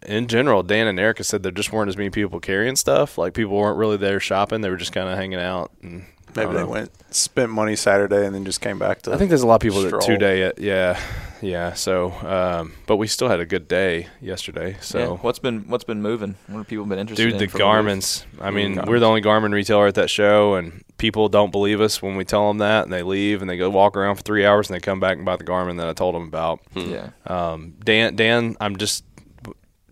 in 0.06 0.28
general, 0.28 0.62
Dan 0.62 0.86
and 0.86 0.98
Erica 1.00 1.24
said 1.24 1.42
there 1.42 1.52
just 1.52 1.72
weren't 1.72 1.88
as 1.88 1.96
many 1.96 2.10
people 2.10 2.38
carrying 2.40 2.76
stuff. 2.76 3.18
Like 3.18 3.34
people 3.34 3.56
weren't 3.56 3.76
really 3.78 3.96
there 3.96 4.20
shopping; 4.20 4.60
they 4.60 4.70
were 4.70 4.76
just 4.76 4.92
kind 4.92 5.08
of 5.08 5.16
hanging 5.18 5.40
out. 5.40 5.72
And 5.82 6.06
Maybe 6.36 6.52
they 6.52 6.60
know. 6.60 6.66
went 6.66 6.90
spent 7.14 7.50
money 7.50 7.76
Saturday 7.76 8.26
and 8.26 8.34
then 8.34 8.44
just 8.44 8.60
came 8.60 8.78
back 8.78 9.02
to. 9.02 9.12
I 9.12 9.16
think 9.16 9.30
there's 9.30 9.42
a 9.42 9.46
lot 9.46 9.56
of 9.56 9.60
people 9.60 9.82
that 9.82 9.88
stroll. 9.88 10.02
two 10.02 10.16
day. 10.16 10.52
Yeah, 10.58 11.00
yeah. 11.40 11.72
So, 11.74 12.12
um, 12.12 12.72
but 12.86 12.96
we 12.96 13.06
still 13.06 13.28
had 13.28 13.40
a 13.40 13.46
good 13.46 13.68
day 13.68 14.08
yesterday. 14.20 14.76
So, 14.80 14.98
yeah. 14.98 15.06
What's 15.08 15.38
been 15.38 15.68
what's 15.68 15.84
been 15.84 16.02
moving? 16.02 16.36
What 16.46 16.58
have 16.58 16.68
people 16.68 16.84
been 16.84 16.98
interested 16.98 17.22
dude, 17.22 17.32
in? 17.34 17.38
the 17.38 17.46
from 17.46 17.58
booth? 17.58 17.66
Garmins. 17.66 18.24
I 18.40 18.50
mean, 18.50 18.76
Garmins. 18.76 18.86
we're 18.88 19.00
the 19.00 19.06
only 19.06 19.22
Garmin 19.22 19.52
retailer 19.52 19.86
at 19.86 19.94
that 19.94 20.10
show, 20.10 20.54
and 20.54 20.84
people 20.98 21.28
don't 21.28 21.50
believe 21.50 21.80
us 21.80 22.02
when 22.02 22.16
we 22.16 22.24
tell 22.24 22.48
them 22.48 22.58
that, 22.58 22.84
and 22.84 22.92
they 22.92 23.02
leave 23.02 23.40
and 23.40 23.50
they 23.50 23.56
go 23.56 23.70
walk 23.70 23.96
around 23.96 24.16
for 24.16 24.22
three 24.22 24.44
hours, 24.44 24.68
and 24.68 24.74
they 24.74 24.80
come 24.80 25.00
back 25.00 25.16
and 25.16 25.24
buy 25.24 25.36
the 25.36 25.44
Garmin 25.44 25.78
that 25.78 25.88
I 25.88 25.92
told 25.92 26.14
them 26.14 26.24
about. 26.24 26.60
Yeah. 26.74 27.10
Um, 27.26 27.74
Dan, 27.82 28.16
Dan, 28.16 28.56
I'm 28.60 28.76
just 28.76 29.04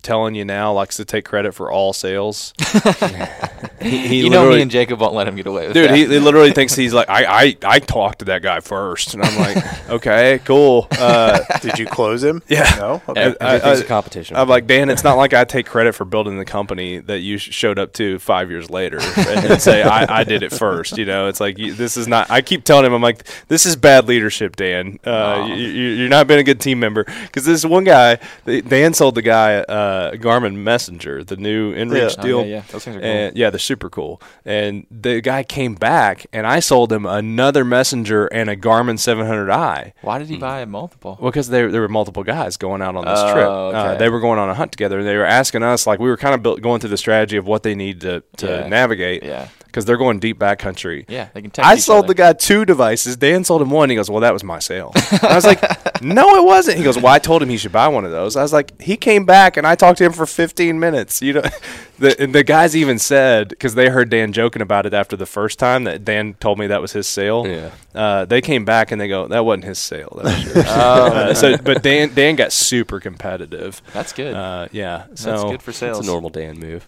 telling 0.04 0.34
you 0.36 0.44
now, 0.44 0.72
likes 0.72 0.96
to 0.98 1.04
take 1.04 1.24
credit 1.24 1.52
for 1.54 1.72
all 1.72 1.92
sales. 1.92 2.52
he, 3.80 4.06
he 4.08 4.20
you 4.22 4.30
know 4.30 4.50
me 4.50 4.62
and 4.62 4.70
Jacob 4.70 5.00
won't 5.00 5.14
let 5.14 5.26
him 5.28 5.36
get 5.36 5.46
away 5.46 5.66
with 5.66 5.74
Dude, 5.74 5.90
that. 5.90 5.96
he, 5.96 6.06
he 6.06 6.18
literally 6.18 6.52
thinks 6.58 6.74
he's 6.74 6.94
like, 6.94 7.08
I, 7.08 7.24
I, 7.44 7.56
I 7.64 7.78
talked 7.78 8.20
to 8.20 8.24
that 8.26 8.42
guy 8.42 8.60
first, 8.60 9.14
and 9.14 9.22
I'm 9.22 9.36
like, 9.38 9.88
okay, 9.90 10.40
cool. 10.44 10.86
Uh, 10.92 11.40
Did 11.60 11.78
you 11.78 11.86
close 11.86 12.22
him? 12.22 12.42
Yeah. 12.48 12.72
No. 12.78 13.02
I- 13.08 13.10
Okay. 13.14 13.20
I- 13.40 13.54
Everything's 13.56 13.80
I- 13.80 13.84
a 13.84 13.86
competition. 13.86 14.36
I'm 14.36 14.48
like, 14.48 14.66
Dan, 14.66 14.90
it's 14.90 15.04
not 15.04 15.16
like 15.16 15.32
I 15.34 15.44
take 15.44 15.66
credit 15.66 15.94
for 15.94 16.04
building 16.04 16.36
the 16.38 16.44
company 16.44 16.98
that 16.98 17.20
you 17.20 17.38
sh- 17.38 17.52
showed 17.52 17.78
up 17.78 17.92
to 17.94 18.18
five 18.18 18.50
years 18.50 18.70
later 18.70 18.98
and, 19.00 19.44
and 19.52 19.62
say 19.62 19.82
I, 19.82 20.20
I 20.20 20.24
did 20.24 20.42
it 20.42 20.52
first. 20.52 20.98
You 20.98 21.04
know, 21.04 21.28
it's 21.28 21.40
like 21.40 21.58
you, 21.58 21.72
this 21.74 21.96
is 21.96 22.08
not. 22.08 22.30
I 22.30 22.42
keep 22.42 22.64
telling 22.64 22.84
him, 22.86 22.92
I'm 22.92 23.02
like, 23.02 23.24
this 23.48 23.66
is 23.66 23.76
bad 23.76 24.08
leadership, 24.08 24.56
Dan. 24.56 24.98
Uh, 25.06 25.10
Aw. 25.10 25.46
you, 25.46 25.54
you- 25.66 25.88
you're 25.94 26.08
not 26.08 26.26
being 26.26 26.40
a 26.40 26.44
good 26.44 26.60
team 26.60 26.80
member 26.80 27.04
because 27.04 27.44
this 27.44 27.64
one 27.64 27.84
guy, 27.84 28.18
Dan 28.46 28.94
sold 28.94 29.14
the 29.14 29.22
guy 29.22 29.56
uh, 29.56 29.93
Garmin 30.12 30.54
Messenger, 30.56 31.24
the 31.24 31.36
new 31.36 31.74
InReach 31.74 32.16
Yeah. 32.16 32.22
Oh, 32.22 32.22
deal. 32.22 32.40
yeah, 32.40 32.46
yeah. 32.56 32.62
Those 32.70 32.84
things 32.84 32.96
are 32.96 33.00
cool. 33.00 33.08
And 33.08 33.36
yeah, 33.36 33.50
they're 33.50 33.58
super 33.58 33.90
cool. 33.90 34.20
And 34.44 34.86
the 34.90 35.20
guy 35.20 35.42
came 35.42 35.74
back, 35.74 36.26
and 36.32 36.46
I 36.46 36.60
sold 36.60 36.92
him 36.92 37.06
another 37.06 37.64
Messenger 37.64 38.26
and 38.26 38.48
a 38.50 38.56
Garmin 38.56 38.98
700i. 38.98 39.92
Why 40.02 40.18
did 40.18 40.28
he 40.28 40.36
buy 40.36 40.60
a 40.60 40.66
multiple? 40.66 41.18
Well, 41.20 41.30
because 41.30 41.48
there 41.48 41.70
there 41.70 41.80
were 41.80 41.88
multiple 41.88 42.22
guys 42.24 42.56
going 42.56 42.82
out 42.82 42.96
on 42.96 43.04
this 43.04 43.18
Oh, 43.20 43.32
trip. 43.32 43.46
Uh, 43.48 43.94
they 43.96 44.08
were 44.08 44.20
going 44.20 44.38
on 44.38 44.48
a 44.48 44.54
hunt 44.54 44.72
together, 44.72 44.98
and 45.00 45.06
they 45.08 45.16
were 45.16 45.24
asking 45.24 45.62
us 45.62 45.86
like 45.86 45.98
we 45.98 46.08
were 46.08 46.16
kind 46.16 46.34
of 46.34 46.42
built, 46.42 46.60
going 46.60 46.80
through 46.80 46.90
the 46.90 46.96
strategy 46.96 47.36
of 47.36 47.46
what 47.46 47.62
they 47.62 47.74
need 47.74 48.00
to 48.02 48.22
to 48.38 48.46
Yeah. 48.46 48.68
navigate. 48.68 49.22
Yeah. 49.24 49.48
Because 49.74 49.84
they're 49.86 49.96
going 49.96 50.20
deep 50.20 50.38
backcountry. 50.38 51.04
Yeah, 51.08 51.30
they 51.34 51.42
can 51.42 51.50
text 51.50 51.68
I 51.68 51.74
each 51.74 51.80
sold 51.80 52.04
other. 52.04 52.08
the 52.08 52.14
guy 52.14 52.32
two 52.32 52.64
devices. 52.64 53.16
Dan 53.16 53.42
sold 53.42 53.60
him 53.60 53.70
one. 53.70 53.90
He 53.90 53.96
goes, 53.96 54.08
"Well, 54.08 54.20
that 54.20 54.32
was 54.32 54.44
my 54.44 54.60
sale." 54.60 54.92
I 55.22 55.34
was 55.34 55.44
like, 55.44 55.60
"No, 56.00 56.36
it 56.36 56.44
wasn't." 56.44 56.78
He 56.78 56.84
goes, 56.84 56.96
"Well, 56.96 57.12
I 57.12 57.18
told 57.18 57.42
him 57.42 57.48
he 57.48 57.56
should 57.56 57.72
buy 57.72 57.88
one 57.88 58.04
of 58.04 58.12
those." 58.12 58.36
I 58.36 58.42
was 58.42 58.52
like, 58.52 58.80
"He 58.80 58.96
came 58.96 59.24
back 59.26 59.56
and 59.56 59.66
I 59.66 59.74
talked 59.74 59.98
to 59.98 60.04
him 60.04 60.12
for 60.12 60.26
15 60.26 60.78
minutes." 60.78 61.20
You 61.20 61.32
know, 61.34 61.42
the 61.98 62.14
and 62.22 62.32
the 62.32 62.44
guys 62.44 62.76
even 62.76 63.00
said 63.00 63.48
because 63.48 63.74
they 63.74 63.88
heard 63.88 64.10
Dan 64.10 64.32
joking 64.32 64.62
about 64.62 64.86
it 64.86 64.94
after 64.94 65.16
the 65.16 65.26
first 65.26 65.58
time 65.58 65.82
that 65.84 66.04
Dan 66.04 66.34
told 66.34 66.60
me 66.60 66.68
that 66.68 66.80
was 66.80 66.92
his 66.92 67.08
sale. 67.08 67.44
Yeah. 67.44 67.70
Uh, 67.92 68.24
they 68.26 68.40
came 68.40 68.64
back 68.64 68.92
and 68.92 69.00
they 69.00 69.08
go, 69.08 69.26
"That 69.26 69.44
wasn't 69.44 69.64
his 69.64 69.80
sale." 69.80 70.20
That 70.22 70.54
was. 70.54 70.64
Oh, 70.76 71.06
Uh, 71.06 71.34
so, 71.34 71.56
but 71.56 71.82
Dan 71.82 72.14
Dan 72.14 72.36
got 72.36 72.52
super 72.52 73.00
competitive. 73.00 73.82
That's 73.92 74.12
good. 74.12 74.34
Uh, 74.34 74.68
yeah, 74.70 75.06
so 75.14 75.30
That's 75.30 75.44
good 75.44 75.62
for 75.62 75.72
sales. 75.72 75.98
It's 75.98 76.06
a 76.06 76.10
normal 76.10 76.30
Dan 76.30 76.60
move. 76.60 76.86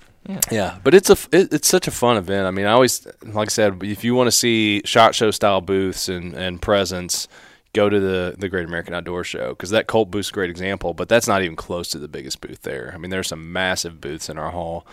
Yeah, 0.50 0.78
but 0.82 0.94
it's 0.94 1.10
a 1.10 1.16
it, 1.32 1.52
it's 1.52 1.68
such 1.68 1.86
a 1.88 1.90
fun 1.90 2.16
event. 2.16 2.46
I 2.46 2.50
mean, 2.50 2.66
I 2.66 2.72
always 2.72 3.06
like 3.22 3.48
I 3.48 3.50
said, 3.50 3.82
if 3.82 4.04
you 4.04 4.14
want 4.14 4.28
to 4.28 4.32
see 4.32 4.82
shot 4.84 5.14
show 5.14 5.30
style 5.30 5.60
booths 5.60 6.08
and 6.08 6.34
and 6.34 6.60
presence, 6.60 7.28
go 7.72 7.88
to 7.88 8.00
the 8.00 8.34
the 8.38 8.48
Great 8.48 8.66
American 8.66 8.94
Outdoor 8.94 9.24
Show 9.24 9.50
because 9.50 9.70
that 9.70 9.86
Colt 9.86 10.10
booth's 10.10 10.30
a 10.30 10.32
great 10.32 10.50
example. 10.50 10.94
But 10.94 11.08
that's 11.08 11.28
not 11.28 11.42
even 11.42 11.56
close 11.56 11.88
to 11.90 11.98
the 11.98 12.08
biggest 12.08 12.40
booth 12.40 12.62
there. 12.62 12.92
I 12.94 12.98
mean, 12.98 13.10
there's 13.10 13.28
some 13.28 13.52
massive 13.52 14.00
booths 14.00 14.28
in 14.28 14.38
our 14.38 14.50
hall. 14.50 14.86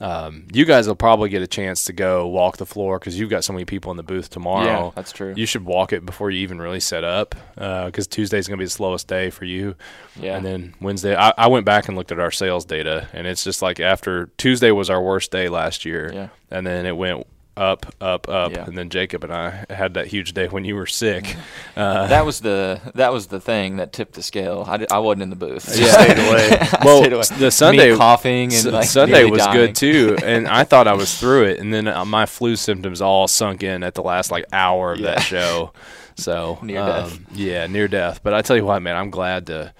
Um, 0.00 0.48
you 0.52 0.64
guys 0.64 0.88
will 0.88 0.96
probably 0.96 1.28
get 1.28 1.40
a 1.40 1.46
chance 1.46 1.84
to 1.84 1.92
go 1.92 2.26
walk 2.26 2.56
the 2.56 2.66
floor 2.66 2.98
because 2.98 3.18
you've 3.18 3.30
got 3.30 3.44
so 3.44 3.52
many 3.52 3.64
people 3.64 3.90
in 3.90 3.96
the 3.96 4.02
booth 4.02 4.28
tomorrow. 4.28 4.86
Yeah, 4.86 4.90
that's 4.94 5.12
true. 5.12 5.32
You 5.36 5.46
should 5.46 5.64
walk 5.64 5.92
it 5.92 6.04
before 6.04 6.30
you 6.30 6.40
even 6.40 6.60
really 6.60 6.80
set 6.80 7.04
up 7.04 7.34
because 7.54 8.06
Tuesday's 8.06 8.48
going 8.48 8.58
to 8.58 8.62
be 8.62 8.66
the 8.66 8.70
slowest 8.70 9.06
day 9.06 9.30
for 9.30 9.44
you. 9.44 9.76
Yeah. 10.20 10.36
And 10.36 10.44
then 10.44 10.74
Wednesday, 10.80 11.16
I, 11.16 11.32
I 11.38 11.46
went 11.46 11.64
back 11.64 11.88
and 11.88 11.96
looked 11.96 12.12
at 12.12 12.18
our 12.18 12.32
sales 12.32 12.64
data, 12.64 13.08
and 13.12 13.26
it's 13.26 13.44
just 13.44 13.62
like 13.62 13.80
after 13.80 14.26
Tuesday 14.36 14.72
was 14.72 14.90
our 14.90 15.00
worst 15.00 15.30
day 15.30 15.48
last 15.48 15.84
year. 15.84 16.10
Yeah. 16.12 16.28
And 16.50 16.66
then 16.66 16.86
it 16.86 16.96
went 16.96 17.26
up, 17.56 17.86
up, 18.00 18.28
up, 18.28 18.52
Yeah. 18.52 18.64
and 18.64 18.76
then 18.76 18.90
Jacob 18.90 19.22
and 19.24 19.32
I 19.32 19.64
had 19.70 19.94
that 19.94 20.08
huge 20.08 20.32
day 20.34 20.48
when 20.48 20.64
you 20.64 20.74
were 20.74 20.86
sick. 20.86 21.36
Uh, 21.76 22.06
that 22.06 22.24
was 22.24 22.38
the 22.38 22.80
that 22.94 23.12
was 23.12 23.26
the 23.26 23.40
thing 23.40 23.78
that 23.78 23.92
tipped 23.92 24.12
the 24.14 24.22
scale. 24.22 24.64
I, 24.66 24.76
di- 24.76 24.86
I 24.92 24.98
wasn't 24.98 25.22
in 25.24 25.30
the 25.30 25.36
booth. 25.36 25.76
Yeah. 25.76 25.86
Stayed 25.86 26.18
away. 26.18 26.68
Well, 26.84 26.98
stayed 27.00 27.12
away. 27.12 27.24
the 27.36 27.50
Sunday 27.50 27.90
Me 27.90 27.96
coughing 27.96 28.44
and 28.44 28.52
S- 28.52 28.64
like 28.66 28.84
Sunday 28.86 29.24
was 29.24 29.40
dying. 29.42 29.56
good 29.56 29.74
too, 29.74 30.16
and 30.24 30.46
I 30.46 30.62
thought 30.62 30.86
I 30.86 30.92
was 30.92 31.18
through 31.18 31.46
it, 31.46 31.58
and 31.58 31.74
then 31.74 31.88
uh, 31.88 32.04
my 32.04 32.26
flu 32.26 32.54
symptoms 32.54 33.00
all 33.00 33.26
sunk 33.26 33.64
in 33.64 33.82
at 33.82 33.94
the 33.94 34.02
last 34.02 34.30
like 34.30 34.44
hour 34.52 34.92
of 34.92 35.00
Yeah. 35.00 35.14
that 35.14 35.22
show. 35.22 35.72
So 36.16 36.60
Near 36.62 36.80
um, 36.80 36.86
death. 36.86 37.18
Yeah, 37.32 37.66
near 37.66 37.88
death. 37.88 38.20
But 38.22 38.34
I 38.34 38.42
tell 38.42 38.56
you 38.56 38.64
what, 38.64 38.80
man, 38.80 38.94
I'm 38.96 39.10
glad 39.10 39.48
to. 39.48 39.74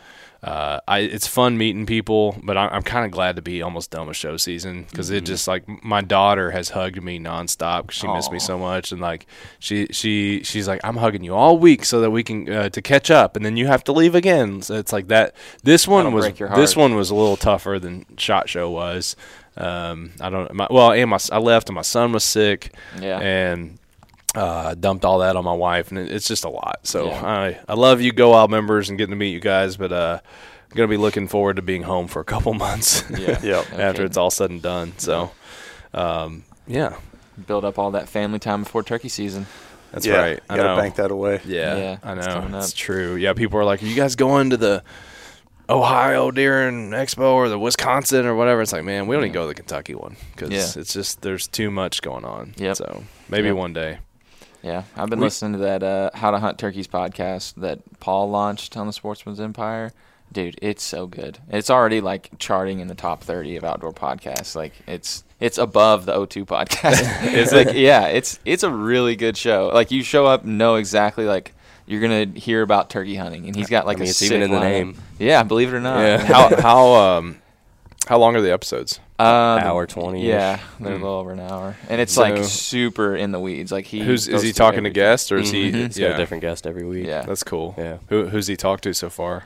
Uh, 0.45 0.79
I 0.87 0.99
it's 0.99 1.27
fun 1.27 1.57
meeting 1.57 1.87
people, 1.87 2.37
but 2.43 2.59
I'm, 2.59 2.69
I'm 2.71 2.83
kind 2.83 3.07
of 3.07 3.11
glad 3.13 3.37
to 3.37 3.43
be 3.43 3.63
almost 3.63 3.91
done 3.91 4.07
with 4.09 4.17
show 4.19 4.37
season 4.37 4.85
because 4.91 5.09
Mm-hmm. 5.09 5.17
it 5.17 5.25
just 5.25 5.49
like 5.49 5.65
my 5.83 6.03
daughter 6.03 6.51
has 6.51 6.69
hugged 6.69 7.03
me 7.03 7.19
nonstop 7.19 7.87
'cause 7.87 7.95
she 7.95 8.07
missed 8.09 8.31
me 8.31 8.39
so 8.39 8.59
much, 8.59 8.93
and 8.93 9.01
like 9.01 9.25
she 9.59 9.87
she 9.91 10.43
she's 10.45 10.69
like 10.69 10.83
I'm 10.85 10.97
hugging 10.97 11.25
you 11.25 11.35
all 11.35 11.57
week 11.59 11.87
so 11.87 12.03
that 12.03 12.11
we 12.11 12.23
can 12.23 12.47
uh, 12.53 12.69
to 12.69 12.83
catch 12.83 13.11
up, 13.11 13.37
and 13.37 13.45
then 13.45 13.57
you 13.57 13.67
have 13.69 13.85
to 13.85 13.93
leave 13.93 14.15
again. 14.15 14.61
So 14.61 14.75
it's 14.75 14.93
like 14.93 15.09
that. 15.09 15.35
This 15.63 15.89
one 15.89 16.05
That'll 16.05 16.17
was 16.19 16.57
this 16.57 16.77
one 16.77 16.95
was 16.95 17.09
a 17.09 17.15
little 17.15 17.39
tougher 17.39 17.79
than 17.79 18.05
Shot 18.19 18.49
Show 18.51 18.71
was. 18.71 19.17
Um, 19.57 20.11
I 20.21 20.29
don't 20.31 20.53
my, 20.53 20.67
well, 20.71 20.93
and 20.93 21.09
my 21.09 21.19
I 21.33 21.39
left 21.39 21.69
and 21.71 21.75
my 21.77 21.83
son 21.83 22.13
was 22.13 22.23
sick 22.25 22.75
Yeah. 23.01 23.19
and 23.21 23.79
uh, 24.35 24.75
dumped 24.75 25.05
all 25.05 25.19
that 25.21 25.37
on 25.37 25.45
my 25.45 25.53
wife, 25.53 25.91
and 25.91 25.99
it's 25.99 26.27
just 26.27 26.45
a 26.45 26.49
lot. 26.51 26.81
So 26.85 27.07
Yeah. 27.07 27.25
I 27.27 27.59
I 27.69 27.75
love 27.75 28.01
you, 28.01 28.13
Go 28.13 28.35
Out 28.35 28.51
members, 28.51 28.89
and 28.89 28.99
getting 28.99 29.13
to 29.13 29.17
meet 29.17 29.31
you 29.31 29.41
guys, 29.41 29.77
but 29.77 29.93
uh, 29.93 30.21
I'm 30.71 30.77
gonna 30.77 30.89
be 30.89 30.97
looking 30.97 31.29
forward 31.29 31.57
to 31.57 31.63
being 31.63 31.83
home 31.85 32.09
for 32.09 32.21
a 32.21 32.25
couple 32.25 32.53
months. 32.67 33.05
Yeah. 33.11 33.19
Yep. 33.43 33.43
No 33.43 33.55
after 33.55 33.93
kidding. 33.93 34.07
it's 34.07 34.17
all 34.17 34.31
said 34.31 34.51
and 34.51 34.61
done. 34.63 34.93
So, 34.99 35.31
um, 35.93 36.45
yeah, 36.67 36.97
build 37.47 37.65
up 37.65 37.79
all 37.79 37.93
that 37.93 38.09
family 38.09 38.39
time 38.39 38.63
before 38.65 38.83
turkey 38.83 39.09
season. 39.09 39.47
that's 39.93 40.05
yeah, 40.07 40.17
right. 40.17 40.41
I 40.51 40.55
You 40.55 40.61
gotta 40.63 40.75
know. 40.77 40.83
bank 40.83 40.97
that 40.97 41.11
away. 41.13 41.41
Yeah, 41.45 41.77
Yeah, 41.77 41.97
I 42.03 42.15
know. 42.15 42.23
coming 42.23 42.55
It's 42.55 42.73
true. 42.73 43.15
Yeah, 43.15 43.33
people 43.35 43.59
are 43.61 43.65
like, 43.65 43.83
"Are 43.83 43.87
you 43.87 43.95
guys 43.95 44.17
going 44.17 44.51
to 44.51 44.57
the 44.57 44.83
Ohio 45.71 46.31
Deer 46.31 46.67
and 46.69 46.93
Expo 46.93 47.33
or 47.35 47.49
the 47.49 47.59
Wisconsin 47.59 48.27
or 48.27 48.35
whatever?" 48.35 48.61
It's 48.63 48.73
like, 48.73 48.85
man, 48.85 49.07
we 49.07 49.15
don't 49.15 49.25
even 49.25 49.33
go 49.33 49.43
to 49.43 49.49
the 49.49 49.55
Kentucky 49.55 49.95
one 49.95 50.17
because 50.35 50.51
Yeah. 50.51 50.81
it's 50.81 50.93
just 50.93 51.23
there's 51.23 51.47
too 51.47 51.71
much 51.71 52.03
going 52.03 52.25
on. 52.25 52.55
Yep. 52.57 52.77
So 52.77 53.05
maybe 53.29 53.49
Yep. 53.49 53.57
one 53.57 53.73
day. 53.73 53.99
Yeah, 54.65 54.85
I've 54.97 55.11
been 55.11 55.19
We- 55.21 55.27
listening 55.27 55.53
to 55.53 55.59
that 55.59 55.83
uh, 55.83 56.11
How 56.15 56.31
to 56.31 56.39
Hunt 56.39 56.59
Turkeys 56.59 56.89
podcast 56.89 57.55
that 57.57 57.81
Paul 58.01 58.31
launched 58.31 58.77
on 58.77 58.87
the 58.87 58.93
Sportsman's 58.95 59.39
Empire. 59.39 59.93
Dude, 60.33 60.59
it's 60.63 60.83
so 60.83 61.07
good. 61.07 61.39
It's 61.51 61.69
already 61.71 62.01
like 62.01 62.31
charting 62.39 62.81
in 62.81 62.89
the 62.89 62.95
top 62.95 63.23
30 63.23 63.57
of 63.57 63.63
outdoor 63.65 63.93
podcasts. 63.93 64.57
Like 64.57 64.73
it's 64.87 65.23
it's 65.39 65.59
above 65.59 66.07
the 66.07 66.13
O2 66.15 66.47
podcast. 66.47 66.99
it's 67.35 67.53
like 67.53 67.75
yeah, 67.75 68.07
it's 68.07 68.41
it's 68.45 68.63
a 68.63 68.71
really 68.71 69.15
good 69.17 69.37
show. 69.37 69.71
Like 69.73 69.91
you 69.91 70.03
show 70.03 70.25
up 70.27 70.45
know 70.45 70.77
exactly 70.77 71.27
like 71.27 71.55
you're 71.87 72.01
going 72.01 72.33
to 72.33 72.41
hear 72.41 72.63
about 72.63 72.89
turkey 72.89 73.15
hunting 73.15 73.47
and 73.47 73.55
he's 73.55 73.69
got 73.69 73.85
like 73.87 73.99
I 73.99 74.01
mean, 74.01 74.07
a 74.07 74.11
it's 74.11 74.23
even 74.23 74.41
in 74.43 74.51
the 74.51 74.57
lineup. 74.57 74.61
name. 74.63 74.97
Yeah, 75.19 75.43
believe 75.43 75.73
it 75.73 75.77
or 75.77 75.81
not. 75.81 76.01
Yeah. 76.01 76.17
how 76.25 76.57
how 76.61 76.95
um 76.95 77.39
how 78.09 78.19
long 78.19 78.35
are 78.35 78.41
the 78.41 78.53
episodes? 78.53 78.99
Uh, 79.19 79.61
the- 79.61 79.67
Hour 79.67 79.87
20-ish. 79.87 80.25
Yeah, 80.25 80.59
they're 80.81 80.91
Mm. 80.93 81.01
a 81.01 81.05
little 81.05 81.19
over 81.19 81.31
an 81.33 81.39
hour, 81.41 81.77
and 81.89 82.01
it's 82.01 82.15
So- 82.15 82.23
like 82.23 82.43
super 82.43 83.15
in 83.15 83.31
the 83.31 83.39
weeds. 83.39 83.71
Like 83.71 83.87
he 83.87 84.01
Who's 84.01 84.27
is 84.27 84.43
he 84.43 84.53
talking 84.53 84.83
to 84.85 84.91
guests 84.91 85.31
or 85.31 85.37
is 85.37 85.51
he? 85.53 85.71
Mhm. 85.71 85.75
He's 85.75 85.99
got 85.99 86.05
Yeah, 86.05 86.15
a 86.15 86.17
different 86.17 86.41
guest 86.41 86.67
every 86.67 86.85
week. 86.85 87.07
Yeah. 87.07 87.23
that's 87.23 87.45
cool. 87.45 87.75
Yeah. 87.79 87.99
Who 88.09 88.27
who's 88.27 88.49
he 88.49 88.57
talked 88.57 88.83
to 88.85 88.93
so 88.93 89.09
far? 89.11 89.45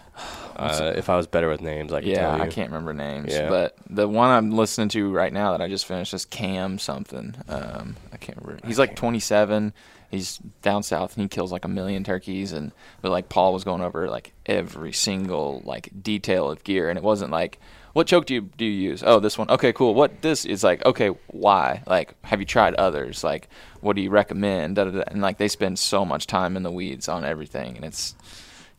Uh, 0.56 0.92
if 0.96 1.08
I 1.10 1.16
was 1.16 1.26
better 1.26 1.48
with 1.50 1.60
names, 1.60 1.92
I 1.92 2.00
could 2.00 2.08
Yeah, 2.08 2.30
tell 2.30 2.36
you. 2.38 2.42
I 2.44 2.48
can't 2.48 2.70
remember 2.70 2.92
names, 2.94 3.32
Yeah. 3.32 3.48
but 3.48 3.76
the 3.88 4.08
one 4.08 4.30
I'm 4.30 4.50
listening 4.52 4.88
to 4.88 5.12
right 5.12 5.32
now 5.32 5.52
that 5.52 5.60
I 5.60 5.68
just 5.68 5.84
finished 5.86 6.12
is 6.14 6.24
Cam 6.24 6.78
something. 6.78 7.34
Um, 7.48 7.96
I 8.12 8.16
can't 8.16 8.38
remember. 8.42 8.66
He's 8.66 8.78
like 8.78 8.96
27. 8.96 9.72
He's 10.10 10.38
down 10.62 10.82
south 10.82 11.14
and 11.16 11.22
he 11.24 11.28
kills 11.28 11.52
like 11.52 11.64
a 11.66 11.68
million 11.68 12.02
turkeys. 12.02 12.52
And 12.52 12.72
but 13.02 13.12
like 13.12 13.28
Paul 13.28 13.52
was 13.52 13.62
going 13.64 13.82
over 13.82 14.08
like 14.08 14.32
every 14.46 14.92
single 14.92 15.60
like 15.66 15.90
detail 16.02 16.50
of 16.50 16.64
gear, 16.64 16.88
and 16.88 16.96
it 16.96 17.04
wasn't 17.04 17.30
like 17.30 17.60
what 17.92 18.06
choke 18.06 18.26
do 18.26 18.34
you 18.34 18.42
do 18.42 18.64
you 18.64 18.90
use? 18.90 19.02
Oh, 19.04 19.20
this 19.20 19.38
one. 19.38 19.50
Okay, 19.50 19.72
cool. 19.72 19.94
What 19.94 20.22
this 20.22 20.44
is 20.44 20.62
like? 20.62 20.84
Okay, 20.84 21.08
why? 21.28 21.82
Like, 21.86 22.14
have 22.24 22.40
you 22.40 22.46
tried 22.46 22.74
others? 22.74 23.24
Like, 23.24 23.48
what 23.80 23.96
do 23.96 24.02
you 24.02 24.10
recommend? 24.10 24.76
Da, 24.76 24.84
da, 24.84 24.90
da. 24.90 25.02
And 25.06 25.20
like 25.20 25.38
they 25.38 25.48
spend 25.48 25.78
so 25.78 26.04
much 26.04 26.26
time 26.26 26.56
in 26.56 26.62
the 26.62 26.70
weeds 26.70 27.08
on 27.08 27.24
everything, 27.24 27.76
and 27.76 27.84
it's 27.84 28.14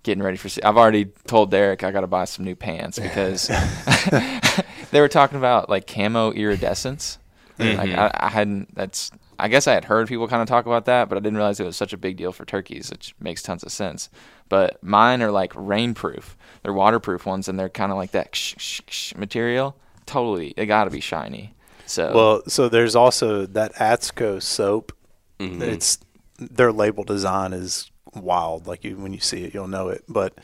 getting 0.04 0.24
ready 0.24 0.38
for. 0.38 0.50
se- 0.50 0.62
I've 0.64 0.78
already 0.78 1.06
told 1.28 1.52
Derek 1.52 1.84
I 1.84 1.92
got 1.92 2.02
to 2.02 2.08
buy 2.08 2.26
some 2.26 2.46
new 2.46 2.56
pants 2.56 3.00
because 3.00 3.48
they 4.92 5.02
were 5.02 5.08
talking 5.08 5.38
about 5.38 5.70
like 5.70 5.88
camo 5.88 6.32
iridescence. 6.32 7.18
Mm-hmm. 7.58 7.78
Like 7.78 7.90
I, 7.92 8.12
I 8.14 8.30
hadn't. 8.30 8.74
That's. 8.76 9.12
I 9.40 9.48
guess 9.48 9.68
I 9.68 9.74
had 9.74 9.86
heard 9.86 10.08
people 10.08 10.28
kind 10.28 10.42
of 10.42 10.48
talk 10.48 10.66
about 10.66 10.86
that, 10.86 11.10
but 11.10 11.18
I 11.18 11.22
didn't 11.22 11.38
realize 11.38 11.60
it 11.60 11.66
was 11.66 11.78
such 11.78 11.94
a 11.94 11.98
big 11.98 12.18
deal 12.18 12.32
for 12.32 12.46
turkeys, 12.46 12.90
which 12.92 13.16
makes 13.20 13.42
tons 13.42 13.64
of 13.64 13.72
sense. 13.72 14.10
But 14.50 14.82
mine 14.84 15.22
are 15.22 15.32
like 15.32 15.54
rainproof. 15.54 16.36
They're 16.64 16.74
waterproof 16.74 17.26
ones, 17.26 17.48
and 17.48 17.58
they're 17.60 17.70
kind 17.70 17.92
of 17.92 17.98
like 17.98 18.12
that 18.12 18.32
ksh, 18.34 18.56
ksh, 18.56 18.82
ksh 18.88 19.16
material. 19.16 19.76
Totally, 20.06 20.54
they 20.58 20.66
got 20.66 20.86
to 20.86 20.90
be 20.90 21.00
shiny. 21.00 21.54
So 21.86 22.14
Well, 22.14 22.42
so 22.48 22.70
there's 22.70 22.96
also 22.96 23.46
that 23.46 23.74
Atsko 23.76 24.42
soap. 24.42 24.92
Mhm. 25.40 25.62
It's 25.62 26.00
their 26.38 26.72
label 26.72 27.04
design 27.04 27.54
is 27.54 27.90
wild. 28.16 28.68
Like 28.68 28.84
you, 28.84 28.98
when 28.98 29.14
you 29.14 29.20
see 29.20 29.44
it, 29.44 29.54
you'll 29.54 29.68
know 29.68 29.90
it. 29.90 30.04
But 30.08 30.38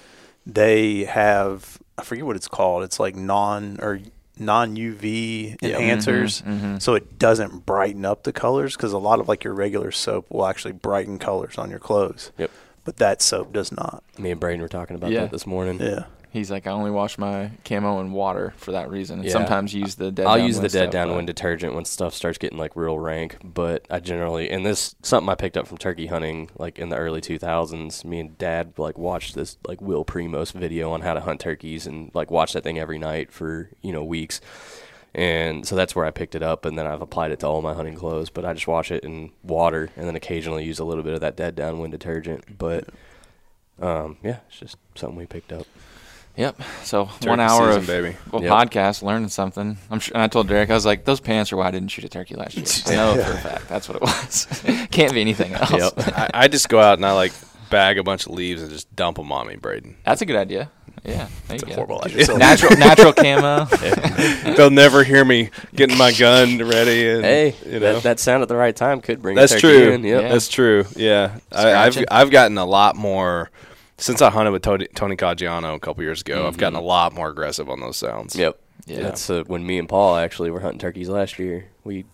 they 0.45 1.05
have 1.05 1.79
I 1.97 2.03
forget 2.03 2.25
what 2.25 2.36
it's 2.36 2.47
called. 2.47 2.84
It's 2.84 2.99
like 2.99 3.15
non 3.15 3.77
or 3.81 3.99
non 4.39 4.76
UV 4.76 5.56
Yeah. 5.62 5.78
enhancers, 5.80 6.43
Mhm, 6.43 6.60
mhm. 6.62 6.82
so 6.82 6.93
it 6.95 7.17
doesn't 7.19 7.65
brighten 7.65 8.06
up 8.06 8.24
the 8.24 8.34
colors 8.34 8.76
because 8.76 8.93
a 8.93 8.98
lot 8.98 9.19
of 9.19 9.28
like 9.28 9.43
your 9.43 9.54
regular 9.54 9.91
soap 9.91 10.26
will 10.30 10.45
actually 10.45 10.74
brighten 10.74 11.17
colors 11.19 11.58
on 11.58 11.69
your 11.69 11.80
clothes. 11.80 12.32
Yep. 12.38 12.52
But 12.84 12.98
that 12.98 13.21
soap 13.21 13.52
does 13.54 13.71
not. 13.71 14.04
Me 14.19 14.30
and 14.32 14.39
Braden 14.39 14.62
were 14.62 14.67
talking 14.67 14.95
about 14.95 15.12
Yeah. 15.12 15.21
that 15.21 15.32
this 15.32 15.48
morning. 15.48 15.80
Yeah. 15.80 16.04
He's 16.36 16.52
like, 16.52 16.67
I 16.67 16.71
only 16.71 16.91
wash 16.91 17.17
my 17.17 17.52
camo 17.63 18.00
in 18.02 18.12
water 18.12 18.54
for 18.58 18.74
that 18.74 18.89
reason. 18.89 19.19
And 19.19 19.26
Yeah. 19.26 19.32
sometimes 19.34 19.74
use 19.74 19.95
the 19.95 20.12
dead. 20.12 20.28
I'll 20.28 20.38
use 20.38 20.60
the 20.60 20.69
dead 20.69 20.89
downwind 20.89 21.28
detergent 21.28 21.74
when 21.74 21.86
stuff 21.86 22.13
starts 22.13 22.38
getting 22.38 22.58
like 22.58 22.76
real 22.76 23.00
rank, 23.00 23.38
but 23.43 23.86
I 23.89 24.00
generally 24.00 24.50
and 24.50 24.65
this 24.65 24.95
something 25.02 25.30
I 25.30 25.36
picked 25.36 25.58
up 25.58 25.67
from 25.67 25.78
turkey 25.78 26.08
hunting 26.08 26.50
like 26.58 26.78
in 26.78 26.89
the 26.89 26.98
early 26.98 27.21
2000s. 27.21 28.04
Me 28.04 28.19
and 28.19 28.38
Dad 28.38 28.74
like 28.78 28.98
watched 28.98 29.34
this 29.36 29.58
like 29.65 29.82
Will 29.82 30.04
Primos 30.06 30.52
video 30.52 30.91
on 30.91 31.02
how 31.02 31.13
to 31.13 31.21
hunt 31.21 31.39
turkeys 31.39 31.88
and 31.88 32.12
like 32.13 32.30
watched 32.30 32.54
that 32.54 32.63
thing 32.63 32.78
every 32.78 33.00
night 33.00 33.32
for 33.32 33.69
you 33.82 33.91
know 33.93 34.04
weeks. 34.04 34.41
And 35.13 35.65
so 35.65 35.78
that's 35.78 35.95
where 35.95 36.06
I 36.06 36.12
picked 36.12 36.36
it 36.36 36.43
up, 36.43 36.65
and 36.65 36.78
then 36.78 36.86
I've 36.86 37.02
applied 37.02 37.32
it 37.32 37.39
to 37.39 37.48
all 37.48 37.62
my 37.62 37.74
hunting 37.74 37.95
clothes. 37.95 38.30
But 38.30 38.43
I 38.43 38.54
just 38.54 38.67
wash 38.67 38.91
it 38.91 39.06
in 39.06 39.32
water, 39.43 39.89
and 39.95 40.06
then 40.06 40.15
occasionally 40.17 40.65
use 40.65 40.78
a 40.78 40.84
little 40.84 41.06
bit 41.06 41.13
of 41.13 41.21
that 41.21 41.38
dead 41.38 41.56
downwind 41.56 41.93
detergent. 41.93 42.58
But 42.58 42.89
um, 43.82 44.17
yeah, 44.21 44.39
it's 44.50 44.60
just 44.60 44.76
something 44.95 45.17
we 45.17 45.26
picked 45.26 45.54
up. 45.54 45.67
Yep. 46.38 46.62
So 46.84 47.06
Turkey 47.06 47.30
one 47.30 47.39
hour 47.39 47.67
season, 47.74 47.82
of 47.82 47.88
baby. 47.88 48.17
well, 48.32 48.43
Yep. 48.43 48.52
podcast, 48.52 49.02
learning 49.04 49.30
something. 49.30 49.78
I'm 49.89 50.00
sure, 50.00 50.13
and 50.15 50.21
I 50.24 50.28
told 50.28 50.48
Derek, 50.48 50.69
I 50.69 50.74
was 50.74 50.86
like, 50.86 51.06
those 51.06 51.19
pants 51.21 51.54
are 51.54 51.58
why 51.58 51.67
I 51.67 51.71
didn't 51.71 51.89
shoot 51.89 52.04
a 52.06 52.10
turkey 52.10 52.36
last 52.36 52.56
year. 52.58 52.65
I 52.88 53.15
know 53.15 53.24
for 53.24 53.32
a 53.32 53.38
fact 53.38 53.69
that's 53.69 53.88
what 53.88 53.95
it 53.95 54.02
was. 54.02 54.48
Can't 54.91 55.13
be 55.13 55.21
anything 55.21 55.54
else. 55.54 55.71
Yep. 55.71 55.93
I, 56.17 56.30
I 56.34 56.48
just 56.48 56.67
go 56.69 56.80
out 56.80 56.98
and 56.98 57.06
I 57.06 57.13
like 57.13 57.32
bag 57.69 57.98
a 57.98 58.04
bunch 58.04 58.26
of 58.26 58.34
leaves 58.34 58.62
and 58.62 58.69
just 58.71 58.93
dump 58.95 59.17
them 59.17 59.32
on 59.32 59.48
me, 59.48 59.56
Braden. 59.56 59.95
That's 60.06 60.21
a 60.21 60.26
good 60.26 60.36
idea. 60.36 60.69
Yeah. 61.04 61.28
There 61.48 61.56
It's 61.56 61.63
you 61.63 61.67
a 61.67 61.69
go. 61.69 61.76
horrible 61.76 62.02
idea. 62.04 62.36
Natural, 62.38 62.76
natural 62.78 63.13
camo. 63.13 63.65
They'll 64.56 64.71
never 64.71 65.04
hear 65.04 65.24
me 65.24 65.52
getting 65.76 65.98
my 65.98 66.12
gun 66.12 66.58
ready. 66.60 67.08
And, 67.10 67.24
Hey, 67.24 67.56
you 67.65 67.74
know. 67.80 67.93
that, 67.93 68.04
that 68.04 68.19
sound 68.19 68.41
at 68.41 68.48
the 68.50 68.56
right 68.56 68.76
time 68.76 69.02
could 69.02 69.21
bring. 69.21 69.36
That's 69.36 69.52
turkey 69.54 69.62
true. 69.62 69.91
In. 69.91 70.04
Yep. 70.04 70.21
Yeah. 70.21 70.30
That's 70.30 70.48
true. 70.50 70.86
Yeah, 70.95 71.38
I, 71.52 71.74
I've 71.74 72.04
I've 72.10 72.32
gotten 72.32 72.58
a 72.58 72.65
lot 72.65 72.95
more 72.95 73.52
since 73.97 74.21
I 74.21 74.29
hunted 74.29 74.51
with 74.51 74.62
Tony, 74.62 74.88
Tony 74.95 75.15
Caggiano 75.15 75.75
a 75.75 75.79
couple 75.79 76.03
years 76.03 76.21
ago. 76.21 76.47
I've 76.47 76.58
gotten 76.58 76.77
a 76.77 76.81
lot 76.81 77.13
more 77.13 77.29
aggressive 77.29 77.69
on 77.69 77.79
those 77.79 77.97
sounds. 77.97 78.36
Yep. 78.36 78.60
Yeah. 78.86 79.01
That's 79.01 79.29
uh, 79.29 79.43
when 79.47 79.65
me 79.65 79.79
and 79.79 79.89
Paul 79.89 80.15
actually 80.15 80.51
were 80.51 80.60
hunting 80.60 80.79
turkeys 80.79 81.10
last 81.10 81.39
year. 81.39 81.69
We 81.84 82.05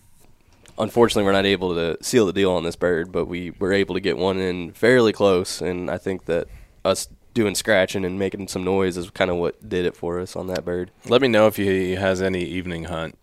unfortunately 0.77 1.23
we're 1.25 1.33
not 1.33 1.45
able 1.45 1.75
to 1.75 2.01
seal 2.03 2.25
the 2.25 2.33
deal 2.33 2.51
on 2.51 2.63
this 2.63 2.75
bird, 2.75 3.11
but 3.11 3.25
we 3.25 3.51
were 3.51 3.73
able 3.73 3.95
to 3.95 4.01
get 4.01 4.17
one 4.17 4.37
in 4.39 4.71
fairly 4.71 5.11
close, 5.11 5.61
and 5.61 5.89
I 5.89 5.97
think 5.97 6.25
that 6.25 6.47
us 6.85 7.07
doing 7.33 7.55
scratching 7.55 8.03
and 8.05 8.19
making 8.19 8.47
some 8.47 8.63
noise 8.63 8.97
is 8.97 9.09
kind 9.09 9.31
of 9.31 9.37
what 9.37 9.67
did 9.67 9.85
it 9.85 9.95
for 9.95 10.19
us 10.19 10.35
on 10.35 10.47
that 10.47 10.65
bird. 10.65 10.91
Let 11.07 11.21
me 11.21 11.27
know 11.27 11.47
if 11.47 11.55
he 11.55 11.95
has 11.95 12.21
any 12.21 12.43
evening 12.43 12.85
hunt 12.85 13.17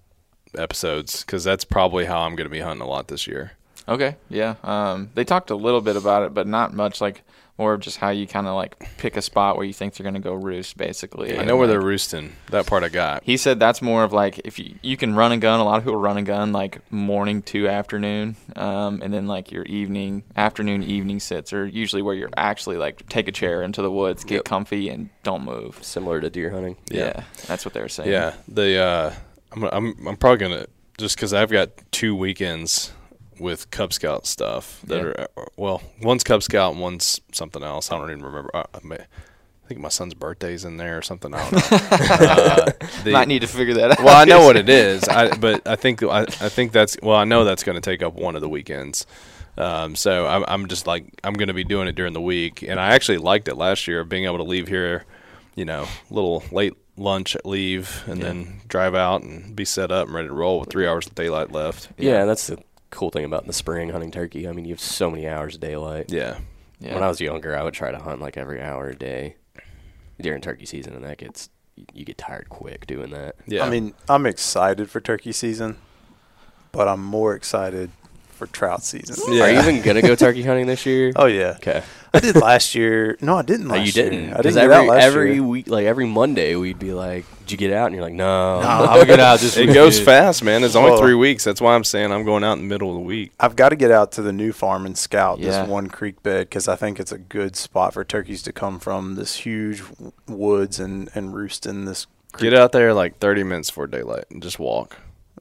episodes 0.57 1.23
because 1.23 1.45
that's 1.45 1.65
probably 1.65 2.07
how 2.07 2.21
I'm 2.21 2.35
going 2.35 2.47
to 2.47 2.51
be 2.51 2.61
hunting 2.61 2.83
a 2.83 2.89
lot 2.89 3.09
this 3.09 3.27
year. 3.27 3.53
Okay. 3.87 4.17
Yeah. 4.29 4.55
Um, 4.63 5.11
they 5.15 5.25
talked 5.25 5.51
a 5.51 5.57
little 5.57 5.81
bit 5.81 5.97
about 5.97 6.23
it, 6.23 6.35
but 6.35 6.47
not 6.47 6.75
much. 6.75 7.01
Like 7.01 7.23
more 7.59 7.75
of 7.75 7.81
just 7.81 7.97
how 7.99 8.11
you 8.11 8.27
kind 8.27 8.47
of 8.47 8.55
like 8.55 8.79
pick 8.99 9.17
a 9.17 9.23
spot 9.23 9.57
where 9.57 9.67
you 9.67 9.73
think 9.73 9.95
they're 9.95 10.05
gonna 10.05 10.21
go 10.21 10.33
roost, 10.33 10.77
basically. 10.77 11.37
I 11.37 11.45
know 11.45 11.57
where 11.57 11.67
like, 11.67 11.75
they're 11.75 11.85
roosting. 11.87 12.35
That 12.51 12.67
part 12.67 12.85
I 12.85 12.89
got. 12.89 13.25
He 13.25 13.37
said 13.37 13.59
that's 13.59 13.83
more 13.83 14.05
of 14.05 14.13
like 14.13 14.41
if 14.45 14.59
you 14.59 14.77
you 14.81 14.97
can 14.97 15.15
run 15.15 15.33
a 15.33 15.37
gun. 15.39 15.59
A 15.61 15.65
lot 15.65 15.79
of 15.79 15.85
people 15.85 15.99
run 15.99 16.17
a 16.17 16.23
gun 16.23 16.53
like 16.53 16.81
morning 16.93 17.43
to 17.43 17.69
afternoon, 17.69 18.37
um, 18.57 19.03
and 19.03 19.13
then 19.13 19.27
like 19.27 19.51
your 19.51 19.65
evening, 19.65 20.23
afternoon, 20.37 20.83
evening 20.85 21.19
sits 21.21 21.53
are 21.53 21.67
usually 21.67 22.03
where 22.03 22.15
you're 22.15 22.31
actually 22.37 22.77
like 22.77 23.09
take 23.09 23.27
a 23.29 23.33
chair 23.33 23.63
into 23.63 23.83
the 23.83 23.91
woods, 23.91 24.25
get 24.25 24.37
Yep. 24.37 24.45
comfy, 24.45 24.89
and 24.89 25.11
don't 25.25 25.45
move. 25.45 25.79
Similar 25.83 26.21
to 26.21 26.31
deer 26.31 26.51
hunting. 26.51 26.77
Yeah, 26.91 27.25
that's 27.47 27.65
what 27.65 27.75
they 27.75 27.81
were 27.81 27.89
saying. 27.89 28.11
Yeah, 28.11 28.35
the 28.47 28.79
uh, 28.79 29.15
I'm 29.53 29.65
I'm 29.65 30.07
I'm 30.07 30.17
probably 30.17 30.39
gonna 30.39 30.67
just 30.97 31.17
because 31.17 31.33
I've 31.35 31.51
got 31.51 31.71
two 31.91 32.15
weekends 32.15 32.93
with 33.41 33.71
Cub 33.71 33.93
Scout 33.93 34.27
stuff 34.27 34.81
that 34.87 35.03
Yeah. 35.05 35.27
are 35.37 35.49
well, 35.57 35.83
one's 36.03 36.25
Cub 36.25 36.43
Scout 36.43 36.73
and 36.73 36.81
one's 36.81 37.21
something 37.33 37.63
else. 37.63 37.91
I 37.93 37.99
don't 37.99 38.11
even 38.11 38.25
remember. 38.25 38.51
I, 38.55 38.65
I, 38.75 38.79
may, 38.83 38.97
I 38.97 39.69
think 39.69 39.81
my 39.81 39.89
son's 39.89 40.15
birthday's 40.15 40.65
in 40.65 40.77
there 40.77 40.99
or 40.99 41.03
something. 41.03 41.35
I 41.35 41.51
don't 41.51 41.53
know. 41.53 41.79
uh, 41.91 42.71
the- 43.05 43.13
Might 43.13 43.29
need 43.29 43.41
to 43.43 43.47
figure 43.49 43.75
that 43.75 43.93
out. 43.93 44.03
well, 44.05 44.17
I 44.17 44.25
know 44.25 44.45
what 44.45 44.57
it 44.57 44.69
is, 44.69 45.05
I, 45.05 45.37
but 45.37 45.67
I 45.67 45.77
think 45.77 46.03
I, 46.03 46.21
I 46.23 46.49
think 46.49 46.73
that's 46.73 46.97
well, 47.03 47.17
I 47.17 47.25
know 47.25 47.45
that's 47.45 47.65
going 47.65 47.77
to 47.77 47.83
take 47.83 48.03
up 48.03 48.15
one 48.15 48.35
of 48.35 48.41
the 48.41 48.49
weekends. 48.49 49.07
Um, 49.57 49.97
so 49.97 50.25
I'm, 50.27 50.45
I'm 50.47 50.69
just 50.69 50.87
like 50.87 51.05
I'm 51.25 51.35
going 51.35 51.49
to 51.49 51.55
be 51.55 51.65
doing 51.65 51.89
it 51.89 51.95
during 51.97 52.13
the 52.13 52.21
week, 52.21 52.63
and 52.63 52.79
I 52.79 52.95
actually 52.95 53.19
liked 53.19 53.49
it 53.49 53.57
last 53.57 53.89
year 53.89 54.01
of 54.01 54.09
being 54.09 54.25
able 54.25 54.37
to 54.39 54.45
leave 54.45 54.69
here, 54.69 55.05
you 55.57 55.65
know, 55.65 55.87
little 56.11 56.45
late 56.53 56.75
lunch 56.97 57.37
leave, 57.45 58.03
and 58.07 58.21
then 58.23 58.61
drive 58.69 58.95
out 58.95 59.23
and 59.23 59.55
be 59.57 59.65
set 59.65 59.91
up 59.93 60.07
and 60.07 60.15
ready 60.15 60.29
to 60.29 60.35
roll 60.35 60.61
with 60.61 60.71
three 60.71 60.87
hours 60.87 61.07
of 61.09 61.15
daylight 61.17 61.51
left. 61.53 61.89
Yeah, 61.99 62.25
that's 62.25 62.47
the 62.47 62.59
cool 62.91 63.11
thing 63.11 63.25
about 63.25 63.43
in 63.43 63.47
the 63.47 63.53
spring 63.53 63.91
hunting 63.91 64.11
turkey. 64.11 64.49
I 64.49 64.53
mean, 64.53 64.65
you 64.65 64.73
have 64.73 64.81
so 64.81 65.11
many 65.11 65.29
hours 65.29 65.55
of 65.57 65.61
daylight. 65.61 66.11
Yeah, 66.11 66.39
Yeah. 66.81 66.95
When 66.95 67.03
I 67.03 67.09
was 67.09 67.21
younger, 67.21 67.57
I 67.57 67.63
would 67.63 67.75
try 67.75 67.91
to 67.91 67.99
hunt 67.99 68.21
like 68.21 68.37
every 68.37 68.61
hour 68.63 68.89
a 68.89 68.95
day 68.97 69.37
during 70.21 70.41
turkey 70.41 70.67
season, 70.67 70.95
and 70.95 71.05
that 71.05 71.19
gets 71.19 71.49
you 71.93 72.05
get 72.05 72.19
tired 72.19 72.49
quick 72.49 72.87
doing 72.87 73.11
that. 73.11 73.37
yeah. 73.47 73.65
I 73.65 73.71
mean, 73.71 73.95
I'm 74.09 74.27
excited 74.27 74.91
for 74.91 75.01
turkey 75.01 75.31
season, 75.33 75.77
but 76.73 76.89
I'm 76.89 77.03
more 77.05 77.35
excited 77.35 77.91
for 78.39 78.47
trout 78.47 78.83
season. 78.85 79.17
Yeah. 79.35 79.43
Are 79.45 79.51
you 79.51 79.59
even 79.59 79.83
gonna 79.83 80.01
go 80.03 80.15
turkey 80.15 80.43
hunting 80.43 80.67
this 80.67 80.87
year? 80.87 81.13
Oh 81.17 81.27
yeah, 81.27 81.55
Okay. 81.57 81.83
I 82.15 82.21
did 82.21 82.37
last 82.37 82.75
year. 82.75 83.19
No, 83.21 83.37
I 83.37 83.43
didn't 83.43 83.67
Oh, 83.71 83.75
last 83.75 83.95
you 83.95 84.03
year. 84.03 84.11
didn't. 84.11 84.33
I 84.33 84.37
didn't 84.41 84.55
get 84.55 84.63
every 84.65 84.75
out 84.77 84.87
last 84.87 85.03
every 85.05 85.35
year. 85.35 85.43
week, 85.43 85.69
like 85.69 85.85
every 85.85 86.07
Monday, 86.07 86.55
we'd 86.57 86.79
be 86.79 86.95
like, 86.95 87.27
"Did 87.41 87.53
you 87.53 87.59
get 87.59 87.71
out?" 87.75 87.87
And 87.89 87.95
you're 87.97 88.03
like, 88.05 88.15
"No." 88.15 88.63
No, 88.63 88.67
I'll 88.67 89.05
get 89.05 89.21
out 89.21 89.41
this 89.41 89.59
it 89.59 89.75
goes 89.75 90.01
fast, 90.01 90.43
man. 90.43 90.65
It's 90.65 90.75
only 90.75 90.93
Well- 90.93 91.01
three 91.01 91.13
weeks. 91.15 91.45
That's 91.45 91.61
why 91.61 91.75
I'm 91.75 91.85
saying 91.85 92.11
I'm 92.11 92.25
going 92.25 92.45
out 92.45 92.55
in 92.55 92.61
the 92.61 92.65
middle 92.75 92.89
of 92.89 92.95
the 92.95 93.01
week. 93.03 93.33
I've 93.39 93.57
got 93.57 93.69
to 93.71 93.77
get 93.77 93.91
out 93.91 94.11
to 94.13 94.23
the 94.23 94.33
new 94.33 94.53
farm 94.53 94.87
and 94.87 94.97
scout 94.97 95.39
Yeah. 95.39 95.51
this 95.61 95.69
one 95.69 95.89
creek 95.89 96.23
bed 96.23 96.49
because 96.49 96.67
I 96.67 96.77
think 96.77 96.99
it's 96.99 97.13
a 97.13 97.19
good 97.19 97.57
spot 97.57 97.93
for 97.93 98.05
turkeys 98.05 98.43
to 98.45 98.53
come 98.53 98.79
from 98.81 99.17
this 99.17 99.35
huge 99.37 99.83
woods 100.27 100.81
and, 100.81 101.11
and 101.15 101.35
roost 101.35 101.67
in 101.67 101.85
this 101.85 102.07
creek. 102.33 102.51
Get 102.51 102.59
out 102.59 102.73
there 102.73 102.95
like 102.95 103.19
30 103.19 103.43
minutes 103.43 103.69
before 103.71 103.87
daylight 103.87 104.25
and 104.31 104.43
just 104.43 104.59
walk. 104.59 104.97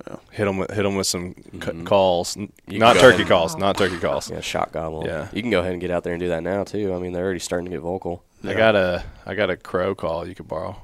Yeah. 0.08 0.16
Hit 0.32 0.46
them 0.46 0.58
with 0.58 0.72
hit 0.72 0.86
'em 0.86 0.96
with 0.96 1.08
some 1.08 1.34
c- 1.36 1.42
Mhm. 1.60 1.86
calls, 1.86 2.38
You 2.68 2.80
not 2.80 2.98
turkey 2.98 3.18
ahead. 3.24 3.28
calls, 3.30 3.58
not 3.58 3.78
turkey 3.78 3.98
calls. 3.98 4.30
Yeah, 4.30 4.42
shot 4.42 4.72
gobble. 4.72 5.04
Yeah. 5.06 5.28
You 5.34 5.42
can 5.42 5.50
go 5.52 5.60
ahead 5.62 5.72
and 5.72 5.82
get 5.82 5.90
out 5.92 6.04
there 6.04 6.14
and 6.14 6.20
do 6.20 6.30
that 6.30 6.44
now 6.44 6.64
too. 6.64 6.94
I 6.94 7.00
mean, 7.00 7.14
they're 7.14 7.24
already 7.24 7.40
starting 7.40 7.66
to 7.66 7.72
get 7.72 7.80
vocal. 7.82 8.24
I 8.46 8.54
got 8.54 8.76
a 8.76 9.04
I 9.26 9.34
got 9.36 9.50
a 9.50 9.58
crow 9.58 9.96
call 9.96 10.28
you 10.28 10.36
could 10.36 10.48
borrow. 10.48 10.76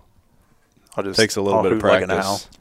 I'll 0.97 1.03
just 1.03 1.19
Takes 1.19 1.35
a 1.35 1.41
little 1.41 1.57
I'll 1.59 1.63
bit 1.63 1.73
of 1.73 1.81
hoot 1.81 1.91
like 1.91 2.01
an 2.03 2.09
practice. 2.09 2.47
Owl. 2.49 2.59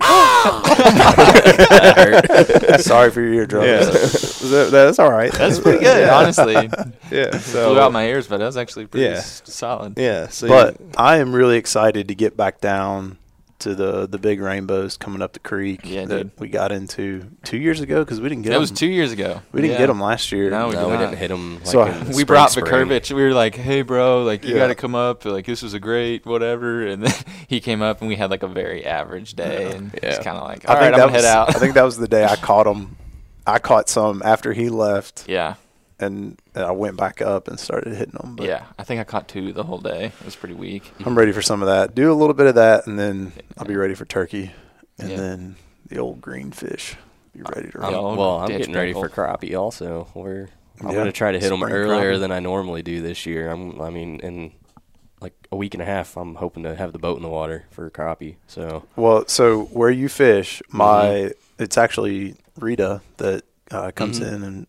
Sorry 2.80 3.10
for 3.10 3.20
your 3.20 3.34
eardrums. 3.34 3.66
Yeah, 3.66 3.84
That- 4.50 4.68
that's 4.70 4.98
all 4.98 5.10
right. 5.10 5.32
That's 5.32 5.58
pretty 5.58 5.80
good, 5.84 6.08
honestly. 6.08 6.54
yeah. 7.10 7.38
So 7.38 7.70
Blew 7.72 7.80
out 7.80 7.92
my 7.92 8.06
ears, 8.06 8.26
but 8.26 8.38
that 8.38 8.46
was 8.46 8.56
actually 8.56 8.86
pretty 8.86 9.06
Yeah. 9.06 9.20
solid. 9.20 9.98
yeah. 9.98 10.28
So 10.28 10.48
But 10.48 10.80
you- 10.80 10.90
I 10.96 11.18
am 11.18 11.34
really 11.34 11.56
excited 11.56 12.08
to 12.08 12.14
get 12.14 12.36
back 12.36 12.60
down 12.60 13.18
to 13.60 13.74
the 13.74 14.06
the 14.06 14.18
big 14.18 14.40
rainbows 14.40 14.96
coming 14.96 15.22
up 15.22 15.32
the 15.32 15.38
creek 15.38 15.80
Yeah, 15.84 16.04
that 16.06 16.16
dude. 16.16 16.30
we 16.38 16.48
got 16.48 16.72
into 16.72 17.30
two 17.44 17.58
years 17.58 17.80
ago 17.80 18.00
because 18.04 18.20
we 18.20 18.28
didn't 18.28 18.42
get 18.42 18.50
That 18.50 18.60
was 18.60 18.70
two 18.70 18.86
years 18.88 19.12
ago. 19.12 19.40
We 19.52 19.60
didn't 19.62 19.72
Yeah. 19.74 19.78
get 19.78 19.86
them 19.88 20.00
last 20.00 20.32
year. 20.32 20.50
No, 20.50 20.68
we 20.68 20.74
no, 20.74 20.80
did 20.80 20.86
we 20.86 20.92
not. 20.94 20.98
didn't 21.00 21.18
hit 21.18 21.28
them. 21.28 21.54
Like 21.58 21.66
So 21.66 21.82
in 21.82 21.88
I- 21.92 21.98
we 22.06 22.12
spring, 22.12 22.26
brought 22.26 22.50
spring. 22.50 22.66
Vakurvich. 22.66 23.12
We 23.12 23.22
were 23.22 23.32
like, 23.32 23.54
"Hey, 23.54 23.82
bro, 23.82 24.22
like 24.24 24.44
you 24.44 24.52
Yeah. 24.54 24.58
got 24.62 24.66
to 24.68 24.74
come 24.74 24.94
up. 24.94 25.24
Like 25.24 25.46
this 25.46 25.62
was 25.62 25.74
a 25.74 25.80
great 25.80 26.26
whatever." 26.26 26.86
And 26.86 27.02
then 27.04 27.12
he 27.48 27.60
came 27.60 27.82
up, 27.82 28.00
and 28.00 28.08
we 28.08 28.16
had 28.16 28.30
like 28.30 28.42
a 28.42 28.48
very 28.48 28.84
average 28.86 29.34
day, 29.34 29.70
and 29.72 29.94
it's 29.94 30.18
kind 30.18 30.36
of 30.36 30.44
like, 30.44 30.68
I 30.68 30.74
"All 30.74 30.80
right, 30.80 30.84
think 30.84 30.94
I'm 30.94 30.98
that 31.00 31.06
gonna 31.06 31.12
was, 31.12 31.24
head 31.24 31.36
out." 31.36 31.48
I 31.56 31.58
think 31.58 31.74
that 31.74 31.82
was 31.84 31.96
the 31.98 32.08
day 32.08 32.24
I 32.24 32.36
caught 32.36 32.66
him. 32.66 32.96
I 33.46 33.58
caught 33.58 33.88
some 33.88 34.22
after 34.24 34.52
he 34.52 34.68
left, 34.68 35.24
yeah, 35.28 35.54
and, 36.00 36.40
and 36.54 36.64
I 36.64 36.70
went 36.72 36.96
back 36.96 37.20
up 37.22 37.48
and 37.48 37.58
started 37.60 37.94
hitting 37.94 38.14
them. 38.20 38.36
But 38.36 38.46
yeah. 38.46 38.64
I 38.78 38.84
think 38.84 39.00
I 39.00 39.04
caught 39.04 39.28
two 39.28 39.52
the 39.52 39.64
whole 39.64 39.78
day. 39.78 40.06
It 40.06 40.24
was 40.24 40.36
pretty 40.36 40.54
weak. 40.54 40.92
I'm 41.04 41.16
ready 41.16 41.32
for 41.32 41.42
some 41.42 41.62
of 41.62 41.68
that. 41.68 41.94
Do 41.94 42.10
a 42.12 42.14
little 42.14 42.34
bit 42.34 42.46
of 42.46 42.54
that, 42.56 42.86
and 42.86 42.98
then 42.98 43.32
I'll 43.58 43.66
be 43.66 43.76
ready 43.76 43.94
for 43.94 44.04
turkey, 44.04 44.52
and 44.98 45.10
Yeah. 45.10 45.16
then 45.16 45.56
the 45.88 45.98
old 45.98 46.20
green 46.20 46.50
fish. 46.52 46.96
Be 47.32 47.42
ready 47.42 47.70
to 47.70 47.78
Yeah, 47.78 47.84
run. 47.84 47.94
old 47.94 48.18
well, 48.18 48.40
I'm 48.40 48.48
getting 48.48 48.74
ready 48.74 48.92
for 48.92 49.08
crappie 49.08 49.56
also. 49.58 50.08
We're 50.14 50.48
I'm 50.80 50.88
Yeah, 50.88 50.94
gonna 50.94 51.12
try 51.12 51.30
to 51.32 51.38
hit 51.38 51.48
them 51.50 51.62
earlier 51.62 52.14
crappie. 52.14 52.20
than 52.20 52.32
I 52.32 52.40
normally 52.40 52.82
do 52.82 53.02
this 53.02 53.26
year. 53.26 53.50
I'm, 53.50 53.80
I 53.80 53.90
mean, 53.90 54.18
in 54.20 54.52
like 55.20 55.34
a 55.52 55.56
week 55.56 55.74
and 55.74 55.82
a 55.82 55.86
half, 55.86 56.16
I'm 56.16 56.36
hoping 56.36 56.62
to 56.62 56.74
have 56.74 56.92
the 56.92 56.98
boat 56.98 57.18
in 57.18 57.22
the 57.22 57.28
water 57.28 57.66
for 57.70 57.88
crappie. 57.90 58.36
So 58.46 58.84
Well, 58.96 59.28
so 59.28 59.64
where 59.64 59.90
you 59.90 60.08
fish, 60.08 60.62
my 60.70 61.04
Mm-hmm. 61.06 61.62
it's 61.62 61.76
actually 61.76 62.34
Rita 62.58 63.02
that 63.18 63.44
uh, 63.70 63.90
comes 63.92 64.18
Mhm. 64.20 64.32
in 64.32 64.42
and 64.42 64.66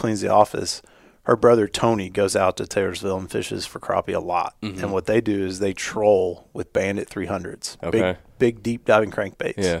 cleans 0.00 0.20
the 0.20 0.28
office. 0.28 0.82
Her 1.24 1.36
brother 1.36 1.68
Tony 1.68 2.08
goes 2.08 2.34
out 2.34 2.56
to 2.56 2.66
Taylorsville 2.66 3.18
and 3.18 3.30
fishes 3.30 3.66
for 3.66 3.78
crappie 3.78 4.14
a 4.16 4.18
lot. 4.20 4.56
Mhm. 4.62 4.82
And 4.82 4.92
what 4.92 5.06
they 5.06 5.20
do 5.20 5.44
is 5.46 5.58
they 5.60 5.72
troll 5.72 6.48
with 6.52 6.72
Bandit 6.72 7.08
300s, 7.08 7.76
Okay. 7.82 8.00
big 8.00 8.16
big 8.38 8.62
deep 8.62 8.84
diving 8.86 9.10
crankbaits. 9.10 9.54
yeah, 9.58 9.80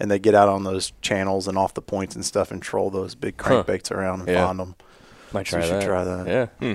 And 0.00 0.10
they 0.10 0.18
get 0.18 0.34
out 0.34 0.48
on 0.48 0.64
those 0.64 0.92
channels 1.00 1.46
and 1.46 1.56
off 1.56 1.74
the 1.74 1.80
points 1.80 2.14
and 2.16 2.24
stuff 2.24 2.50
and 2.50 2.60
troll 2.60 2.90
those 2.90 3.14
big 3.14 3.40
Huh. 3.40 3.62
crankbaits 3.62 3.90
around 3.92 4.20
and 4.20 4.28
Yeah. 4.28 4.46
find 4.46 4.58
them. 4.58 4.74
might 5.32 5.46
So 5.46 5.58
try 5.58 5.60
you 5.60 5.66
should 5.72 5.82
that. 5.82 5.86
try 5.86 6.02
that. 6.04 6.26
Yeah, 6.60 6.74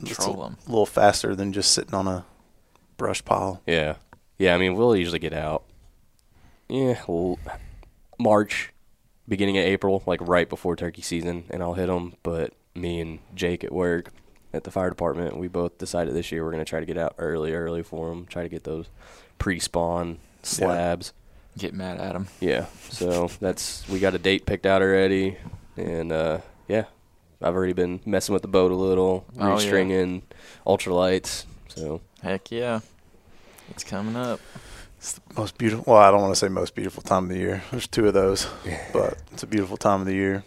It's 0.00 0.16
Troll 0.24 0.42
a, 0.42 0.46
'em. 0.46 0.56
little 0.68 0.86
faster 0.86 1.34
than 1.34 1.52
just 1.52 1.72
sitting 1.72 1.94
on 1.94 2.06
a 2.06 2.24
brush 2.96 3.24
pile. 3.24 3.60
yeah, 3.66 3.96
yeah. 4.38 4.54
I 4.54 4.58
mean, 4.58 4.76
we'll 4.76 4.94
usually 4.94 5.18
get 5.18 5.32
out. 5.34 5.64
Yeah, 6.68 7.00
l- 7.08 7.38
March, 8.20 8.72
beginning 9.30 9.56
of 9.56 9.64
April, 9.64 10.02
like 10.04 10.20
right 10.20 10.46
before 10.48 10.76
turkey 10.76 11.00
season, 11.00 11.44
and 11.48 11.62
I'll 11.62 11.72
hit 11.74 11.86
them. 11.86 12.14
But 12.22 12.52
me 12.74 13.00
and 13.00 13.20
Jake 13.34 13.64
at 13.64 13.72
work 13.72 14.10
at 14.52 14.64
the 14.64 14.70
fire 14.70 14.90
department, 14.90 15.36
we 15.38 15.48
both 15.48 15.78
decided 15.78 16.14
this 16.14 16.30
year 16.30 16.44
we're 16.44 16.50
gonna 16.50 16.66
try 16.66 16.80
to 16.80 16.86
get 16.86 16.98
out 16.98 17.14
early, 17.16 17.54
early 17.54 17.82
for 17.82 18.10
them. 18.10 18.26
Try 18.26 18.42
to 18.42 18.48
get 18.50 18.64
those 18.64 18.86
pre-spawn 19.38 20.18
slabs. 20.42 21.12
Get 21.56 21.72
mad 21.74 21.98
at 21.98 22.12
them. 22.12 22.28
Yeah. 22.40 22.66
So 22.90 23.28
that's 23.40 23.88
we 23.88 23.98
got 24.00 24.14
a 24.14 24.18
date 24.18 24.44
picked 24.46 24.66
out 24.66 24.82
already, 24.82 25.36
and 25.76 26.12
uh, 26.12 26.38
yeah, 26.68 26.84
I've 27.42 27.54
already 27.54 27.72
been 27.72 28.00
messing 28.04 28.32
with 28.32 28.42
the 28.42 28.48
boat 28.48 28.70
a 28.70 28.76
little, 28.76 29.24
Oh, 29.38 29.48
yeah. 29.48 29.54
restringing 29.56 30.22
ultralights. 30.66 31.44
So 31.68 32.00
Heck 32.22 32.50
yeah, 32.50 32.80
it's 33.70 33.82
coming 33.84 34.16
up. 34.16 34.40
It's 35.00 35.12
the 35.12 35.22
most 35.34 35.56
beautiful. 35.56 35.94
Well, 35.94 36.02
I 36.02 36.10
don't 36.10 36.20
want 36.20 36.34
to 36.34 36.38
say 36.38 36.48
most 36.48 36.74
beautiful 36.74 37.02
time 37.02 37.22
of 37.22 37.30
the 37.30 37.38
year. 37.38 37.62
There's 37.70 37.88
two 37.88 38.06
of 38.06 38.12
those, 38.12 38.46
but 38.92 39.16
it's 39.32 39.42
a 39.42 39.46
beautiful 39.46 39.78
time 39.78 40.00
of 40.00 40.06
the 40.06 40.12
year. 40.12 40.44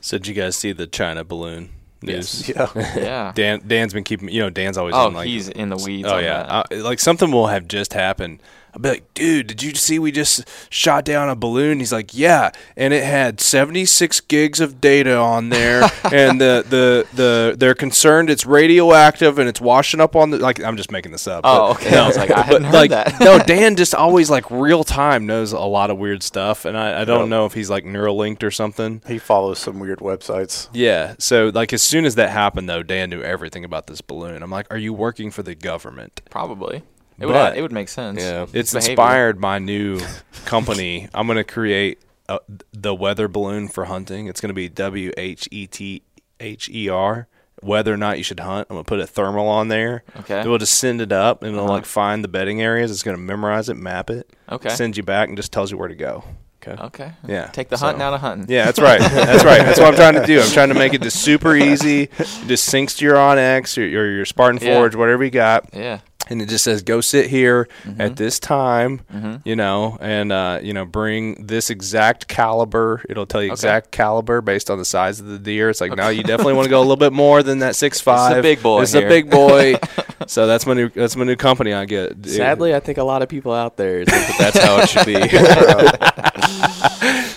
so 0.00 0.16
did 0.16 0.28
you 0.28 0.34
guys 0.34 0.54
see 0.54 0.70
the 0.70 0.86
China 0.86 1.24
balloon 1.24 1.70
news? 2.02 2.48
Yeah. 2.48 2.70
Yeah. 2.96 3.32
Dan 3.34 3.62
Dan's 3.66 3.92
been 3.92 4.04
keeping 4.04 4.28
you 4.28 4.40
know 4.40 4.48
Dan's 4.48 4.78
always 4.78 4.94
oh, 4.94 5.08
in 5.08 5.14
like 5.14 5.26
he's 5.26 5.48
in 5.48 5.70
the 5.70 5.76
weeds. 5.76 6.06
Oh 6.06 6.18
on 6.18 6.22
yeah, 6.22 6.42
that. 6.44 6.66
I, 6.70 6.74
like 6.76 7.00
something 7.00 7.32
will 7.32 7.48
have 7.48 7.66
just 7.66 7.94
happened. 7.94 8.40
I'll 8.76 8.82
be 8.82 8.90
like, 8.90 9.14
dude, 9.14 9.46
did 9.46 9.62
you 9.62 9.74
see 9.74 9.98
we 9.98 10.12
just 10.12 10.46
shot 10.68 11.06
down 11.06 11.30
a 11.30 11.34
balloon? 11.34 11.78
He's 11.80 11.94
like, 11.94 12.12
yeah, 12.12 12.50
and 12.76 12.92
it 12.92 13.02
had 13.04 13.40
76 13.40 14.20
gigs 14.20 14.60
of 14.60 14.82
data 14.82 15.16
on 15.16 15.48
there, 15.48 15.82
and 16.12 16.38
the, 16.38 16.62
the 16.68 17.06
the 17.16 17.56
they're 17.58 17.74
concerned 17.74 18.28
it's 18.28 18.44
radioactive 18.44 19.38
and 19.38 19.48
it's 19.48 19.62
washing 19.62 19.98
up 20.00 20.14
on 20.14 20.28
the 20.28 20.38
like. 20.38 20.62
I'm 20.62 20.76
just 20.76 20.90
making 20.92 21.12
this 21.12 21.26
up. 21.26 21.40
Oh, 21.44 21.72
but- 21.72 21.86
okay. 21.86 21.96
I 21.96 22.06
was 22.06 22.18
like, 22.18 22.30
I 22.30 22.42
hadn't 22.42 22.64
heard 22.64 22.74
like, 22.74 22.90
that. 22.90 23.18
no, 23.18 23.38
Dan 23.46 23.76
just 23.76 23.94
always 23.94 24.28
like 24.28 24.50
real 24.50 24.84
time 24.84 25.24
knows 25.24 25.52
a 25.52 25.58
lot 25.60 25.90
of 25.90 25.96
weird 25.96 26.22
stuff, 26.22 26.66
and 26.66 26.76
I, 26.76 27.00
I 27.00 27.04
don't 27.06 27.20
Yep. 27.20 27.28
know 27.30 27.46
if 27.46 27.54
he's 27.54 27.70
like 27.70 27.84
Neuralinked 27.84 28.42
or 28.42 28.50
something. 28.50 29.00
He 29.06 29.18
follows 29.18 29.58
some 29.58 29.78
weird 29.80 30.00
websites. 30.00 30.68
Yeah. 30.74 31.14
So 31.18 31.50
like 31.54 31.72
as 31.72 31.82
soon 31.82 32.04
as 32.04 32.14
that 32.16 32.28
happened 32.28 32.68
though, 32.68 32.82
Dan 32.82 33.08
knew 33.08 33.22
everything 33.22 33.64
about 33.64 33.86
this 33.86 34.02
balloon. 34.02 34.42
I'm 34.42 34.50
like, 34.50 34.66
are 34.70 34.76
you 34.76 34.92
working 34.92 35.30
for 35.30 35.42
the 35.42 35.54
government? 35.54 36.20
Probably. 36.28 36.82
It 37.18 37.26
would. 37.26 37.32
But- 37.32 37.56
it 37.56 37.62
would 37.62 37.72
make 37.72 37.88
sense. 37.88 38.20
Yeah. 38.20 38.46
It's 38.52 38.72
Behavior. 38.72 38.90
inspired 38.92 39.40
my 39.40 39.58
new 39.58 40.00
company. 40.44 41.08
I'm 41.14 41.26
going 41.26 41.36
to 41.38 41.44
create 41.44 42.00
a, 42.28 42.38
the 42.72 42.94
weather 42.94 43.28
balloon 43.28 43.68
for 43.68 43.84
hunting. 43.86 44.26
It's 44.26 44.40
going 44.40 44.50
to 44.50 44.54
be 44.54 44.68
W 44.68 45.12
H 45.16 45.48
E 45.50 45.66
T 45.66 46.02
H 46.40 46.68
E 46.68 46.88
R. 46.88 47.28
Whether 47.62 47.92
or 47.94 47.96
not 47.96 48.18
you 48.18 48.22
should 48.22 48.38
hunt, 48.40 48.66
I'm 48.68 48.76
gonna 48.76 48.84
put 48.84 49.00
a 49.00 49.06
thermal 49.06 49.48
on 49.48 49.68
there. 49.68 50.04
Okay. 50.20 50.40
It 50.42 50.46
will 50.46 50.58
just 50.58 50.74
send 50.74 51.00
it 51.00 51.10
up, 51.10 51.42
and 51.42 51.52
it'll 51.52 51.64
Uh-huh. 51.64 51.72
like 51.72 51.86
find 51.86 52.22
the 52.22 52.28
bedding 52.28 52.60
areas. 52.60 52.90
It's 52.90 53.02
gonna 53.02 53.16
memorize 53.16 53.70
it, 53.70 53.78
map 53.78 54.10
it, 54.10 54.28
Okay. 54.52 54.68
send 54.68 54.94
you 54.98 55.02
back, 55.02 55.28
and 55.28 55.38
just 55.38 55.52
tells 55.52 55.70
you 55.70 55.78
where 55.78 55.88
to 55.88 55.94
go. 55.94 56.22
okay. 56.62 56.80
Okay. 56.82 57.12
Yeah, 57.26 57.46
Take 57.46 57.70
the 57.70 57.78
hunting 57.78 58.00
so- 58.00 58.04
out 58.04 58.12
of 58.14 58.20
hunting. 58.20 58.46
Yeah, 58.50 58.66
that's 58.66 58.78
right. 58.78 59.00
That's 59.00 59.42
right. 59.42 59.62
That's 59.64 59.78
what 59.80 59.88
I'm 59.88 59.94
trying 59.94 60.14
to 60.20 60.26
do. 60.26 60.38
I'm 60.42 60.50
trying 60.50 60.68
to 60.68 60.74
make 60.74 60.92
it 60.92 61.00
just 61.00 61.22
super 61.22 61.56
easy. 61.70 62.02
It 62.02 62.28
just 62.46 62.68
syncs 62.70 62.98
to 62.98 63.04
your 63.06 63.16
Onyx 63.16 63.78
or 63.78 63.86
your, 63.86 64.10
your 64.12 64.26
Spartan 64.26 64.60
Yeah. 64.60 64.74
Forge, 64.74 64.94
whatever 64.94 65.24
you 65.24 65.30
got 65.30 65.70
Yeah. 65.72 66.00
And 66.28 66.42
it 66.42 66.48
just 66.48 66.64
says 66.64 66.82
go 66.82 67.00
sit 67.00 67.26
here 67.28 67.68
Mm-hmm. 67.84 68.00
at 68.00 68.16
this 68.16 68.38
time 68.40 69.00
you 69.44 69.54
know 69.56 69.96
and 70.00 70.32
uh, 70.32 70.58
you 70.62 70.72
know 70.72 70.84
bring 70.84 71.46
this 71.46 71.70
exact 71.70 72.26
caliber. 72.28 73.02
It'll 73.08 73.26
tell 73.26 73.42
you 73.42 73.52
exact 73.52 73.90
caliber 73.92 74.40
based 74.40 74.70
on 74.70 74.78
the 74.78 74.84
size 74.84 75.20
of 75.20 75.26
the 75.26 75.38
deer. 75.38 75.70
It's 75.70 75.80
like 75.80 75.94
no 75.96 76.08
you 76.08 76.22
definitely 76.22 76.54
want 76.54 76.64
to 76.66 76.70
go 76.70 76.78
a 76.80 76.82
little 76.82 76.96
bit 76.96 77.12
more 77.12 77.42
than 77.42 77.60
that 77.60 77.76
six 77.76 78.00
five. 78.08 78.42
big 78.42 78.62
boy 78.62 78.82
it's 78.82 78.92
here. 78.92 79.06
a 79.06 79.08
big 79.08 79.30
boy. 79.30 79.76
So 80.28 80.46
that's 80.48 80.66
my 80.66 80.72
new 80.74 80.88
that's 80.88 81.14
my 81.14 81.24
new 81.24 81.36
company 81.36 81.72
i 81.72 81.84
get. 81.84 82.24
Sadly, 82.26 82.74
I 82.74 82.80
think 82.80 82.98
a 82.98 83.04
lot 83.04 83.22
of 83.22 83.28
people 83.28 83.52
out 83.52 83.76
there 83.76 84.04
think 84.04 84.26
that 84.38 84.52
that's 84.52 84.58
how 84.58 84.78
it 84.80 84.88
should 84.88 85.06
be. 85.06 85.14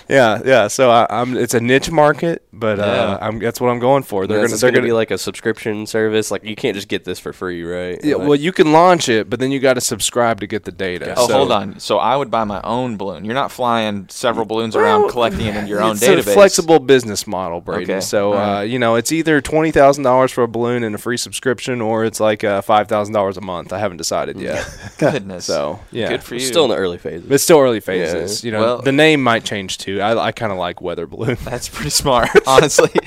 Yeah, 0.09 0.41
yeah. 0.45 0.67
So 0.67 0.89
I, 0.89 1.07
I'm. 1.09 1.35
It's 1.37 1.53
a 1.53 1.59
niche 1.59 1.91
market, 1.91 2.43
but 2.53 2.79
uh, 2.79 2.83
Yeah. 3.21 3.27
I'm. 3.27 3.39
That's 3.39 3.61
what 3.61 3.69
I'm 3.69 3.79
going 3.79 4.03
for. 4.03 4.25
They're 4.27 4.37
They're 4.39 4.47
gonna. 4.47 4.49
gonna, 4.49 4.59
They're 4.61 4.71
gonna 4.71 4.77
gonna 4.81 4.87
be 4.87 4.93
like 4.93 5.11
a 5.11 5.17
subscription 5.17 5.85
service. 5.85 6.31
Like 6.31 6.43
you 6.43 6.55
can't 6.55 6.75
just 6.75 6.87
get 6.87 7.03
this 7.05 7.19
for 7.19 7.33
free, 7.33 7.63
right? 7.63 7.99
Yeah, 8.03 8.15
Like- 8.15 8.27
well, 8.27 8.35
you 8.35 8.51
can 8.51 8.71
launch 8.71 9.09
it, 9.09 9.29
but 9.29 9.39
then 9.39 9.51
you 9.51 9.59
got 9.59 9.73
to 9.75 9.81
subscribe 9.81 10.39
to 10.41 10.47
get 10.47 10.63
the 10.63 10.71
data. 10.71 11.13
Oh, 11.17 11.27
So- 11.27 11.33
hold 11.33 11.51
on. 11.51 11.79
So 11.79 11.97
I 11.97 12.15
would 12.15 12.31
buy 12.31 12.43
my 12.43 12.61
own 12.63 12.97
balloon. 12.97 13.25
You're 13.25 13.33
not 13.35 13.51
flying 13.51 14.07
several 14.09 14.45
balloons 14.45 14.75
around 14.75 15.09
collecting 15.09 15.45
it 15.47 15.55
in 15.55 15.67
your 15.67 15.81
own 15.81 15.91
it's 15.93 16.01
database. 16.03 16.19
a 16.19 16.23
flexible 16.33 16.79
business 16.79 17.27
model, 17.27 17.61
Braden. 17.61 17.89
Okay, 17.95 18.01
So, 18.01 18.33
uh, 18.33 18.61
you 18.61 18.79
know, 18.79 18.95
it's 18.95 19.11
either 19.11 19.41
twenty 19.41 19.71
thousand 19.71 20.03
dollars 20.03 20.31
for 20.31 20.43
a 20.43 20.47
balloon 20.47 20.83
and 20.83 20.95
a 20.95 20.97
free 20.97 21.17
subscription, 21.17 21.81
or 21.81 22.05
it's 22.05 22.19
like 22.19 22.43
uh, 22.43 22.61
five 22.61 22.87
thousand 22.87 23.13
dollars 23.13 23.37
a 23.37 23.41
month. 23.41 23.71
I 23.73 23.79
haven't 23.79 23.97
decided 23.97 24.39
yet. 24.39 24.67
Goodness. 24.97 25.45
so, 25.45 25.79
yeah, 25.91 26.09
Good 26.09 26.23
for 26.23 26.35
you. 26.35 26.41
We're 26.41 26.47
still 26.47 26.63
in 26.65 26.71
the 26.71 26.77
early 26.77 26.97
phases. 26.97 27.29
It's 27.29 27.43
still 27.43 27.59
early 27.59 27.79
phases. 27.79 28.43
You 28.43 28.51
know, 28.51 28.59
Well- 28.61 28.81
the 28.81 28.91
name 28.99 29.23
might 29.23 29.43
change 29.43 29.79
too. 29.79 30.01
I, 30.01 30.27
I 30.27 30.31
kind 30.31 30.51
of 30.51 30.57
like 30.59 30.81
weather 30.81 31.07
balloon. 31.07 31.37
That's 31.43 31.67
pretty 31.67 31.89
smart, 31.89 32.29
honestly. 32.47 32.91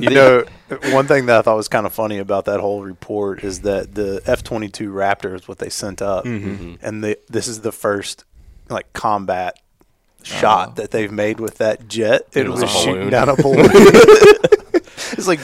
You 0.00 0.10
know, 0.10 0.44
one 0.92 1.08
thing 1.08 1.26
that 1.26 1.38
I 1.38 1.42
thought 1.42 1.56
was 1.56 1.66
kind 1.66 1.84
of 1.84 1.92
funny 1.92 2.18
about 2.18 2.44
that 2.44 2.60
whole 2.60 2.84
report 2.84 3.42
is 3.42 3.62
that 3.62 3.96
the 3.96 4.22
F 4.26 4.44
twenty 4.44 4.68
two 4.68 4.92
Raptor 4.92 5.34
is 5.34 5.48
what 5.48 5.58
they 5.58 5.70
sent 5.70 6.00
up, 6.00 6.24
mm-hmm. 6.24 6.50
Mm-hmm. 6.50 6.86
and 6.86 7.02
the, 7.02 7.18
this 7.28 7.48
is 7.48 7.62
the 7.62 7.72
first 7.72 8.24
like 8.68 8.92
combat 8.92 9.58
oh. 9.58 10.22
shot 10.22 10.76
that 10.76 10.92
they've 10.92 11.10
made 11.10 11.40
with 11.40 11.58
that 11.58 11.88
jet. 11.88 12.28
It, 12.32 12.46
It 12.46 12.48
was, 12.48 12.62
was 12.62 12.72
a 12.72 12.78
shooting 12.78 12.94
balloon. 12.94 13.10
down 13.10 13.28
a 13.28 13.34
balloon. 13.34 13.70
it's 13.72 15.26
like 15.26 15.40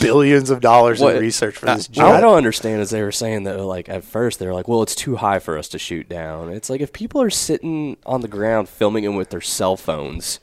billions 0.00 0.50
of 0.50 0.60
dollars 0.60 1.00
What- 1.00 1.16
in 1.16 1.22
research 1.22 1.56
for 1.56 1.68
I- 1.68 1.76
this 1.76 1.88
What 1.88 1.94
jet. 1.94 2.06
I 2.16 2.20
don't 2.20 2.36
understand 2.36 2.80
is 2.82 2.90
they 2.90 3.02
were 3.02 3.12
saying 3.12 3.44
that 3.44 3.60
like 3.60 3.88
at 3.88 4.04
first 4.04 4.38
they 4.38 4.46
were 4.46 4.54
like, 4.54 4.68
well, 4.68 4.82
it's 4.82 4.94
too 4.94 5.16
high 5.16 5.38
for 5.38 5.56
us 5.58 5.68
to 5.68 5.78
shoot 5.78 6.08
down. 6.08 6.50
It's 6.52 6.68
like 6.70 6.80
if 6.80 6.92
people 6.92 7.20
are 7.22 7.30
sitting 7.30 7.96
on 8.06 8.20
the 8.20 8.28
ground 8.28 8.68
filming 8.68 9.04
it 9.04 9.08
with 9.08 9.30
their 9.30 9.40
cell 9.40 9.76
phones 9.76 10.40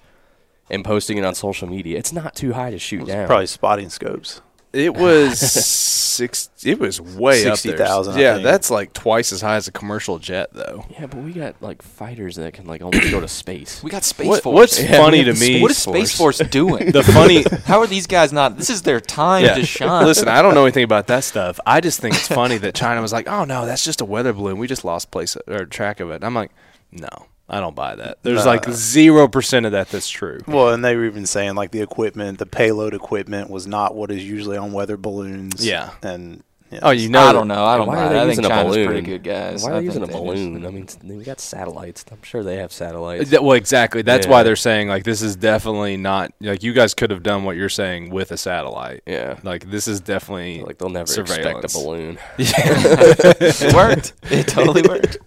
and 0.70 0.84
posting 0.84 1.18
it 1.18 1.26
on 1.26 1.36
social 1.36 1.68
media, 1.68 1.98
it's 1.98 2.14
not 2.14 2.36
too 2.36 2.54
high 2.54 2.72
to 2.72 2.80
shoot 2.80 3.06
down. 3.08 3.28
Probably 3.28 3.48
spotting 3.48 3.90
scopes. 3.90 4.42
It 4.74 4.96
was 4.96 5.40
six. 6.14 6.50
It 6.64 6.80
was 6.80 7.00
way 7.00 7.42
up 7.42 7.60
there. 7.60 7.78
60,000, 7.78 8.16
I 8.16 8.20
Yeah, 8.20 8.38
that's 8.40 8.72
like 8.72 8.94
twice 8.94 9.32
as 9.32 9.42
high 9.42 9.56
as 9.56 9.68
a 9.68 9.72
commercial 9.72 10.18
jet, 10.18 10.50
though. 10.54 10.86
Yeah, 10.90 11.06
but 11.08 11.18
we 11.20 11.32
got 11.34 11.56
like 11.62 11.82
fighters 11.82 12.38
that 12.38 12.54
can 12.54 12.66
like 12.66 12.82
almost 12.82 13.12
go 13.12 13.20
to 13.20 13.28
space. 13.28 13.84
We 13.84 13.92
got 13.92 14.04
Space 14.04 14.28
What, 14.28 14.44
Force. 14.44 14.54
what's 14.56 14.82
Yeah, 14.82 14.98
funny 14.98 15.24
to 15.24 15.34
me? 15.34 15.62
what 15.62 15.70
is 15.72 15.78
Space 15.78 16.18
Force 16.18 16.40
doing? 16.40 16.92
The 16.92 17.04
funny. 17.04 17.44
How 17.66 17.80
are 17.82 17.88
these 17.88 18.08
guys 18.08 18.34
not? 18.34 18.58
This 18.58 18.70
is 18.70 18.82
their 18.82 19.00
time 19.00 19.44
Yeah. 19.46 19.56
to 19.56 19.66
shine. 19.66 20.06
Listen, 20.06 20.28
I 20.28 20.42
don't 20.42 20.54
know 20.56 20.64
anything 20.64 20.84
about 20.84 21.08
that 21.08 21.24
stuff. 21.24 21.60
I 21.66 21.80
just 21.82 22.00
think 22.00 22.16
it's 22.16 22.28
funny 22.28 22.58
that 22.58 22.74
China 22.76 23.02
was 23.02 23.14
like, 23.14 23.28
"Oh 23.28 23.44
no, 23.46 23.66
that's 23.66 23.84
just 23.84 24.02
a 24.02 24.06
weather 24.06 24.34
balloon. 24.34 24.58
We 24.58 24.68
just 24.68 24.84
lost 24.84 25.12
place 25.12 25.38
or 25.48 25.66
track 25.66 26.00
of 26.00 26.10
it." 26.12 26.16
And 26.16 26.24
I'm 26.26 26.34
like, 26.36 26.52
"No, 26.92 27.08
I 27.50 27.60
don't 27.60 27.76
buy 27.76 27.96
that. 27.96 28.20
There's 28.24 28.46
like 28.46 28.70
zero 28.70 29.28
percent 29.28 29.66
of 29.66 29.74
that 29.74 29.90
that's 29.90 30.10
true." 30.10 30.40
Well, 30.48 30.70
and 30.70 30.84
they 30.84 30.96
were 30.96 31.06
even 31.06 31.26
saying 31.26 31.56
like 31.56 31.72
the 31.72 31.82
equipment, 31.82 32.40
the 32.40 32.46
payload 32.46 32.94
equipment 32.94 33.50
was 33.50 33.68
not 33.68 33.96
what 33.96 34.12
is 34.12 34.24
usually 34.28 34.58
on 34.58 34.72
weather 34.72 34.98
balloons. 34.98 35.66
Yeah. 35.66 35.92
and 36.02 36.44
Oh, 36.82 36.90
you 36.92 37.10
know, 37.10 37.20
I 37.22 37.32
don't 37.34 37.48
know. 37.48 37.64
I 37.66 37.78
don't 37.78 37.88
Why 37.88 37.96
buy 37.96 38.02
are 38.04 38.06
it. 38.08 38.10
they 38.10 38.16
I 38.16 38.20
think 38.22 38.30
using 38.38 38.46
a 38.46 38.50
China's 38.50 38.72
balloon? 38.76 38.88
pretty 38.88 39.02
good, 39.02 39.24
guys. 39.24 39.64
Why 39.64 39.70
I 39.70 39.72
are 39.72 39.76
they 39.76 39.80
think 39.82 39.86
using 39.88 40.04
a 40.04 40.06
they 40.08 40.14
just- 40.14 40.24
balloon? 40.24 40.66
I 40.66 40.70
mean, 40.70 41.18
we 41.18 41.24
got 41.24 41.40
satellites. 41.40 42.06
I'm 42.12 42.22
sure 42.24 42.44
they 42.44 42.58
have 42.58 42.72
satellites. 42.72 43.30
That- 43.30 43.44
well, 43.44 43.54
exactly. 43.54 44.02
That's 44.02 44.26
Yeah. 44.26 44.32
why 44.32 44.44
they're 44.44 44.56
saying 44.56 44.88
like 44.88 45.04
this 45.04 45.22
is 45.22 45.36
definitely 45.36 45.98
not 45.98 46.32
like 46.42 46.64
you 46.64 46.74
guys 46.74 46.94
could 46.94 47.10
have 47.12 47.24
done 47.24 47.44
what 47.44 47.56
you're 47.56 47.70
saying 47.70 48.10
with 48.10 48.32
a 48.32 48.38
satellite. 48.38 49.04
Yeah. 49.06 49.38
Like 49.44 49.70
this 49.70 49.88
is 49.88 50.00
definitely 50.02 50.64
Like 50.64 50.78
they'll 50.78 50.90
never 50.90 51.08
surveillance. 51.08 51.64
expect 51.66 51.76
a 51.76 51.78
balloon. 51.86 52.18
it 52.38 53.74
worked. 53.74 54.14
It 54.32 54.48
totally 54.48 54.82
worked. 54.88 55.18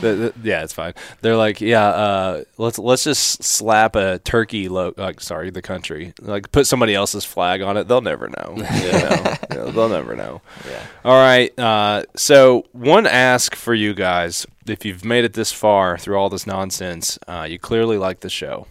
The- 0.00 0.14
the- 0.16 0.32
yeah, 0.42 0.62
it's 0.62 0.72
fine. 0.72 0.94
They're 1.20 1.36
like, 1.36 1.60
yeah, 1.60 1.86
uh, 1.86 2.44
let's 2.58 2.78
let's 2.78 3.04
just 3.04 3.42
slap 3.42 3.96
a 3.96 4.18
turkey, 4.20 4.68
lo- 4.68 4.94
like 4.96 5.20
sorry, 5.20 5.50
the 5.50 5.62
country, 5.62 6.12
like 6.20 6.52
put 6.52 6.66
somebody 6.66 6.94
else's 6.94 7.24
flag 7.24 7.62
on 7.62 7.76
it. 7.76 7.88
They'll 7.88 8.00
never 8.00 8.28
know. 8.28 8.54
You 8.76 8.92
know? 8.92 9.34
Yeah, 9.50 9.70
they'll 9.72 9.88
never 9.88 10.14
know. 10.14 10.42
Yeah. 10.68 10.82
All 11.04 11.14
right. 11.14 11.56
Uh, 11.58 12.04
so 12.16 12.66
one 12.72 13.06
ask 13.06 13.54
for 13.54 13.74
you 13.74 13.94
guys: 13.94 14.46
if 14.66 14.84
you've 14.84 15.04
made 15.04 15.24
it 15.24 15.34
this 15.34 15.52
far 15.52 15.98
through 15.98 16.16
all 16.16 16.28
this 16.28 16.46
nonsense, 16.46 17.18
uh, 17.28 17.46
you 17.48 17.58
clearly 17.58 17.98
like 17.98 18.20
the 18.20 18.30
show. 18.30 18.66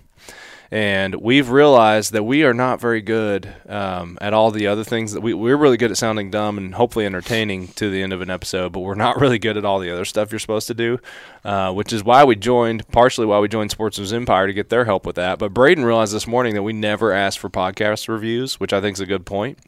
And 0.71 1.15
we've 1.15 1.49
realized 1.49 2.11
that 2.13 2.23
we 2.23 2.43
are 2.43 2.53
not 2.53 2.81
very 2.81 3.01
good 3.01 3.53
um, 3.69 4.17
at 4.19 4.33
all 4.33 4.51
the 4.51 4.67
other 4.67 4.83
things 4.83 5.13
that 5.13 5.21
we, 5.21 5.33
we're 5.33 5.55
really 5.55 5.77
good 5.77 5.91
at 5.91 5.97
sounding 5.97 6.31
dumb 6.31 6.57
and 6.57 6.73
hopefully 6.73 7.05
entertaining 7.05 7.67
to 7.69 7.89
the 7.89 8.01
end 8.01 8.11
of 8.11 8.21
an 8.21 8.29
episode, 8.29 8.73
but 8.73 8.79
we're 8.79 8.95
not 8.95 9.17
really 9.21 9.39
good 9.39 9.57
at 9.57 9.65
all 9.65 9.79
the 9.79 9.91
other 9.91 10.05
stuff 10.05 10.31
you're 10.31 10.39
supposed 10.39 10.67
to 10.67 10.73
do, 10.73 10.99
uh, 11.43 11.71
which 11.71 11.93
is 11.93 12.03
why 12.03 12.23
we 12.23 12.35
joined, 12.35 12.87
partially 12.89 13.27
why 13.27 13.39
we 13.39 13.47
joined 13.47 13.71
Sportsman's 13.71 14.11
Empire 14.11 14.47
to 14.47 14.53
get 14.53 14.69
their 14.69 14.85
help 14.85 15.05
with 15.05 15.15
that. 15.15 15.39
But 15.39 15.53
Braden 15.53 15.85
realized 15.85 16.13
this 16.13 16.27
morning 16.27 16.55
that 16.55 16.63
we 16.63 16.73
never 16.73 17.13
asked 17.13 17.39
for 17.39 17.49
podcast 17.49 18.09
reviews, 18.09 18.59
which 18.59 18.73
I 18.73 18.81
think 18.81 18.97
is 18.97 19.01
a 19.01 19.05
good 19.05 19.25
point. 19.25 19.59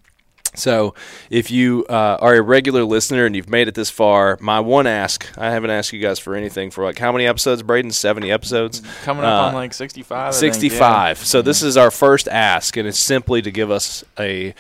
So, 0.58 0.93
if 1.30 1.52
you 1.52 1.86
uh, 1.89 2.17
are 2.20 2.36
a 2.36 2.41
regular 2.41 2.84
listener 2.84 3.26
and 3.26 3.36
you've 3.36 3.50
made 3.50 3.67
it 3.67 3.76
this 3.76 3.89
far, 3.89 4.38
my 4.41 4.60
one 4.60 4.88
ask 4.88 5.28
I 5.38 5.52
haven't 5.52 5.70
asked 5.70 5.93
you 5.93 6.00
guys 6.02 6.20
for 6.20 6.36
anything 6.36 6.72
for 6.72 6.84
like 6.84 6.98
how 6.98 7.12
many 7.12 7.28
episodes, 7.28 7.62
Braden? 7.63 7.91
70 7.91 8.32
episodes? 8.32 8.82
Coming 9.04 9.24
up 9.24 9.43
Uh, 9.43 9.48
on 9.48 9.54
like 9.54 9.74
65. 9.74 10.17
I 10.17 10.32
think, 10.32 10.43
yeah. 10.54 10.60
65. 10.60 11.17
So 11.20 11.41
this 11.41 11.62
is 11.62 11.78
our 11.78 11.91
first 11.91 12.28
ask, 12.28 12.76
and 12.78 12.88
it's 12.88 13.00
simply 13.00 13.41
to 13.41 13.52
give 13.52 13.70
us 13.72 14.04
a 14.20 14.54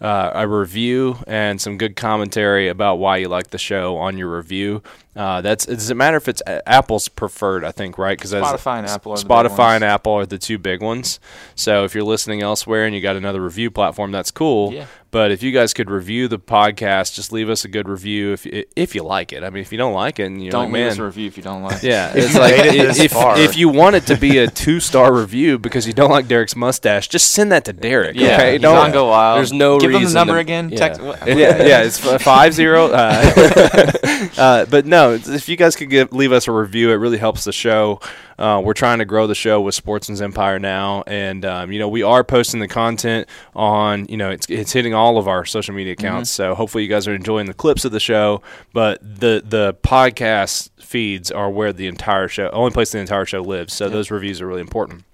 uh, 0.00 0.32
a 0.34 0.48
review 0.48 1.18
and 1.28 1.60
some 1.60 1.78
good 1.78 1.94
commentary 1.94 2.66
about 2.68 2.96
why 2.96 3.18
you 3.18 3.28
like 3.28 3.50
the 3.50 3.58
show 3.58 3.96
on 3.98 4.18
your 4.18 4.36
review. 4.36 4.82
Uh, 5.14 5.42
that's 5.42 5.66
it 5.66 5.74
doesn't 5.74 5.96
matter 5.98 6.16
if 6.16 6.26
it's 6.26 6.42
Apple's 6.66 7.08
preferred, 7.08 7.64
I 7.64 7.72
think, 7.72 7.98
right? 7.98 8.16
Because 8.16 8.32
Spotify 8.32 8.78
and 8.78 8.86
Apple 8.86 9.12
are 9.12 9.16
the 9.18 9.24
big 9.24 9.30
Spotify 9.30 9.58
ones. 9.58 9.74
and 9.76 9.84
Apple 9.84 10.12
are 10.14 10.26
the 10.26 10.38
two 10.38 10.56
big 10.58 10.80
ones. 10.82 11.20
So 11.54 11.84
if 11.84 11.94
you're 11.94 12.04
listening 12.04 12.40
elsewhere 12.42 12.86
and 12.86 12.94
you 12.94 13.00
got 13.02 13.16
another 13.16 13.42
review 13.42 13.70
platform, 13.70 14.10
that's 14.10 14.30
cool. 14.30 14.72
Yeah. 14.72 14.86
But 15.10 15.30
if 15.30 15.42
you 15.42 15.52
guys 15.52 15.74
could 15.74 15.90
review 15.90 16.26
the 16.26 16.38
podcast, 16.38 17.12
just 17.14 17.32
leave 17.32 17.50
us 17.50 17.66
a 17.66 17.68
good 17.68 17.86
review 17.86 18.32
if 18.32 18.46
you, 18.46 18.64
if 18.74 18.94
you 18.94 19.02
like 19.02 19.34
it. 19.34 19.44
I 19.44 19.50
mean, 19.50 19.60
if 19.60 19.70
you 19.70 19.76
don't 19.76 19.92
like 19.92 20.18
it, 20.18 20.22
and 20.24 20.42
you're 20.42 20.50
Don't 20.50 20.72
like, 20.72 20.72
leave 20.72 20.82
man, 20.84 20.92
us 20.92 20.96
a 20.96 21.04
review 21.04 21.26
if 21.26 21.36
you 21.36 21.42
don't 21.42 21.62
like 21.62 21.84
it. 21.84 21.88
yeah, 21.88 22.10
it's 22.14 22.34
like 22.34 22.56
made 22.56 22.74
it 22.80 22.98
if, 22.98 23.12
if 23.14 23.54
you 23.58 23.68
want 23.68 23.94
it 23.96 24.06
to 24.06 24.16
be 24.16 24.38
a 24.38 24.46
two 24.48 24.80
star 24.80 25.12
review 25.12 25.58
because 25.58 25.86
you 25.86 25.92
don't 25.92 26.10
like 26.10 26.28
Derek's 26.28 26.56
mustache, 26.56 27.08
just 27.08 27.28
send 27.28 27.52
that 27.52 27.66
to 27.66 27.74
Derek. 27.74 28.16
Yeah, 28.16 28.36
okay, 28.36 28.52
he's 28.52 28.62
don't. 28.62 28.78
on 28.78 28.90
Go 28.90 29.08
Wild. 29.10 29.36
There's 29.36 29.52
no 29.52 29.78
Give 29.78 29.90
him 29.90 30.02
the 30.02 30.14
number 30.14 30.32
to- 30.32 30.38
again. 30.40 30.70
yeah. 30.70 30.76
Text. 30.78 31.02
yeah, 31.26 31.62
yeah, 31.62 31.82
it's 31.82 31.98
five 32.24 32.54
zero. 32.54 32.86
Uh, 32.86 33.90
uh, 34.38 34.64
but 34.64 34.86
no, 34.86 35.01
if 35.10 35.48
you 35.48 35.56
guys 35.56 35.76
could 35.76 35.90
give, 35.90 36.12
leave 36.12 36.32
us 36.32 36.48
a 36.48 36.52
review, 36.52 36.90
it 36.90 36.94
really 36.94 37.18
helps 37.18 37.44
the 37.44 37.52
show. 37.52 38.00
Uh, 38.38 38.60
we're 38.64 38.72
trying 38.72 38.98
to 38.98 39.04
grow 39.04 39.26
the 39.26 39.34
show 39.34 39.60
with 39.60 39.74
Sportsman's 39.74 40.22
Empire 40.22 40.58
now, 40.58 41.02
and 41.06 41.44
um, 41.44 41.70
you 41.70 41.78
know 41.78 41.88
we 41.88 42.02
are 42.02 42.24
posting 42.24 42.60
the 42.60 42.68
content 42.68 43.28
on. 43.54 44.06
You 44.08 44.16
know, 44.16 44.30
it's 44.30 44.46
it's 44.48 44.72
hitting 44.72 44.94
all 44.94 45.18
of 45.18 45.28
our 45.28 45.44
social 45.44 45.74
media 45.74 45.92
accounts. 45.92 46.30
So 46.30 46.54
hopefully 46.54 46.84
you 46.84 46.88
guys 46.88 47.06
are 47.06 47.14
enjoying 47.14 47.46
the 47.46 47.54
clips 47.54 47.84
of 47.84 47.92
the 47.92 48.00
show. 48.00 48.42
But 48.72 49.00
the 49.02 49.42
the 49.44 49.74
podcast 49.82 50.70
feeds 50.80 51.30
are 51.30 51.50
where 51.50 51.72
the 51.72 51.86
entire 51.86 52.28
show, 52.28 52.48
only 52.50 52.70
place 52.70 52.92
the 52.92 52.98
entire 52.98 53.26
show 53.26 53.42
lives. 53.42 53.74
So 53.74 53.88
those 53.88 54.10
reviews 54.10 54.40
are 54.40 54.46
really 54.46 54.60
important. 54.60 55.04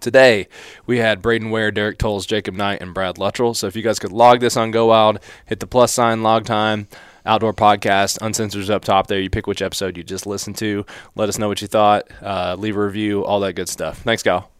Today, 0.00 0.46
we 0.86 0.98
had 0.98 1.20
Braden 1.20 1.50
Ware, 1.50 1.72
Derek 1.72 1.98
Tolles, 1.98 2.24
Jacob 2.24 2.54
Knight, 2.54 2.80
and 2.80 2.94
Brad 2.94 3.18
Luttrell. 3.18 3.54
So 3.54 3.66
if 3.66 3.74
you 3.74 3.82
guys 3.82 3.98
could 3.98 4.12
log 4.12 4.38
this 4.40 4.56
on 4.56 4.70
Go 4.70 4.86
Wild, 4.86 5.18
hit 5.46 5.58
the 5.58 5.66
plus 5.66 5.92
sign, 5.92 6.22
log 6.22 6.44
time, 6.44 6.86
Outdoor 7.28 7.52
Podcast. 7.52 8.18
uncensored 8.20 8.70
up 8.70 8.84
top 8.84 9.06
there. 9.06 9.20
You 9.20 9.30
pick 9.30 9.46
which 9.46 9.62
episode 9.62 9.96
you 9.96 10.02
just 10.02 10.26
listened 10.26 10.56
to. 10.56 10.84
Let 11.14 11.28
us 11.28 11.38
know 11.38 11.46
what 11.46 11.60
you 11.62 11.68
thought. 11.68 12.08
Uh, 12.22 12.56
leave 12.58 12.76
a 12.76 12.84
review, 12.84 13.24
all 13.24 13.40
that 13.40 13.52
good 13.52 13.68
stuff. 13.68 13.98
Thanks, 13.98 14.22
Kyle. 14.22 14.50